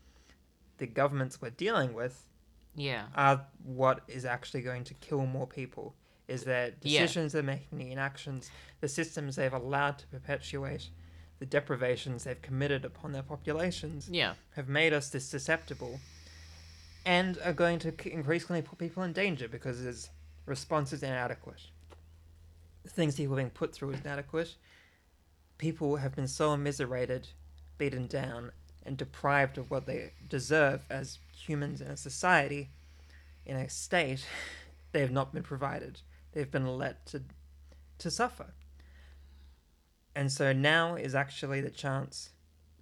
[0.78, 2.28] the governments we're dealing with,
[2.74, 3.06] Yeah.
[3.14, 5.94] are what is actually going to kill more people.
[6.26, 7.00] Is that Yeah.
[7.02, 8.50] decisions they're making, the inactions,
[8.80, 10.90] the systems they've allowed to perpetuate,
[11.44, 14.32] the deprivations they've committed upon their populations Yeah.
[14.56, 16.00] have made us this susceptible
[17.04, 20.08] and are going to increasingly put people in danger because his
[20.46, 21.60] response is inadequate.
[22.82, 24.54] The things people are being put through is inadequate.
[25.58, 27.28] People have been so immiserated,
[27.76, 28.50] beaten down,
[28.82, 32.70] and deprived of what they deserve as humans in a society,
[33.44, 34.24] in a state,
[34.92, 36.00] they have not been provided.
[36.32, 37.22] They've been let to,
[37.98, 38.54] to suffer.
[40.16, 42.30] And so now is actually the chance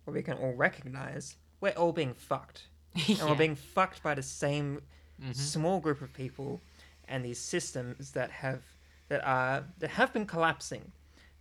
[0.05, 2.67] where we can all recognize we're all being fucked.
[3.09, 4.83] And we're being fucked by the same
[5.23, 5.37] Mhm.
[5.37, 6.61] small group of people
[7.07, 8.63] and these systems that have
[9.09, 10.91] that are that have been collapsing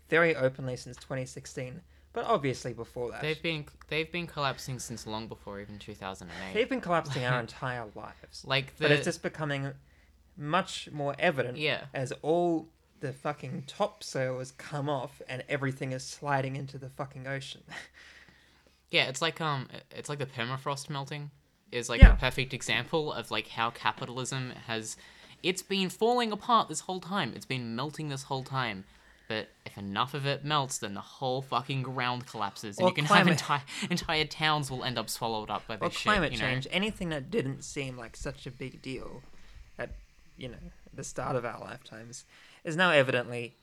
[0.10, 1.82] very openly since 2016,
[2.14, 3.22] but obviously before that.
[3.22, 6.54] They've been they've been collapsing since long before even 2008.
[6.54, 8.46] They've been collapsing our entire lives.
[8.46, 9.74] like the But it's just becoming
[10.38, 11.86] much more evident yeah.
[11.94, 12.68] as all
[13.02, 17.62] the fucking topsoils come off and everything is sliding into the fucking ocean.
[18.90, 21.32] Yeah, it's like um, it's like the permafrost melting
[21.72, 22.12] is like Yeah.
[22.14, 24.98] a perfect example of like how capitalism has,
[25.42, 27.32] it's been falling apart this whole time.
[27.34, 28.84] It's been melting this whole time.
[29.30, 32.96] But if enough of it melts, then the whole fucking ground collapses, and Or you
[32.96, 36.34] can climate- have entire entire towns will end up swallowed up by Or this climate
[36.34, 36.42] shit.
[36.42, 36.48] Know?
[36.48, 39.24] change, anything that didn't seem like such a big deal
[39.80, 39.92] at,
[40.38, 40.58] you know,
[40.94, 42.26] the start of our lifetimes,
[42.64, 43.56] is now evidently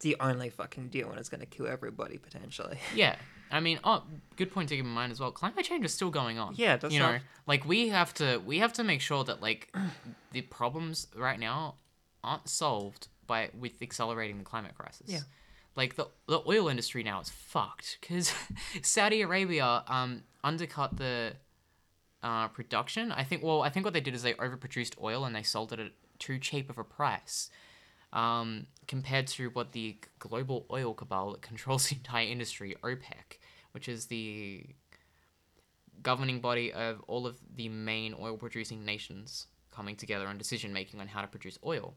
[0.00, 2.78] the only fucking deal and it's going to kill everybody potentially.
[2.94, 3.16] Yeah,
[3.50, 4.04] I mean, oh,
[4.36, 5.32] good point to keep in mind as well.
[5.32, 6.54] Climate change is still going on.
[6.56, 9.40] Yeah, that's you know, not- like we have to we have to make sure that
[9.42, 9.74] like
[10.32, 11.74] the problems right now
[12.22, 15.06] aren't solved by with accelerating the climate crisis.
[15.08, 15.20] Yeah.
[15.76, 18.32] Like the the oil industry now is fucked because
[18.82, 21.34] Saudi Arabia um undercut the
[22.22, 23.12] uh, production.
[23.12, 25.72] I think well, I think what they did is they overproduced oil and they sold
[25.72, 27.50] it at too cheap of a price.
[28.12, 33.38] Um, compared to what the global oil cabal that controls the entire industry, OPEC,
[33.72, 34.64] which is the
[36.02, 41.00] governing body of all of the main oil producing nations coming together on decision making
[41.00, 41.94] on how to produce oil.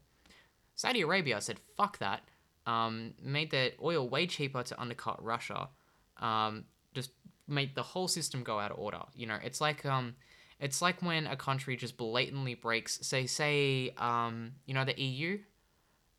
[0.76, 2.22] Saudi Arabia said, fuck that,
[2.66, 5.70] um, made their oil way cheaper to undercut Russia,
[6.18, 7.12] um, just
[7.48, 9.02] made the whole system go out of order.
[9.16, 10.16] You know, it's like, um,
[10.60, 15.40] it's like when a country just blatantly breaks, say, say, um, you know, the EU.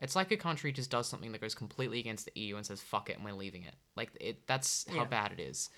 [0.02, 2.80] It's like a country just does something that goes completely against the EU and says
[2.82, 3.74] "fuck it" and we're leaving it.
[3.96, 5.04] Like it, that's how Yeah.
[5.04, 5.70] bad it is.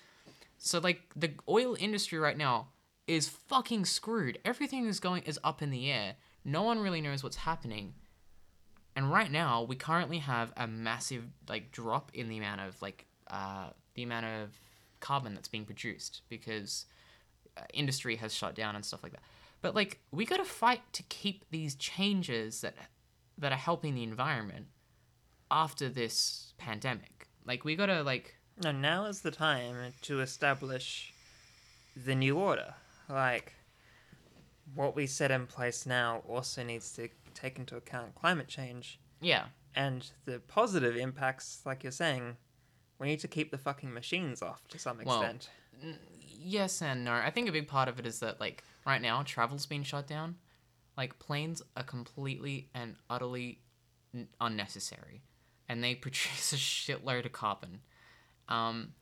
[0.57, 2.69] So like the oil industry right now
[3.07, 4.39] is fucking screwed.
[4.43, 6.15] Everything is going is up in the air.
[6.43, 7.93] No one really knows what's happening.
[8.95, 13.05] And right now we currently have a massive like drop in the amount of like
[13.29, 14.59] uh, the amount of
[15.01, 16.85] carbon that's being produced because
[17.57, 19.21] uh, industry has shut down and stuff like that.
[19.61, 22.75] But like we got to fight to keep these changes that
[23.37, 24.67] that are helping the environment
[25.51, 27.27] after this pandemic.
[27.45, 31.13] Like we got to like No, now is the time to establish
[31.95, 32.73] the new order.
[33.09, 33.53] Like,
[34.73, 39.45] what we set in place now also needs to take into account climate change yeah.
[39.75, 42.37] and the positive impacts, like you're saying.
[42.97, 45.49] We need to keep the fucking machines off to some Well, extent.
[46.39, 47.11] Yes and no.
[47.11, 50.07] I think a big part of it is that like right now travel's been shut
[50.07, 50.35] down.
[50.97, 53.59] Like planes are completely and utterly
[54.13, 55.21] n- unnecessary,
[55.67, 57.81] and they produce a shitload of carbon.
[58.47, 58.93] Um,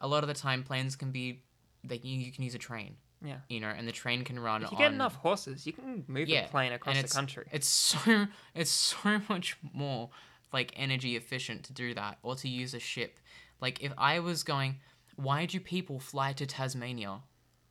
[0.00, 1.42] a lot of the time, planes can be
[1.84, 3.36] they you, you can use a train, yeah.
[3.48, 4.62] you know, and the train can run.
[4.62, 7.46] If you on, get enough horses, you can move Yeah, a plane across the country.
[7.52, 10.10] It's so it's so much more
[10.52, 13.18] like energy efficient to do that or to use a ship.
[13.60, 14.76] Like if I was going,
[15.16, 17.20] why do people fly to Tasmania?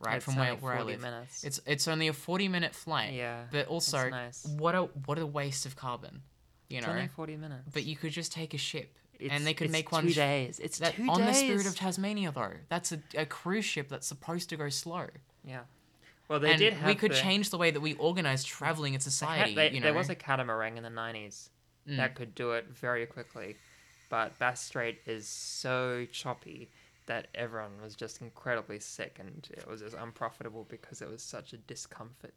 [0.02, 1.00] Right It's from where, only where I 40 live.
[1.00, 1.44] minutes.
[1.44, 3.12] It's it's only a forty minute flight.
[3.14, 4.44] Yeah, But also nice.
[4.58, 6.22] what a what a waste of carbon.
[6.68, 6.92] You It's know?
[6.94, 7.68] only 40 minutes.
[7.72, 8.96] But you could just take a ship.
[9.20, 10.58] It's- and they could it's make one two sh- days.
[10.58, 11.26] It's that two on days.
[11.28, 12.54] the spirit of Tasmania though.
[12.68, 15.06] That's a, a cruise ship that's supposed to go slow.
[15.44, 15.60] yeah.
[16.28, 18.94] Well, they and did have we could the- change the way that we organize traveling
[18.94, 19.54] in they society.
[19.54, 19.84] they- you know?
[19.84, 21.50] There was a catamaran in the 90s
[21.88, 21.96] Mm.
[21.98, 23.56] that could do it very quickly.
[24.08, 26.70] But Bass Strait is so choppy
[27.06, 31.52] that everyone was just incredibly sick and it was just unprofitable because it was such
[31.52, 32.34] a discomfort.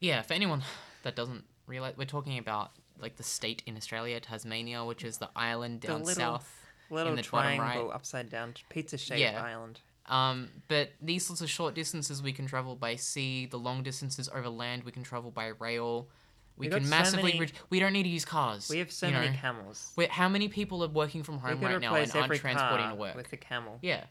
[0.00, 0.62] Yeah, for anyone
[1.02, 5.30] that doesn't realize, we're talking about like the state in Australia, Tasmania, which is the
[5.36, 6.52] island The down little- south.
[6.88, 7.24] Little the bottom
[7.58, 7.94] triangle right.
[7.94, 9.42] upside down pizza shaped Yeah.
[9.42, 9.80] island.
[10.06, 13.46] Um, but these sorts of short distances we can travel by sea.
[13.46, 16.08] The long distances over land we can travel by rail.
[16.56, 17.22] We We can so massively.
[17.32, 18.68] many- red- we don't need to use cars.
[18.70, 19.36] We have so many know?
[19.36, 19.92] camels.
[19.96, 23.14] Wait, how many people are working from home right now and aren't transporting to work?
[23.14, 24.04] with a camel Yeah,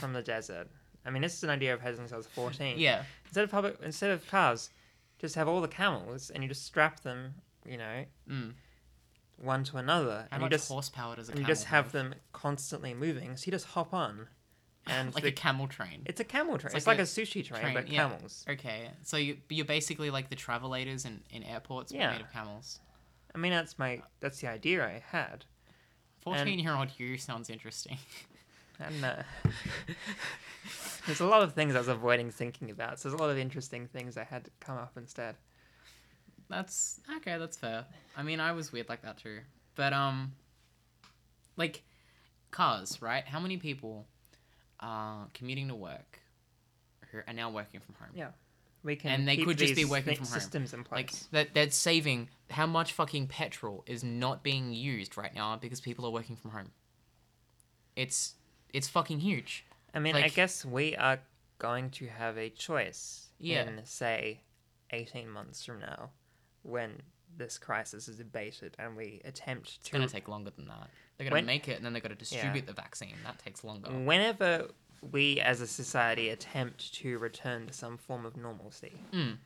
[0.00, 0.68] from the desert.
[1.04, 2.78] I mean, this is an idea I've had since I was 14.
[2.78, 4.70] yeah, Instead of public, instead of cars,
[5.18, 7.34] just have all the camels and you just strap them,
[7.64, 8.52] you know, mm.
[9.36, 11.92] one to another, How and you just horsepower does a and you camel just have
[11.92, 13.36] them constantly moving.
[13.36, 14.28] So you just hop on,
[14.86, 16.02] and like the- a camel train.
[16.06, 16.68] it's a camel train.
[16.68, 18.08] It's It's like like, a a, sushi train, train, but yeah.
[18.08, 18.44] camels.
[18.48, 22.10] Okay, so you, you're basically like the travelators in, in airports, Yeah.
[22.12, 22.80] made of camels.
[23.34, 25.44] I mean, that's my that's the idea I had.
[26.20, 27.98] Fourteen year old you sounds interesting.
[28.78, 29.22] And uh,
[31.06, 32.98] there's a lot of things I was avoiding thinking about.
[33.00, 35.36] So there's a lot of interesting things I had to come up instead.
[36.48, 37.38] That's okay.
[37.38, 37.86] That's fair.
[38.16, 39.38] I mean, I was weird like that too.
[39.74, 40.32] But um,
[41.56, 41.82] like
[42.50, 43.24] cars, right?
[43.26, 44.06] How many people
[44.82, 46.18] are commuting to work
[47.10, 48.10] who are now working from home?
[48.14, 48.28] Yeah,
[48.82, 49.12] we can.
[49.12, 50.34] And they could just be working from home.
[50.40, 51.28] systems in place.
[51.32, 51.54] Like that.
[51.54, 56.10] That's saving how much fucking petrol is not being used right now because people are
[56.10, 56.70] working from home.
[57.96, 58.34] It's
[58.72, 59.64] it's fucking huge.
[59.94, 61.20] I mean, I guess we are
[61.58, 63.68] going to have a choice Yeah.
[63.68, 64.40] in, say,
[64.90, 66.10] 18 months from now
[66.62, 67.02] when
[67.36, 70.88] this crisis is abated and we attempt to It's gonna take longer than that.
[71.16, 73.16] They're gonna When- make it and then they're gonna distribute the vaccine.
[73.24, 73.90] That takes longer.
[73.90, 74.68] Whenever
[75.10, 78.92] we as a society attempt to return to some form of normalcy.
[79.12, 79.38] Mm.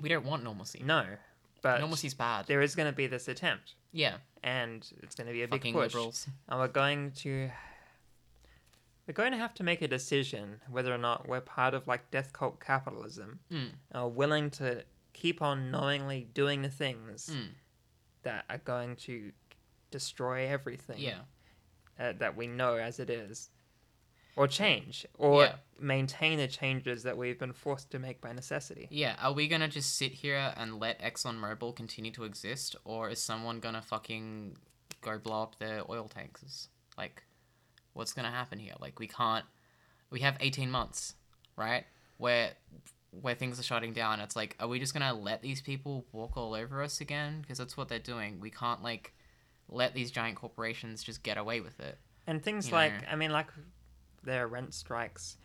[0.00, 0.82] We don't want normalcy.
[0.84, 1.16] No,
[1.60, 2.46] but Normalcy's bad.
[2.46, 4.18] there is going to be this attempt Yeah.
[4.42, 5.92] and it's going to be a big Fucking push.
[5.94, 6.28] liberals.
[6.48, 7.50] And we're going to.
[9.06, 12.10] We're going to have to make a decision whether or not we're part of like
[12.10, 13.70] death cult capitalism Mm.
[13.92, 17.48] are willing to keep on knowingly doing the things Mm.
[18.22, 19.32] that are going to
[19.90, 21.20] destroy everything Yeah.
[21.98, 23.50] uh, that we know as it is
[24.36, 25.56] or change or Yeah.
[25.78, 29.16] maintain the changes that we've been forced to make by necessity Yeah.
[29.18, 33.60] Are we gonna just sit here and let ExxonMobil continue to exist, or is someone
[33.60, 34.56] gonna fucking
[35.00, 36.68] go blow up their oil tanks?
[36.96, 37.24] Like,
[37.92, 38.74] what's gonna happen here?
[38.78, 39.44] Like, we can't.
[40.10, 41.14] We have eighteen months,
[41.56, 41.86] right?
[42.18, 42.54] Where
[43.12, 44.20] where things are shutting down.
[44.20, 47.40] It's like, are we just gonna let these people walk all over us again?
[47.40, 48.38] Because that's what they're doing.
[48.38, 49.12] We can't like
[49.70, 51.96] let these giant corporations just get away with it.
[52.26, 53.08] and things You like know.
[53.12, 53.46] i mean like
[54.22, 55.36] their rent strikes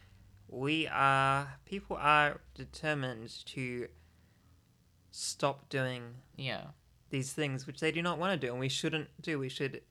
[0.48, 3.88] we are people are determined to
[5.12, 6.66] stop doing Yeah.
[7.10, 9.82] these things which they do not want to do and we shouldn't do we should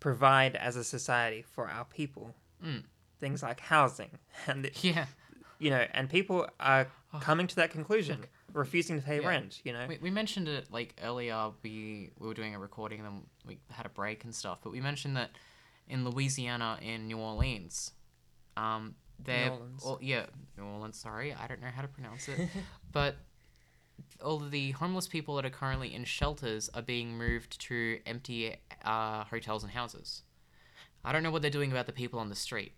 [0.00, 2.34] provide as a society for our people
[2.64, 2.82] Mm.
[3.20, 5.06] things like housing and Yeah.
[5.58, 6.88] you know and people are
[7.20, 9.20] coming to that conclusion refusing to pay.
[9.20, 9.28] Yeah.
[9.28, 11.50] rent you know We, we mentioned it like earlier.
[11.62, 14.58] We we were doing a recording, and we had a break and stuff.
[14.62, 15.30] But we mentioned that
[15.88, 17.92] in Louisiana, in New Orleans,
[18.56, 19.82] um, they're Orleans.
[19.84, 20.26] all, yeah,
[20.56, 20.98] New Orleans.
[20.98, 22.48] Sorry, I don't know how to pronounce it,
[22.92, 23.16] but
[24.24, 28.56] all of the homeless people that are currently in shelters are being moved to empty
[28.84, 30.22] uh, hotels and houses.
[31.04, 32.72] I don't know what they're doing about the people on the street,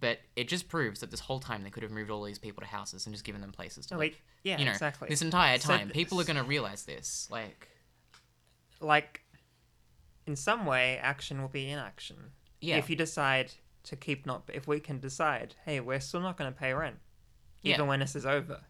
[0.00, 2.60] but it just proves that this whole time they could have moved all these people
[2.62, 5.22] to houses and just given them places to No, live yeah you know, exactly this
[5.22, 7.28] entire So time, th- people are gonna realize this.
[7.30, 7.68] Like,
[8.80, 9.20] like
[10.26, 12.16] in some way action will be inaction
[12.60, 13.52] yeah, if you decide
[13.84, 16.98] to keep not if we can decide hey we're still not going to pay rent
[17.62, 17.74] Yeah.
[17.74, 18.60] even when this is over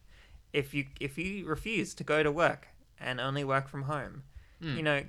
[0.52, 2.68] if you if you refuse to go to work
[2.98, 4.22] and only work from home
[4.62, 4.76] Mm.
[4.76, 5.02] you know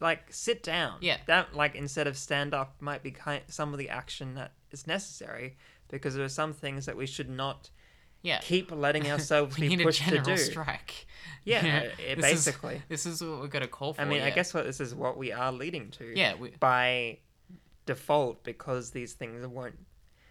[0.00, 1.18] like sit down Yeah.
[1.26, 4.86] that like instead of stand up might be kind some of the action that is
[4.86, 5.56] necessary
[5.88, 7.70] because there are some things that we should not
[8.22, 8.38] yeah.
[8.38, 11.06] keep letting ourselves be pushed to do strike.
[11.44, 14.02] yeah know, it- uh, this is- basically this is what we're gonna call for.
[14.02, 17.18] i mean i guess what this is what we are leading to Yeah, we, by
[17.86, 19.78] default because these things won't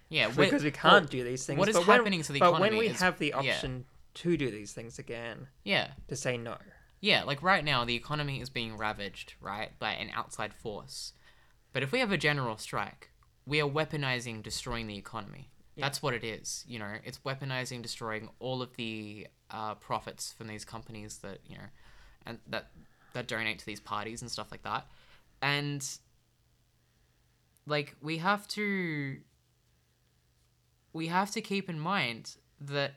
[0.09, 0.29] yeah.
[0.35, 1.57] because we can't do these things.
[1.59, 3.37] what is but when- happening to the But when we is- have the yeah.
[3.53, 6.57] option to do these things again, yeah, to say no.
[6.99, 7.23] yeah.
[7.23, 11.13] Like right now, the economy is being ravaged, right, by an outside force.
[11.71, 13.10] But if we have a general strike,
[13.51, 15.49] we are weaponizing destroying the economy.
[15.75, 15.85] Yeah.
[15.85, 16.63] That's what it is.
[16.69, 21.57] You know, it's weaponizing destroying all of the uh, profits from these companies that you
[21.57, 21.65] know,
[22.25, 22.71] and that
[23.11, 24.87] that donate to these parties and stuff like that.
[25.41, 25.85] And
[27.67, 29.17] like we have to
[30.93, 32.93] we have to keep in mind that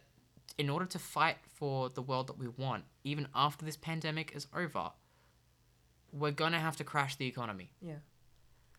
[0.56, 4.47] in order to fight for the world that we want, even after this pandemic is
[4.56, 4.93] over,
[6.12, 7.72] we're gonna have to crash the economy.
[7.81, 7.97] Yeah.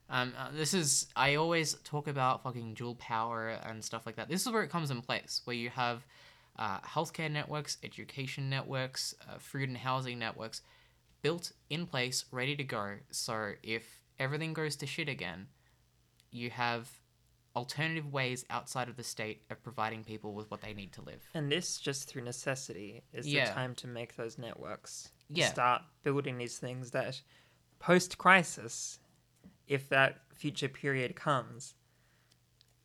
[0.09, 4.29] Um, uh, this is I always talk about fucking dual power and stuff like that.
[4.29, 6.05] This is where it comes in place, where you have
[6.57, 10.61] uh, healthcare networks, education networks, uh, food and housing networks
[11.21, 12.95] built in place, ready to go.
[13.09, 15.47] So if everything goes to shit again,
[16.31, 16.89] you have
[17.55, 21.21] alternative ways outside of the state of providing people with what they need to live.
[21.33, 23.45] And this, just through necessity, is Yeah.
[23.45, 25.09] the time to make those networks.
[25.29, 25.47] Yeah.
[25.49, 27.21] Start building these things that,
[27.79, 28.99] post crisis,
[29.67, 31.73] if that future period comes,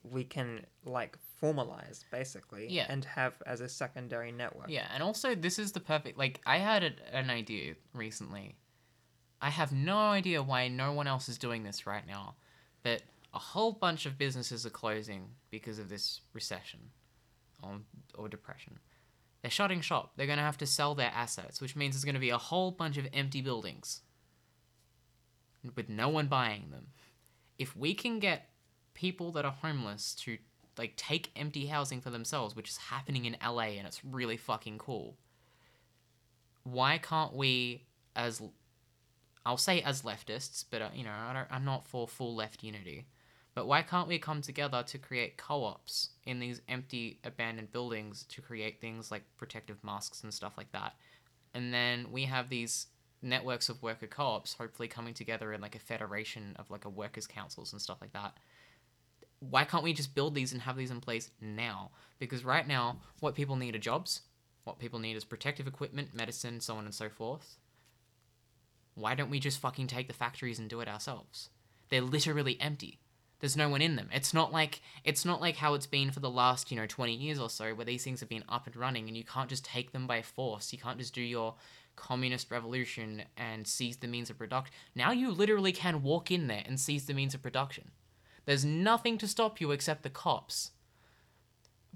[0.03, 2.87] we can like formalize basically Yeah.
[2.89, 4.69] and have as a secondary network.
[4.71, 8.57] Yeah, and also this is the perfect like I had a, an idea recently.
[9.43, 12.35] I have no idea why no one else is doing this right now,
[12.83, 13.03] but
[13.33, 16.81] a whole bunch of businesses are closing because of this recession
[17.63, 17.79] or,
[18.15, 18.79] or depression.
[19.41, 20.13] They're shutting shop.
[20.17, 22.37] They're going to have to sell their assets, which means there's going to be a
[22.37, 24.03] whole bunch of empty buildings
[25.77, 26.89] with no one buying them.
[27.59, 28.51] If we can get
[28.95, 30.39] people that are homeless to
[30.79, 34.79] like take empty housing for themselves, which is happening in LA and it's really fucking
[34.79, 35.17] cool.
[36.65, 37.85] Why can't we
[38.17, 38.43] as
[39.45, 43.07] I'll say as leftists, but uh, you know, I I'm not for full left unity.
[43.55, 48.41] But why can't we come together to create co-ops in these empty abandoned buildings to
[48.41, 50.95] create things like protective masks and stuff like that?
[51.53, 52.87] And then we have these
[53.23, 57.27] networks of worker co-ops hopefully coming together in like a federation of like a workers
[57.27, 58.35] councils and stuff like that
[59.41, 61.91] why can't we just build these and have these in place now?
[62.19, 64.23] Because right now, what people need are jobs.
[64.65, 67.57] What people need is protective equipment, medicine, so on and so forth.
[68.95, 71.49] Why don't we just fucking take the factories and do it ourselves?
[71.89, 73.01] They're literally empty.
[73.41, 74.09] There's no one in them.
[74.13, 77.15] It's not like it's not like how it's been for the last, you know, 20
[77.15, 79.65] years or so where these things have been up and running and you can't just
[79.65, 80.73] take them by force.
[80.73, 81.55] You can't just do your
[81.97, 84.75] communist revolution and seize the means of production.
[84.95, 87.91] Now you literally can walk in there and seize the means of production.
[88.45, 90.73] There's nothing to stop you except the cops.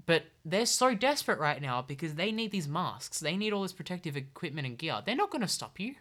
[0.05, 3.19] But they're so desperate right now because they need these masks.
[3.19, 5.01] They need all this protective equipment and gear.
[5.03, 5.95] They're not going to stop you.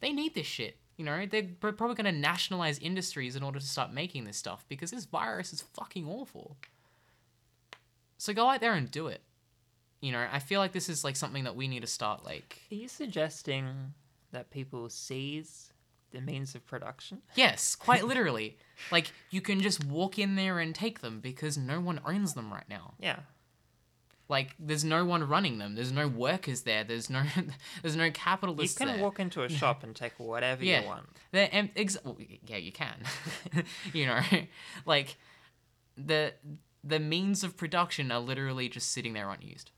[0.00, 0.76] They need this shit.
[0.96, 4.64] You know, they're probably going to nationalize industries in order to start making this stuff
[4.68, 6.56] because this virus is fucking awful.
[8.16, 9.22] So go out there and do it.
[10.00, 12.60] You know, I feel like this is like something that we need to start like
[12.70, 13.94] Are you suggesting
[14.32, 15.72] that people seize
[16.12, 17.22] the means of production?
[17.34, 18.56] Yes, quite literally.
[18.90, 22.52] Like you can just walk in there and take them because no one owns them
[22.52, 22.94] right now.
[22.98, 23.20] Yeah.
[24.28, 25.74] Like there's no one running them.
[25.74, 26.84] There's no workers there.
[26.84, 27.22] There's no
[27.82, 28.78] there's no capitalists.
[28.78, 29.04] You can there.
[29.04, 30.80] walk into a shop and take whatever yeah.
[30.80, 31.06] you want.
[31.32, 32.96] They're em- ex- well, yeah, you can.
[33.92, 34.20] you know,
[34.84, 35.16] like
[35.96, 36.32] the
[36.82, 39.70] the means of production are literally just sitting there unused.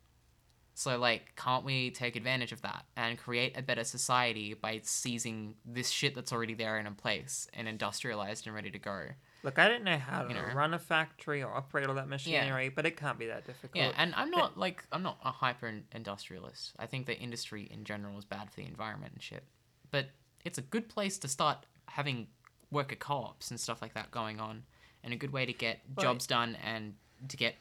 [0.74, 5.56] So like, can't we take advantage of that and create a better society by seizing
[5.64, 9.06] this shit that's already there and in place and industrialized and ready to go?
[9.44, 10.52] Look, I don't know how to You know.
[10.54, 13.76] run a factory or operate all that machinery, but it can't be that difficult.
[13.76, 16.72] Yeah, and I'm not like I'm not a hyper industrialist.
[16.78, 19.44] I think that industry in general is bad for the environment and shit.
[19.90, 20.06] But
[20.44, 22.26] it's a good place to start having
[22.70, 24.64] worker co-ops and stuff like that going on,
[25.04, 26.02] and a good way to get Right.
[26.02, 26.94] jobs done and
[27.28, 27.54] to get.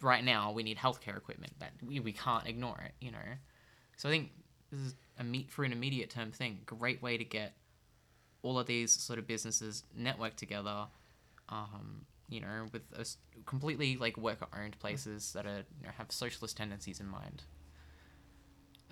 [0.00, 3.18] Right now, we need healthcare equipment that we, we can't ignore it, you know.
[3.96, 4.32] So I think
[4.72, 6.58] this is a meet for an immediate term thing.
[6.66, 7.52] Great way to get
[8.42, 10.86] all of these sort of businesses network together
[11.48, 13.06] um, you know, with a
[13.44, 17.42] completely like worker owned places that are you know, have socialist tendencies in mind.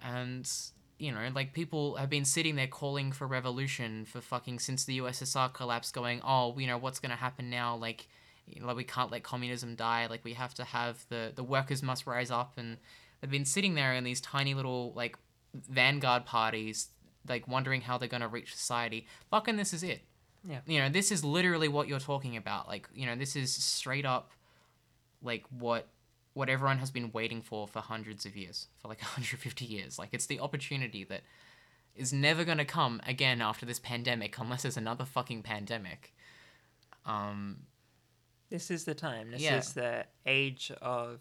[0.04, 0.50] And
[0.98, 4.98] you know, like people have been sitting there calling for revolution for fucking since the
[4.98, 7.76] USSR collapsed, going, oh, you know, what's gonna happen now?
[7.76, 8.06] Like,
[8.46, 10.06] you know, like we can't let communism die.
[10.08, 12.76] Like we have to have the the workers must rise up, and
[13.20, 15.16] they've been sitting there in these tiny little like
[15.54, 16.88] vanguard parties,
[17.26, 19.06] like wondering how they're gonna reach society.
[19.30, 20.02] Fucking, this is it
[20.48, 20.60] Yeah.
[20.66, 24.06] you know this is literally what you're talking about like you know this is straight
[24.06, 24.30] up
[25.22, 25.88] like what
[26.32, 30.10] what everyone has been waiting for for hundreds of years for like 150 years like
[30.12, 31.20] it's the opportunity that
[31.94, 36.14] is never going to come again after this pandemic unless there's another fucking pandemic
[37.04, 37.58] um
[38.50, 39.30] This is the time.
[39.30, 39.58] This Yeah.
[39.58, 41.20] is the age of.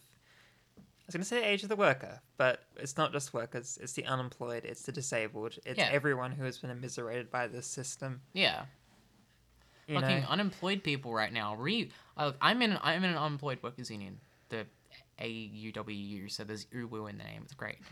[0.78, 3.78] I was going to say age of the worker, but it's not just workers.
[3.82, 4.64] It's the unemployed.
[4.66, 5.58] It's the disabled.
[5.66, 5.90] It's Yeah.
[5.92, 8.22] everyone who has been immiserated by this system.
[8.34, 8.66] yeah
[9.90, 11.56] You fucking know, unemployed people right now.
[11.56, 14.20] Re uh, i'm in i'm in an unemployed workers union.
[14.50, 14.66] The
[15.20, 17.80] auwu so there's uwu in the name it's great.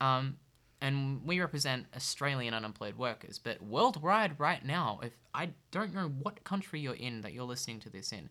[0.00, 0.36] Um
[0.80, 6.44] and we represent australian unemployed workers but worldwide right now if i don't know what
[6.44, 8.30] country you're in that you're listening to this in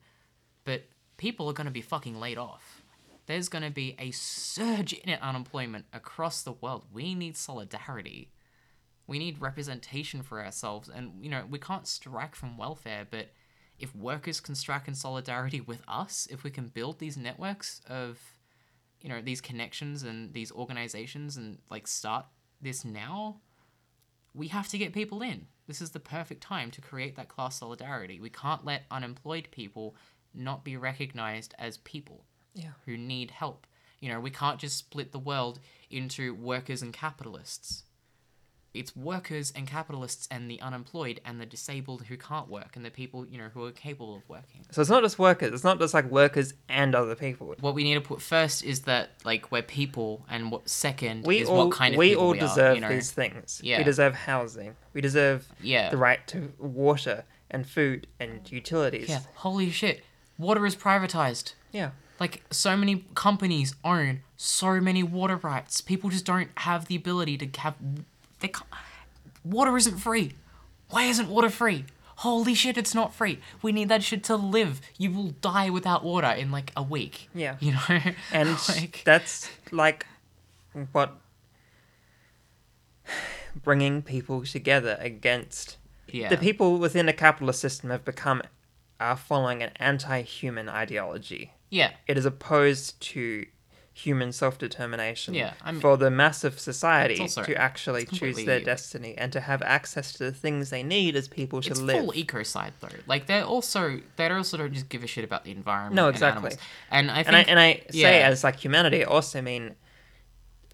[0.63, 0.83] but
[1.17, 2.83] people are going to be fucking laid off.
[3.25, 6.85] There's going to be a surge in unemployment across the world.
[6.93, 8.31] We need solidarity
[9.07, 13.29] We need representation for ourselves, and you know we can't strike from welfare, but
[13.79, 18.19] if workers can strike in solidarity with us, if we can build these networks of,
[19.01, 22.25] you know, these connections and these organizations and like start
[22.59, 23.39] this now,
[24.33, 25.45] we have to get people in.
[25.67, 28.19] This is the perfect time to create that class solidarity.
[28.19, 29.95] We can't let unemployed people
[30.33, 32.25] not be recognized as people
[32.55, 32.71] Yeah.
[32.85, 33.67] who need help.
[33.99, 35.59] You know, we can't just split the world
[35.91, 37.83] into workers and capitalists.
[38.79, 42.91] It's workers and capitalists and the unemployed and the disabled who can't work and the
[42.91, 44.61] people, you know, who are capable of working.
[44.71, 45.53] So it's not just workers.
[45.53, 47.55] It's not just like workers and other people.
[47.59, 51.39] What we need to put first is that like we're people and what second We
[51.39, 52.89] is all what kind of we people all we deserve are, you know.
[52.89, 53.61] these things.
[53.63, 53.79] Yeah.
[53.79, 54.75] We deserve housing.
[54.93, 55.89] We deserve Yeah.
[55.89, 59.09] the right to water and food and utilities.
[59.09, 60.03] Yeah, holy shit.
[60.37, 61.53] Water is privatized.
[61.71, 61.91] Yeah.
[62.19, 65.81] Like so many companies own so many water rights.
[65.81, 67.75] People just don't have the ability to have.
[68.39, 68.69] They can't,
[69.43, 70.33] water isn't free.
[70.89, 71.85] Why isn't water free?
[72.17, 73.39] Holy shit, it's not free.
[73.61, 74.81] We need that shit to live.
[74.97, 77.29] You will die without water in like a week.
[77.33, 77.57] Yeah.
[77.59, 77.99] You know?
[78.31, 80.05] And like, that's like
[80.91, 81.15] what
[83.63, 85.77] bringing people together against
[86.07, 86.29] yeah.
[86.29, 88.41] the people within a capitalist system have become
[88.99, 91.53] are following an anti-human ideology.
[91.69, 91.91] yeah.
[92.07, 93.45] It is opposed to
[94.05, 99.33] human self-determination Yeah, I'm- for the massive society also- to actually choose their destiny and
[99.33, 101.77] to have access to the things they need as people to live.
[101.77, 101.97] It's live.
[102.05, 102.89] full ecocide though.
[103.07, 105.95] Like they're also they also don't just give a shit about the environment.
[105.95, 106.37] No, and exactly.
[106.51, 106.57] animals.
[106.91, 109.75] And I think and I and I say as like humanity, I also mean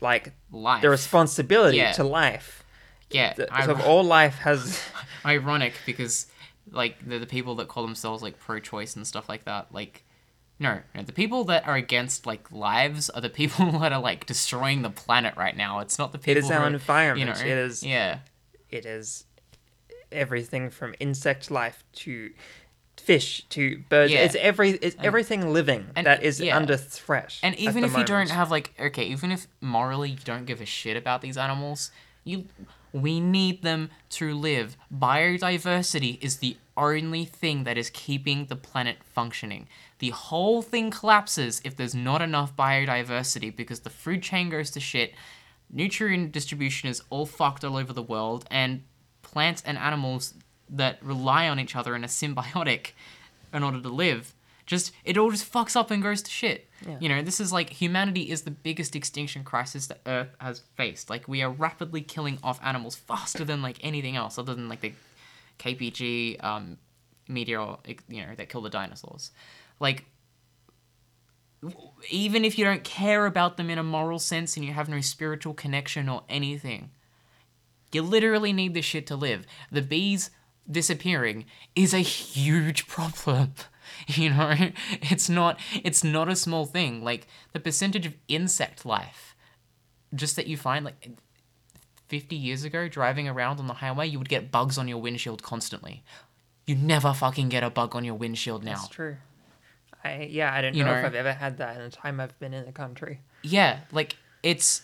[0.02, 0.82] like life.
[0.82, 1.94] the responsibility Yeah.
[1.94, 2.64] to life.
[3.10, 4.82] yeah, The, I- so all life has
[5.26, 6.28] ironic because
[6.72, 10.04] like the, the people that call themselves like pro-choice and stuff like that like
[10.60, 14.26] no, no the people that are against like lives are the people that are like
[14.26, 17.20] destroying the planet right now it's not the people it is who our are, environment.
[17.20, 18.20] you know it is yeah
[18.70, 19.26] it is
[20.12, 22.32] everything from insect life to
[22.98, 24.14] fish to birds.
[24.14, 24.20] Yeah.
[24.20, 26.56] It's every it's everything living and- that is yeah.
[26.56, 27.38] under threat.
[27.44, 30.66] and even if you don't have like okay even if morally you don't give a
[30.66, 31.92] shit about these animals
[32.24, 32.46] you
[32.94, 34.78] we need them to live.
[34.96, 39.68] Biodiversity is the only thing that is keeping the planet functioning.
[40.00, 44.80] The whole thing collapses if there's not enough biodiversity because the food chain goes to
[44.80, 45.14] shit
[45.74, 48.84] nutrient distribution is all fucked all over the world and
[49.24, 50.36] plants and animals
[50.70, 52.92] that rely on each other and are symbiotic
[53.54, 54.34] in order to live
[54.66, 56.98] just it all just fucks up and goes to shit Yeah.
[57.00, 61.10] you know this is like humanity is the biggest extinction crisis that earth has faced
[61.10, 64.82] like we are rapidly killing off animals faster than like anything else other than like
[64.82, 64.94] the
[65.60, 66.78] kpg um
[67.28, 67.78] meteor
[68.10, 69.32] you know that killed the dinosaurs
[69.80, 70.06] like
[72.10, 75.02] even if you don't care about them in a moral sense and you have no
[75.02, 76.92] spiritual connection or anything,
[77.92, 79.46] you literally need this shit to live.
[79.72, 80.30] The bees
[80.70, 81.46] disappearing
[81.76, 83.54] is a huge problem.
[84.16, 84.54] You know,
[85.02, 87.04] it's not it's not a small thing.
[87.04, 89.36] Like the percentage of insect life
[90.16, 91.10] just that you find like
[92.08, 95.42] 50 years ago driving around on the highway, you would get bugs on your windshield
[95.42, 96.04] constantly.
[96.68, 98.76] You never fucking get a bug on your windshield now.
[98.76, 99.18] That's true.
[100.04, 102.38] I yeah, I don't You know, if I've ever had that in the time I've
[102.40, 103.22] been in the country.
[103.42, 104.84] Yeah, like it's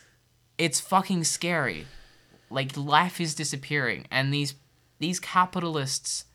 [0.58, 1.86] it's fucking scary.
[2.50, 4.56] Like life is disappearing and these
[5.00, 6.26] these capitalists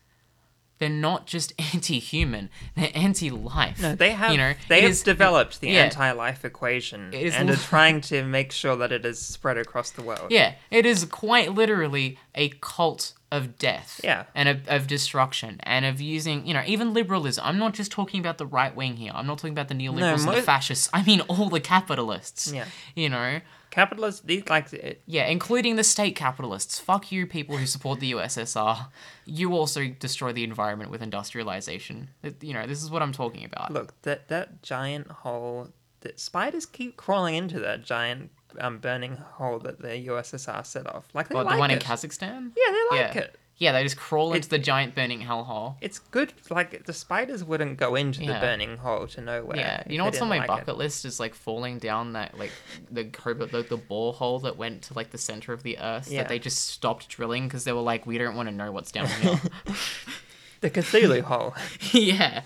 [0.79, 3.81] they're not just anti-human, they're anti-life.
[3.81, 5.83] No, they have you know, they have is- developed the yeah.
[5.83, 10.31] anti-life equation and are trying to make sure that it is spread across the world.
[10.31, 13.99] Yeah, it is quite literally a cult of death.
[14.03, 14.25] Yeah.
[14.33, 17.43] And of, of destruction and of using, you know, even liberalism.
[17.45, 19.11] I'm not just talking about the right wing here.
[19.13, 20.89] I'm not talking about the neoliberals and the fascists.
[20.93, 22.51] I mean all the capitalists.
[22.53, 22.65] Yeah.
[22.95, 23.41] You know?
[23.75, 26.79] Capitalists, these like it, Yeah, including the state capitalists.
[26.79, 28.87] Fuck you, people who support the USSR.
[29.25, 32.09] You also destroy the environment with industrialization.
[32.23, 33.71] It- You know, this is what I'm talking about.
[33.73, 35.69] look that that giant hole.
[36.01, 38.29] That spiders keep crawling into that giant
[38.59, 41.09] um, burning hole that the USSR set off.
[41.13, 41.79] Like they like the one in.
[41.79, 42.51] Kazakhstan?
[42.55, 43.21] Yeah, they like yeah.
[43.23, 43.39] it.
[43.57, 45.75] Yeah, they just crawl into It- the giant burning hellhole.
[45.79, 46.33] It's good.
[46.49, 49.55] Like the spiders wouldn't go into the burning hole to nowhere.
[49.57, 50.47] Yeah, you know what's on my like it.
[50.47, 52.51] bucket list is like falling down that like
[52.91, 56.23] the cobra the, the borehole that went to like the center of the earth Yeah.
[56.23, 58.91] that they just stopped drilling because they were like we don't want to know what's
[58.91, 59.39] down here.
[60.61, 61.53] The Cthulhu hole.
[61.91, 62.41] yeah,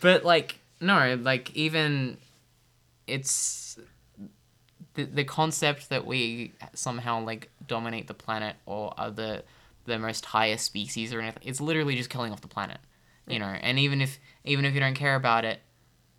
[0.00, 2.18] but like no, like even
[3.06, 3.78] it's
[4.94, 9.10] the the concept that we somehow like dominate the planet or are
[9.84, 11.42] the most highest species or anything.
[11.44, 12.78] It's literally just killing off the planet,
[13.26, 13.46] you know.
[13.60, 15.60] And even if even if you don't care about it,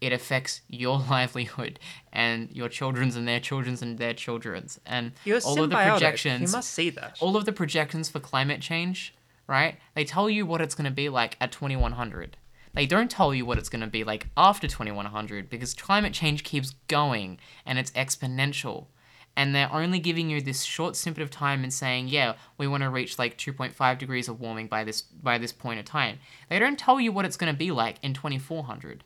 [0.01, 1.79] it affects your livelihood
[2.11, 6.51] and your children's and their children's and their children's and You're all of the projections
[6.51, 7.17] You must see that.
[7.19, 9.13] all of the projections for climate change,
[9.47, 9.77] right?
[9.95, 12.37] They tell you what it's going to be like at 2100.
[12.75, 16.43] They don't tell you what it's going to be like after 2100 because climate change
[16.43, 17.37] keeps going
[17.67, 18.87] and it's exponential.
[19.35, 22.83] And they're only giving you this short snippet of time and saying, "Yeah, we want
[22.83, 26.19] to reach like 2.5 degrees of warming by this by this point of time."
[26.49, 29.03] They don't tell you what it's going to be like in 2400.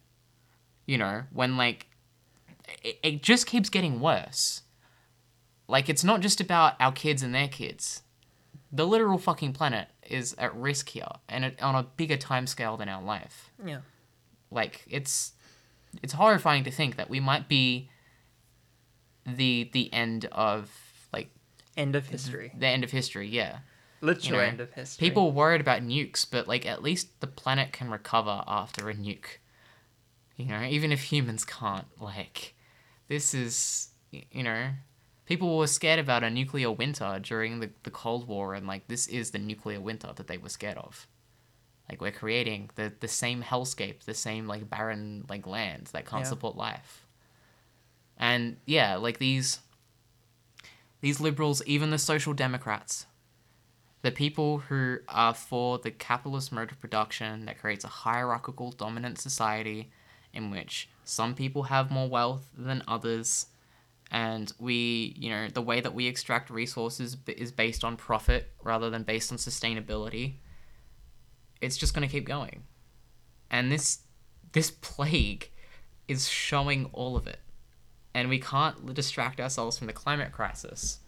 [0.85, 1.87] You know, when like
[2.83, 4.63] it, it just keeps getting worse.
[5.69, 8.03] Like it's not just about our kids and their kids
[8.69, 12.75] the literal fucking planet is at risk here and it, on a bigger time scale
[12.75, 13.79] than our life Yeah.
[14.51, 15.31] like it's
[16.03, 17.89] it's horrifying to think that we might be
[19.27, 20.71] the the end of
[21.13, 21.29] like
[21.75, 22.51] End of history.
[22.57, 23.59] the end of history yeah
[24.01, 25.07] Literal know, end of history.
[25.09, 29.37] people worried about nukes but like at least the planet can recover after a nuke
[30.35, 32.53] you know even if humans can't like
[33.07, 34.69] this is you know
[35.25, 39.07] people were scared about a nuclear winter during the, the cold war and like this
[39.07, 41.07] is the nuclear winter that they were scared of
[41.89, 46.23] like we're creating the, the same hellscape the same like barren like lands that can't
[46.23, 46.29] Yeah.
[46.29, 47.06] support life
[48.17, 49.59] and yeah like these
[51.01, 53.05] these liberals even the social democrats
[54.01, 59.19] the people who are for the capitalist mode of production that creates a hierarchical dominant
[59.19, 59.91] society
[60.33, 63.47] in which some people have more wealth than others
[64.11, 68.89] and we you know the way that we extract resources is based on profit rather
[68.89, 70.35] than based on sustainability
[71.61, 72.63] it's just going to keep going.
[73.49, 73.99] And this
[74.51, 75.49] this plague
[76.07, 77.39] is showing all of it
[78.17, 80.99] and we can't distract ourselves from the climate crisis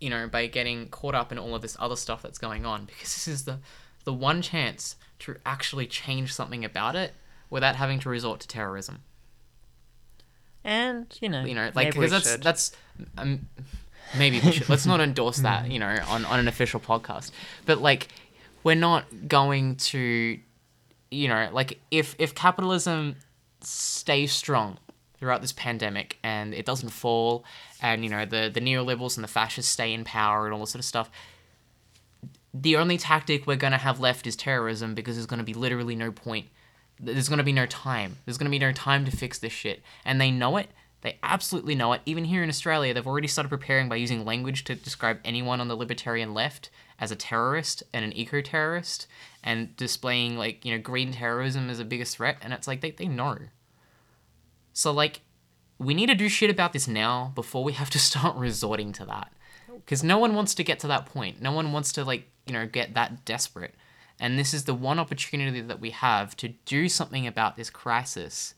[0.00, 2.84] you know, by getting caught up in all of this other stuff that's going on
[2.84, 3.58] because this is the
[4.04, 7.14] the one chance to actually change something about it
[7.50, 9.02] without having to resort to terrorism.
[10.64, 12.42] and you know, You know, like because that's should.
[12.42, 12.72] that's
[13.18, 13.48] um,
[14.16, 17.30] maybe we should let's not endorse that, you know, on on an official podcast.
[17.64, 18.08] But like
[18.62, 20.38] we're not going to
[21.10, 23.16] you know, like if if capitalism
[23.60, 24.78] stays strong
[25.18, 27.44] throughout this pandemic and it doesn't fall
[27.80, 30.70] and you know the the neoliberals and the fascists stay in power and all this
[30.70, 31.10] sort of stuff.
[32.54, 35.54] The only tactic we're going to have left is terrorism because there's going to be
[35.54, 36.46] literally no point.
[36.98, 38.16] There's going to be no time.
[38.24, 39.82] There's going to be no time to fix this shit.
[40.06, 40.70] And they know it.
[41.02, 42.00] They absolutely know it.
[42.06, 45.68] Even here in australia they've already started preparing by using language to describe anyone on
[45.68, 49.06] the libertarian left as a terrorist and an eco-terrorist
[49.44, 52.38] and displaying like you know green terrorism as the biggest threat.
[52.40, 53.38] And it's like they, they know
[54.76, 55.22] so like
[55.78, 59.06] we need to do shit about this now before we have to start resorting to
[59.06, 59.32] that.
[59.74, 61.40] Because no one wants to get to that point.
[61.40, 63.74] No one wants to like you know get that desperate.
[64.20, 68.54] And this is the one opportunity that we have to do something about this crisis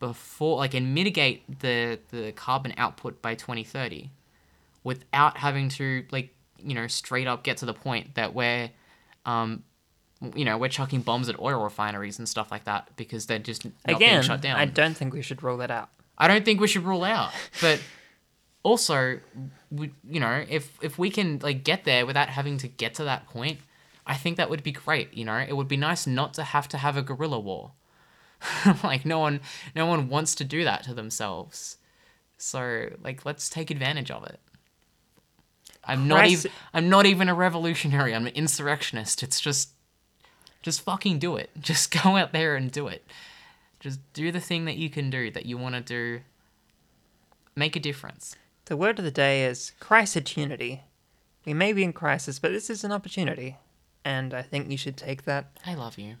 [0.00, 4.10] before like and mitigate the the carbon output by 2030
[4.82, 8.70] without having to like you know straight up get to the point that we're
[9.24, 9.62] um
[10.34, 13.64] you know we're chucking bombs at oil refineries and stuff like that because they're just
[13.64, 14.22] not being again.
[14.22, 15.90] shut down I don't think we should rule that out.
[16.16, 17.32] I don't think we should rule out.
[17.60, 17.80] But
[18.62, 19.18] also,
[19.70, 23.04] we, you know, if if we can like get there without having to get to
[23.04, 23.60] that point,
[24.06, 25.14] I think that would be great.
[25.14, 27.72] You know, it would be nice not to have to have a guerrilla war.
[28.84, 29.40] like no one,
[29.74, 31.78] no one wants to do that to themselves.
[32.36, 34.40] So like, let's take advantage of it.
[35.86, 36.50] I'm not even.
[36.72, 38.14] I'm not even a revolutionary.
[38.14, 39.22] I'm an insurrectionist.
[39.22, 39.70] It's just,
[40.64, 41.50] just fucking do it.
[41.60, 43.04] Just go out there and do it.
[43.80, 46.22] Just do the thing that you can do, that you want to do.
[47.54, 48.34] Make a difference.
[48.64, 50.82] The word of the day is crisis-unity.
[51.44, 53.58] We may be in crisis, but this is an opportunity,
[54.06, 55.50] and I think you should take that.
[55.66, 56.16] I love you.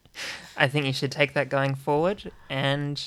[0.56, 2.32] I think you should take that going forward.
[2.48, 2.98] And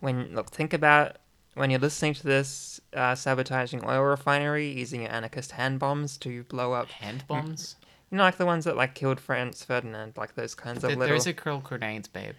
[0.00, 1.18] when look, think about
[1.54, 6.42] when you're listening to this, uh, sabotaging oil refinery, using your anarchist hand bombs to
[6.44, 6.88] blow up.
[6.88, 7.76] Hand bombs?
[8.12, 10.98] You know, like the ones that like killed Franz Ferdinand, like those kinds of Th-
[10.98, 12.34] little, Those are called grenades, babe.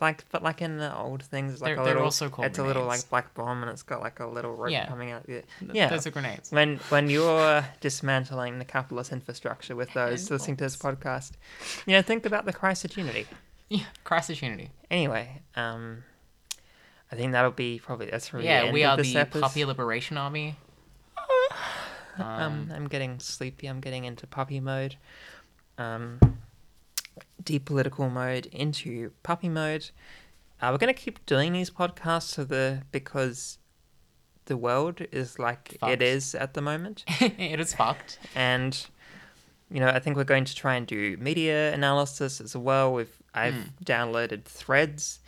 [0.00, 2.04] like but like in the old things, it's like They're- a they're little.
[2.06, 4.72] also called it's a little like black bomb, and it's got like a little rope
[4.72, 4.86] Yeah.
[4.88, 5.22] coming out.
[5.28, 5.42] Yeah,
[5.72, 5.88] yeah.
[5.88, 6.50] Those are grenades.
[6.50, 11.32] when when you're dismantling the capitalist infrastructure with those listening to this podcast,
[11.86, 13.26] you know, think about the crisis unity.
[13.68, 14.70] Yeah, crisis unity.
[14.90, 16.02] Anyway, um,
[17.12, 19.20] I think that'll be probably that's probably the Yeah, end we of are this the
[19.20, 19.42] episode.
[19.42, 20.56] Puppy Liberation Army.
[22.18, 23.66] Um, I'm getting sleepy.
[23.66, 24.96] I'm getting into puppy mode.
[25.78, 26.18] Um,
[27.42, 29.90] depolitical mode into puppy mode.
[30.60, 33.58] Uh, we're gonna keep doing these podcasts so the because
[34.46, 35.92] the world is like Fucked.
[35.92, 38.18] it is at the moment, it is fucked.
[38.34, 38.86] and
[39.70, 42.92] you know, I think we're going to try and do media analysis as well.
[42.92, 43.62] We've I've Hmm.
[43.84, 45.20] downloaded Threads,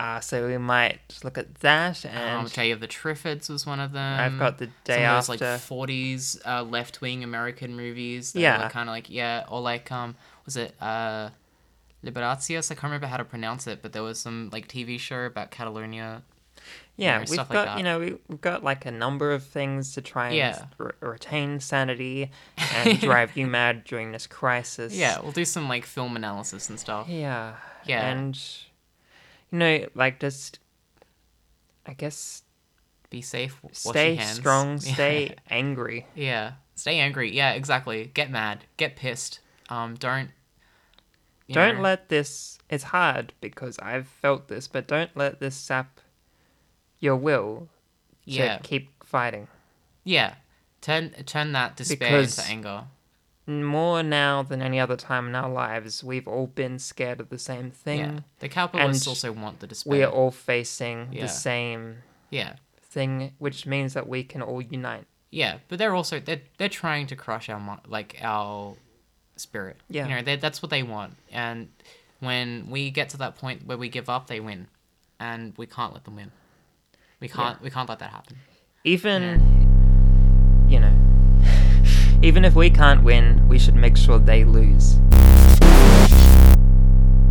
[0.00, 2.04] uh, so we might look at that.
[2.04, 4.20] And Um, Day of the Triffids was one of them.
[4.20, 5.52] I've got the day some of those, after.
[5.52, 8.32] like 40s uh, left wing American movies.
[8.32, 8.68] That Yeah.
[8.68, 10.14] kind of like yeah, or like um,
[10.44, 11.30] was it uh,
[12.04, 12.70] Liberatius?
[12.70, 15.50] I can't remember how to pronounce it, but there was some like TV show about
[15.50, 16.22] Catalonia.
[16.96, 17.78] yeah, know, we've stuff got like that.
[17.78, 20.64] you know we, we've got like a number of things to try and Yeah.
[20.78, 22.30] re- retain sanity
[22.74, 24.94] and drive you mad during this crisis.
[24.94, 27.08] Yeah, we'll do some like film analysis and stuff.
[27.08, 27.54] Yeah.
[27.84, 28.08] Yeah.
[28.08, 28.38] And
[29.50, 30.58] you know, like just
[31.86, 32.42] I guess
[33.10, 33.62] Be safe.
[33.62, 34.36] wash your stay hands.
[34.36, 36.06] strong, stay angry.
[36.14, 37.34] Yeah, stay angry.
[37.34, 38.10] Yeah, exactly.
[38.12, 38.64] Get mad.
[38.76, 39.40] Get pissed.
[39.70, 40.30] Um, don't.
[41.50, 46.00] don't know, let this it's hard because I've felt this, but don't let this sap
[47.00, 47.68] your will
[48.26, 49.48] to Yeah, keep fighting.
[50.04, 50.34] yeah.
[50.80, 52.84] Turn turn that despair Because- into anger.
[53.48, 57.38] More now than any other time in our lives, we've all been scared of the
[57.38, 57.98] same thing.
[58.00, 59.90] Yeah, the capitalists and also want the despair.
[59.90, 61.22] We are all facing Yeah.
[61.22, 65.06] the same Yeah, thing, which means that we can all unite.
[65.30, 68.76] yeah, but they're also they're they're trying to crush our like our
[69.36, 69.78] spirit.
[69.88, 70.06] Yeah.
[70.08, 71.68] you know they- that's what they want, and
[72.20, 74.66] when we get to that point where we give up, they win,
[75.18, 76.32] and we can't let them win.
[77.18, 78.36] We can't we can't let that happen.
[78.84, 79.22] Even,
[80.68, 80.92] you know,
[82.22, 84.98] even if we can't win, we should make sure they lose.